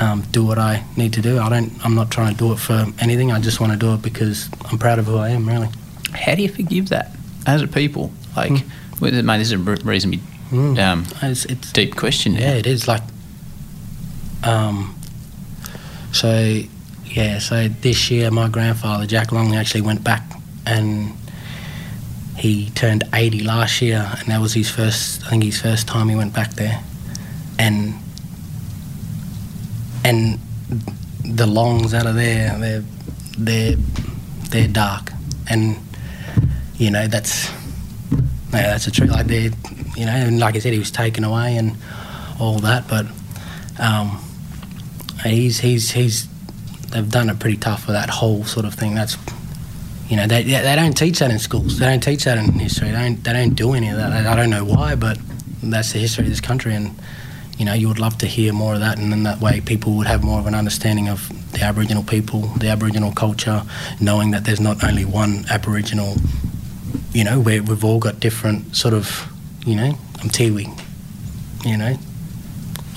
[0.00, 1.38] um, do what I need to do.
[1.38, 1.72] I don't.
[1.84, 3.32] I'm not trying to do it for anything.
[3.32, 5.48] I just want to do it because I'm proud of who I am.
[5.48, 5.68] Really.
[6.12, 7.12] How do you forgive that
[7.46, 8.12] as a people?
[8.36, 8.62] Like,
[9.00, 10.20] well, mate, this is a re- reasonably
[10.50, 10.78] Mm.
[10.78, 12.34] um, It's, it's deep question.
[12.34, 12.40] now.
[12.40, 13.02] Yeah, it is like.
[14.44, 14.94] Um.
[16.12, 16.62] So,
[17.04, 17.38] yeah.
[17.40, 20.22] So this year, my grandfather Jack Long actually went back,
[20.64, 21.12] and
[22.36, 25.24] he turned eighty last year, and that was his first.
[25.26, 26.80] I think his first time he went back there,
[27.58, 27.94] and
[30.04, 30.38] and
[31.24, 32.84] the longs out of there, they're
[33.36, 33.76] they're
[34.50, 35.12] they're dark,
[35.50, 35.76] and
[36.76, 37.50] you know that's
[38.56, 39.10] yeah, that's a trick.
[39.10, 39.50] Like they,
[39.96, 41.76] you know, and like I said, he was taken away and
[42.40, 42.88] all that.
[42.88, 43.06] But
[43.78, 44.22] um,
[45.24, 46.28] he's he's he's
[46.90, 48.94] they've done it pretty tough for that whole sort of thing.
[48.94, 49.16] That's
[50.08, 51.78] you know they they don't teach that in schools.
[51.78, 52.88] They don't teach that in history.
[52.88, 54.12] They don't they don't do any of that.
[54.12, 55.18] I, I don't know why, but
[55.62, 56.74] that's the history of this country.
[56.74, 56.94] And
[57.58, 59.94] you know, you would love to hear more of that, and then that way people
[59.94, 63.62] would have more of an understanding of the Aboriginal people, the Aboriginal culture,
[63.98, 66.16] knowing that there's not only one Aboriginal
[67.16, 69.26] you know, where we've all got different sort of,
[69.64, 70.66] you know, I'm Tiwi,
[71.64, 71.96] you know,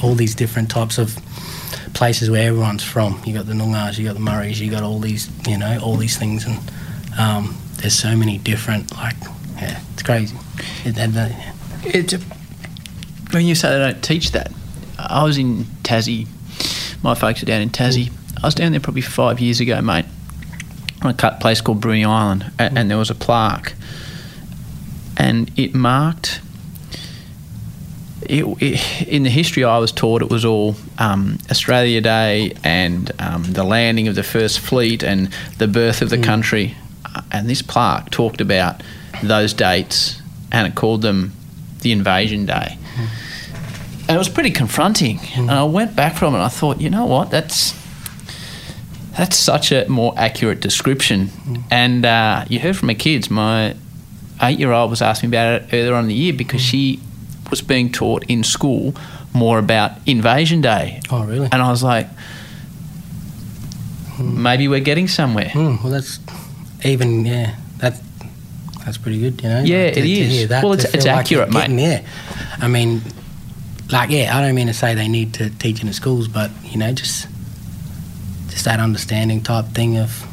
[0.04, 1.18] all these different types of
[1.94, 3.22] places where everyone's from.
[3.26, 5.96] You got the Noongars, you got the Murris, you got all these, you know, all
[5.96, 6.58] these things, and
[7.18, 9.16] um, there's so many different, like,
[9.56, 10.36] yeah, it's crazy.
[10.84, 11.30] It, and, uh,
[11.86, 12.20] It's a,
[13.32, 14.52] when you say they don't teach that,
[14.98, 16.28] I was in Tassie.
[17.02, 18.12] My folks are down in Tassie.
[18.44, 20.04] I was down there probably five years ago, mate,
[21.04, 23.76] on a place called Bruny Island, and, and there was a plaque,
[25.20, 26.42] and it marked.
[28.22, 33.12] It, it, in the history I was taught, it was all um, Australia Day and
[33.20, 36.76] um, the landing of the first fleet and the birth of the country.
[37.06, 38.82] Uh, And this plaque talked about
[39.24, 40.22] those dates
[40.52, 41.32] and it called them
[41.82, 42.78] the invasion day.
[44.08, 45.20] And it was pretty confronting.
[45.36, 47.74] And I went back from it and I thought, you know what, that's
[49.18, 51.30] that's such a more accurate description.
[51.72, 53.30] And uh, you heard from my kids.
[53.30, 53.76] My
[54.42, 57.00] eight year old was asking me about it earlier on in the year because she
[57.50, 58.94] was being taught in school
[59.34, 61.02] more about Invasion Day.
[61.12, 61.50] Oh, really?
[61.52, 62.08] And I was like,
[64.20, 65.46] maybe we're getting somewhere.
[65.54, 66.20] Mm, well, that's
[66.84, 67.56] even yeah.
[67.78, 68.00] That
[68.86, 69.62] that's pretty good, you know.
[69.62, 71.82] Yeah, like, to, it hear that, Well, it's- it's like accurate, you're mate.
[71.82, 72.08] Yeah,
[72.62, 73.02] I mean,
[73.92, 76.52] like yeah, I don't mean to say they need to teach in the schools, but
[76.66, 77.28] you know, just
[78.50, 80.26] just that understanding type thing of.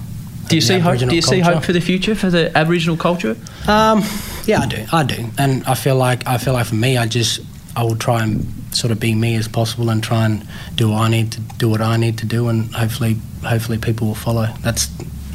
[0.48, 0.98] Do you see hope?
[0.98, 3.36] Do you see hope for the future for the Aboriginal culture?
[3.66, 4.02] Um,
[4.44, 4.85] yeah, I do.
[4.93, 7.40] I do, and I feel like I feel like for me, I just
[7.74, 10.47] I will try and sort of be me as possible and try and
[10.77, 14.06] do what I need to do what I need to do, and hopefully, hopefully people
[14.09, 14.47] will follow.
[14.60, 14.86] That's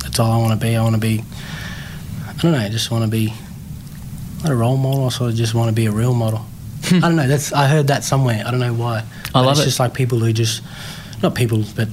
[0.03, 0.75] that's all I want to be.
[0.75, 1.23] I want to be.
[2.27, 2.59] I don't know.
[2.59, 3.33] I just want to be
[4.43, 5.05] not a role model.
[5.05, 6.45] I sort of just want to be a real model.
[6.85, 7.27] I don't know.
[7.27, 8.43] That's I heard that somewhere.
[8.45, 8.99] I don't know why.
[8.99, 9.65] I But love it's it.
[9.65, 10.63] just like people who just
[11.21, 11.89] not people, but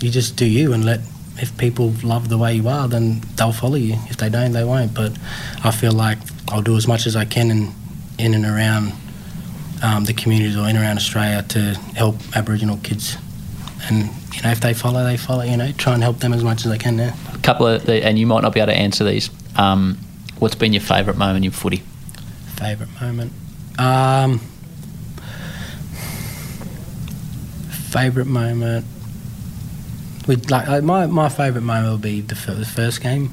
[0.00, 1.00] you just do you and let.
[1.36, 3.96] If people love the way you are, then they'll follow you.
[4.08, 4.94] If they don't, they won't.
[4.94, 5.12] But
[5.64, 7.74] I feel like I'll do as much as I can in
[8.18, 8.92] in and around
[9.82, 13.16] um, the communities or in and around Australia to help Aboriginal kids.
[13.88, 15.42] And you know, if they follow, they follow.
[15.42, 16.98] You know, try and help them as much as I can.
[16.98, 17.14] Yeah.
[17.34, 19.30] A couple of, the, and you might not be able to answer these.
[19.56, 19.98] Um,
[20.38, 21.82] what's been your favourite moment in footy?
[22.56, 23.32] Favorite moment.
[23.78, 24.38] Um,
[27.90, 28.86] favorite moment.
[30.26, 33.30] We like uh, my my favorite moment will be the, the first game,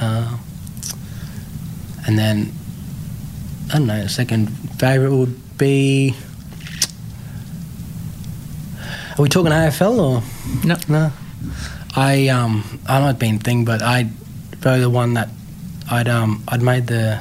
[0.00, 0.36] uh,
[2.06, 2.52] and then
[3.70, 4.02] I don't know.
[4.02, 4.48] The second
[4.78, 6.14] favorite would be.
[9.16, 10.76] Are we talking AFL or no?
[10.88, 11.12] No.
[11.94, 14.08] I um I know it's been thing, but I
[14.60, 15.28] probably the one that
[15.88, 17.20] I'd um I'd made the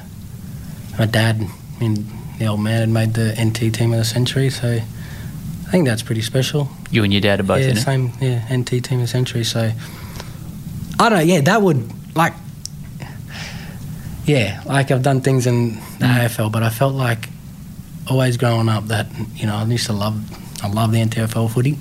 [0.97, 1.47] my dad
[1.79, 2.07] mean
[2.39, 6.01] the old man had made the NT team of the century, so I think that's
[6.01, 6.69] pretty special.
[6.93, 7.81] You and your dad are both yeah, in it.
[7.81, 9.43] same yeah NT team of the century.
[9.43, 9.71] So
[10.99, 11.23] I don't know.
[11.23, 12.33] Yeah, that would like
[14.25, 16.25] yeah like I've done things in the Mm.
[16.25, 17.29] AFL, but I felt like
[18.07, 20.15] always growing up that you know I used to love
[20.63, 21.77] I love the NTFL footy,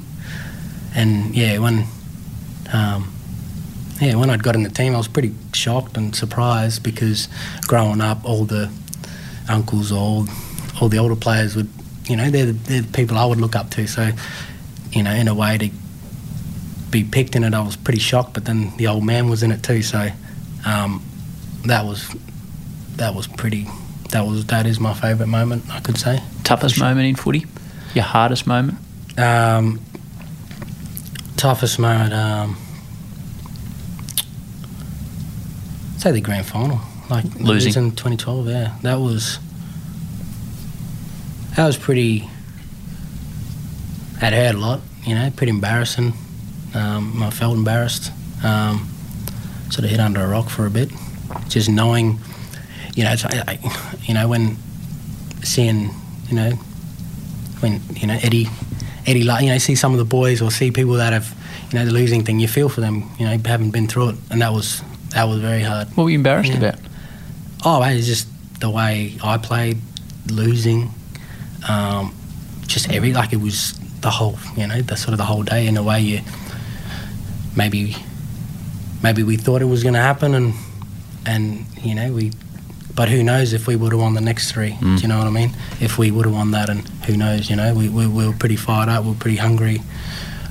[0.94, 1.86] and yeah when
[2.72, 3.12] um,
[4.00, 7.28] yeah when I'd got in the team I was pretty shocked and surprised because
[7.66, 8.70] growing up all the
[9.48, 10.26] uncles all
[10.80, 11.68] all the older players would
[12.08, 14.10] you know they're the, they're the people I would look up to so
[14.92, 15.70] you know in a way to
[16.90, 19.50] be picked in it I was pretty shocked but then the old man was in
[19.50, 20.08] it too so
[20.66, 21.02] um,
[21.64, 22.14] that was
[22.96, 23.66] that was pretty
[24.10, 27.46] that was that is my favourite moment I could say Toughest moment in footy?
[27.94, 28.78] Your hardest moment?
[29.18, 29.80] um,
[31.36, 32.56] toughest moment um,
[35.98, 37.74] say the grand final like Losing.
[37.84, 39.38] in 2012 yeah that was
[41.56, 42.28] that was pretty
[44.22, 46.12] that hurt a lot you know pretty embarrassing.
[46.74, 48.10] Um, I felt embarrassed.
[48.42, 48.88] Um,
[49.70, 50.90] sort of hit under a rock for a bit.
[51.48, 52.18] Just knowing
[52.94, 54.56] you know it's, I, I- you know when
[55.42, 55.90] seeing
[56.28, 56.50] you know
[57.60, 58.46] when you know Eddie
[59.06, 61.34] Eddie like you know see some of the boys or see people that have
[61.70, 64.16] you know the losing thing you feel for them you know haven't been through it.
[64.30, 65.88] And that was that was very hard.
[65.96, 66.58] What were you embarrassed Yeah.
[66.58, 66.78] about?
[67.64, 68.28] Oh, it's just
[68.60, 69.78] the way I played,
[70.30, 70.90] losing,
[71.68, 72.14] um,
[72.66, 75.66] just every like it was the whole, you know, the sort of the whole day
[75.66, 76.20] in a way you
[77.56, 77.96] maybe
[79.02, 80.54] maybe we thought it was going to happen and
[81.26, 82.32] and you know we
[82.94, 84.96] but who knows if we would have won the next three Mm.
[84.96, 85.50] do you know what I mean
[85.80, 88.32] if we would have won that and who knows you know we, we, we were
[88.34, 89.82] pretty fired up we were pretty hungry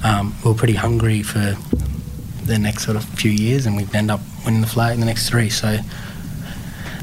[0.04, 1.56] um, we were pretty hungry for
[2.46, 5.06] the next sort of few years and we'd end up winning the flag in the
[5.06, 5.78] next three so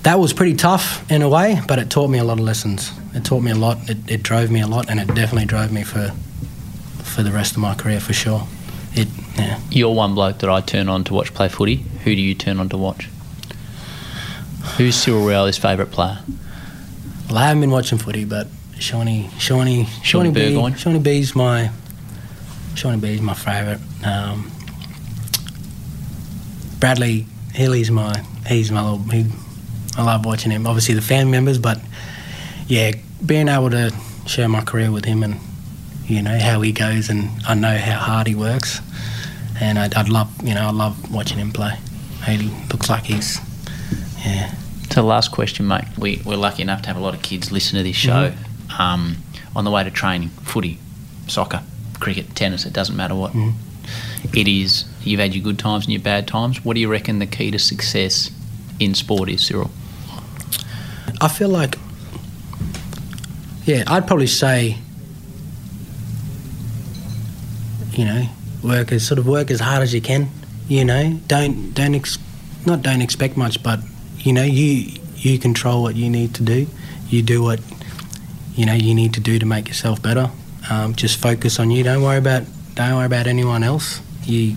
[0.05, 2.93] that was pretty tough in a way, but it taught me a lot of lessons.
[3.15, 3.91] It taught me a lot.
[3.91, 6.13] It, it drove me a lot, and it definitely drove me for
[7.09, 8.47] for the rest of my career for sure.
[8.95, 9.61] It yeah.
[9.71, 11.77] You're one bloke that I turn on to watch play footy.
[12.05, 13.09] Who do you turn on to watch?
[14.77, 16.19] Who's Cyril Rioli's favourite player?
[17.29, 18.49] Well, I haven't been watching footy, but
[18.79, 20.75] Shawnee Shawnee Shawnee B, Burgoyne?
[20.75, 21.71] Shawnee B's my
[22.75, 23.81] Shawnee B's my favourite.
[24.05, 24.51] Um,
[26.79, 29.27] Bradley Healy's my he's my little he,
[29.97, 30.67] I love watching him.
[30.67, 31.81] Obviously the family members, but
[32.67, 32.93] yeah,
[33.25, 33.93] being able to
[34.27, 35.41] share my career with him and
[36.09, 38.81] you know how he goes, and I know how hard he works,
[39.61, 41.75] and I'd, I'd love you know I love watching him play.
[42.27, 43.39] He looks like he's
[44.25, 44.55] yeah.
[44.91, 45.85] So, last question, mate.
[45.99, 48.81] We, we're lucky enough to have a lot of kids listen to this show Mm-hmm.
[48.83, 49.17] um,
[49.55, 50.79] on the way to training footy,
[51.27, 51.63] soccer,
[52.01, 53.33] cricket, tennis, it doesn't matter what.
[53.33, 53.53] Mhm.
[54.35, 56.65] It is, you've had your good times and your bad times.
[56.65, 58.31] What do you reckon the key to success
[58.81, 59.71] in sport is, Cyril?
[61.21, 61.77] I feel like,
[63.65, 64.79] yeah, I'd probably say,
[67.99, 68.29] you know,
[68.63, 70.29] work as sort of work as hard as you can.
[70.69, 72.19] You know, don't don't ex-
[72.65, 73.81] not don't expect much, but
[74.19, 76.69] you know, you you control what you need to do.
[77.09, 77.61] You do what
[78.55, 80.31] you know you need to do to make yourself better.
[80.71, 81.83] Um, just focus on you.
[81.83, 82.45] Don't worry about
[82.75, 84.01] don't worry about anyone else.
[84.23, 84.57] You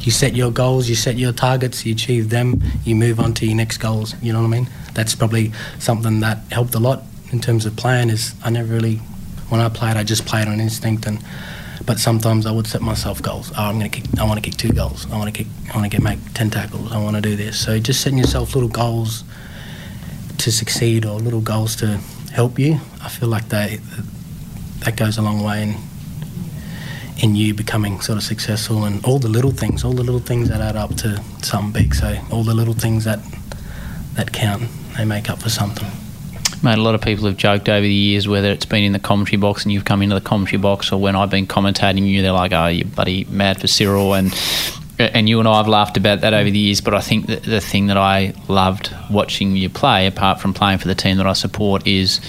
[0.00, 3.46] you set your goals, you set your targets, you achieve them, you move on to
[3.46, 4.14] your next goals.
[4.22, 4.70] You know what I mean?
[4.94, 8.08] That's probably something that helped a lot in terms of playing.
[8.08, 8.96] Is I never really
[9.50, 11.22] when I played, I just played on instinct and.
[11.84, 13.50] But sometimes I would set myself goals.
[13.56, 14.18] Oh, I'm going to kick.
[14.18, 15.10] I want to kick two goals.
[15.10, 15.52] I want to kick.
[15.72, 16.92] I want to get make ten tackles.
[16.92, 17.58] I want to do this.
[17.58, 19.24] So just setting yourself little goals
[20.38, 22.00] to succeed or little goals to
[22.32, 22.80] help you.
[23.02, 23.80] I feel like they
[24.80, 25.76] that goes a long way in
[27.22, 30.48] in you becoming sort of successful and all the little things, all the little things
[30.48, 31.94] that add up to something big.
[31.94, 33.20] So all the little things that
[34.14, 34.64] that count,
[34.96, 36.01] they make up for something.
[36.62, 39.00] Mate, a lot of people have joked over the years, whether it's been in the
[39.00, 42.22] commentary box and you've come into the commentary box, or when I've been commentating you,
[42.22, 44.32] they're like, "Oh, you buddy, mad for Cyril," and
[44.96, 46.80] and you and I have laughed about that over the years.
[46.80, 50.78] But I think that the thing that I loved watching you play, apart from playing
[50.78, 52.20] for the team that I support, is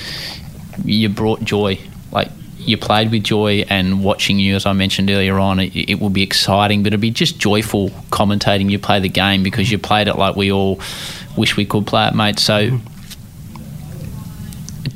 [0.84, 1.78] you brought joy.
[2.12, 6.00] Like you played with joy, and watching you, as I mentioned earlier on, it, it
[6.00, 9.78] will be exciting, but it'll be just joyful commentating you play the game because you
[9.78, 10.80] played it like we all
[11.38, 12.40] wish we could play it, mate.
[12.40, 12.80] So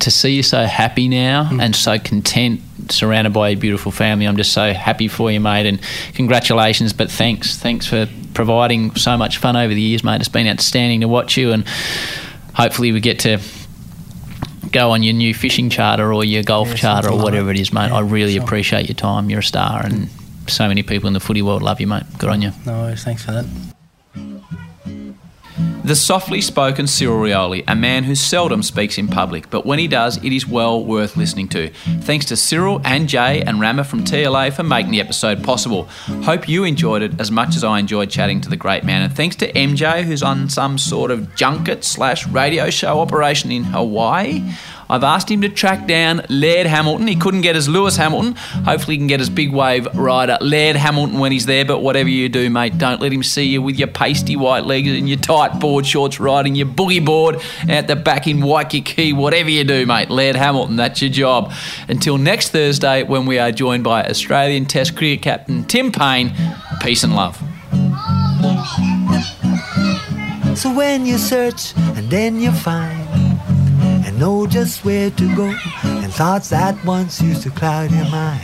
[0.00, 1.62] to see you so happy now mm.
[1.62, 2.60] and so content,
[2.90, 5.66] surrounded by a beautiful family, I'm just so happy for you, mate.
[5.66, 5.80] And
[6.14, 10.20] congratulations, but thanks, thanks for providing so much fun over the years, mate.
[10.20, 11.66] It's been outstanding to watch you, and
[12.54, 13.38] hopefully we get to
[14.70, 17.72] go on your new fishing charter or your golf Yeah, charter or whatever it is,
[17.72, 17.88] mate.
[17.88, 18.42] Yeah, I really sure.
[18.42, 19.30] appreciate your time.
[19.30, 20.08] You're a star, and
[20.46, 22.04] so many people in the footy world love you, mate.
[22.18, 22.52] Good on you.
[22.64, 23.04] No worries.
[23.04, 23.46] Thanks for that.
[25.88, 29.88] The softly spoken Cyril Rioli, a man who seldom speaks in public, but when he
[29.88, 31.70] does, it is well worth listening to.
[32.02, 35.84] Thanks to Cyril and Jay and Rama from TLA for making the episode possible.
[36.24, 39.00] Hope you enjoyed it as much as I enjoyed chatting to the great man.
[39.00, 43.64] And thanks to MJ, who's on some sort of junket slash radio show operation in
[43.64, 44.42] Hawaii.
[44.90, 47.06] I've asked him to track down Laird Hamilton.
[47.06, 48.34] He couldn't get us Lewis Hamilton.
[48.64, 51.64] Hopefully, he can get us big wave rider Laird Hamilton when he's there.
[51.64, 54.88] But whatever you do, mate, don't let him see you with your pasty white legs
[54.88, 57.36] and your tight board shorts riding your boogie board
[57.68, 59.12] out the back in Waikiki.
[59.12, 61.52] Whatever you do, mate, Laird Hamilton, that's your job.
[61.88, 66.32] Until next Thursday, when we are joined by Australian Test cricket captain Tim Paine.
[66.80, 67.36] Peace and love.
[70.56, 73.07] So when you search and then you find
[74.18, 75.54] know just where to go
[75.84, 78.42] and thoughts that once used to cloud your mind,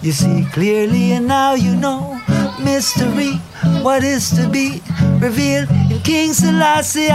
[0.00, 2.20] you see clearly and now you know
[2.62, 3.34] mystery,
[3.82, 4.80] what is to be
[5.18, 7.08] revealed in King Selassie.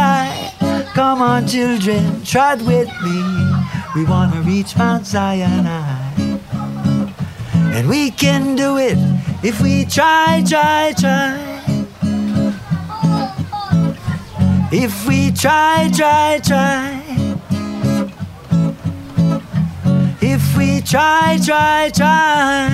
[0.94, 3.18] Come on, children, trot with me.
[3.96, 6.12] We want to reach Mount Sinai.
[7.74, 8.98] And we can do it
[9.44, 11.58] if we try, try, try.
[14.72, 17.07] If we try, try, try.
[20.30, 22.68] If we try, try, try.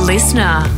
[0.00, 0.77] Listener.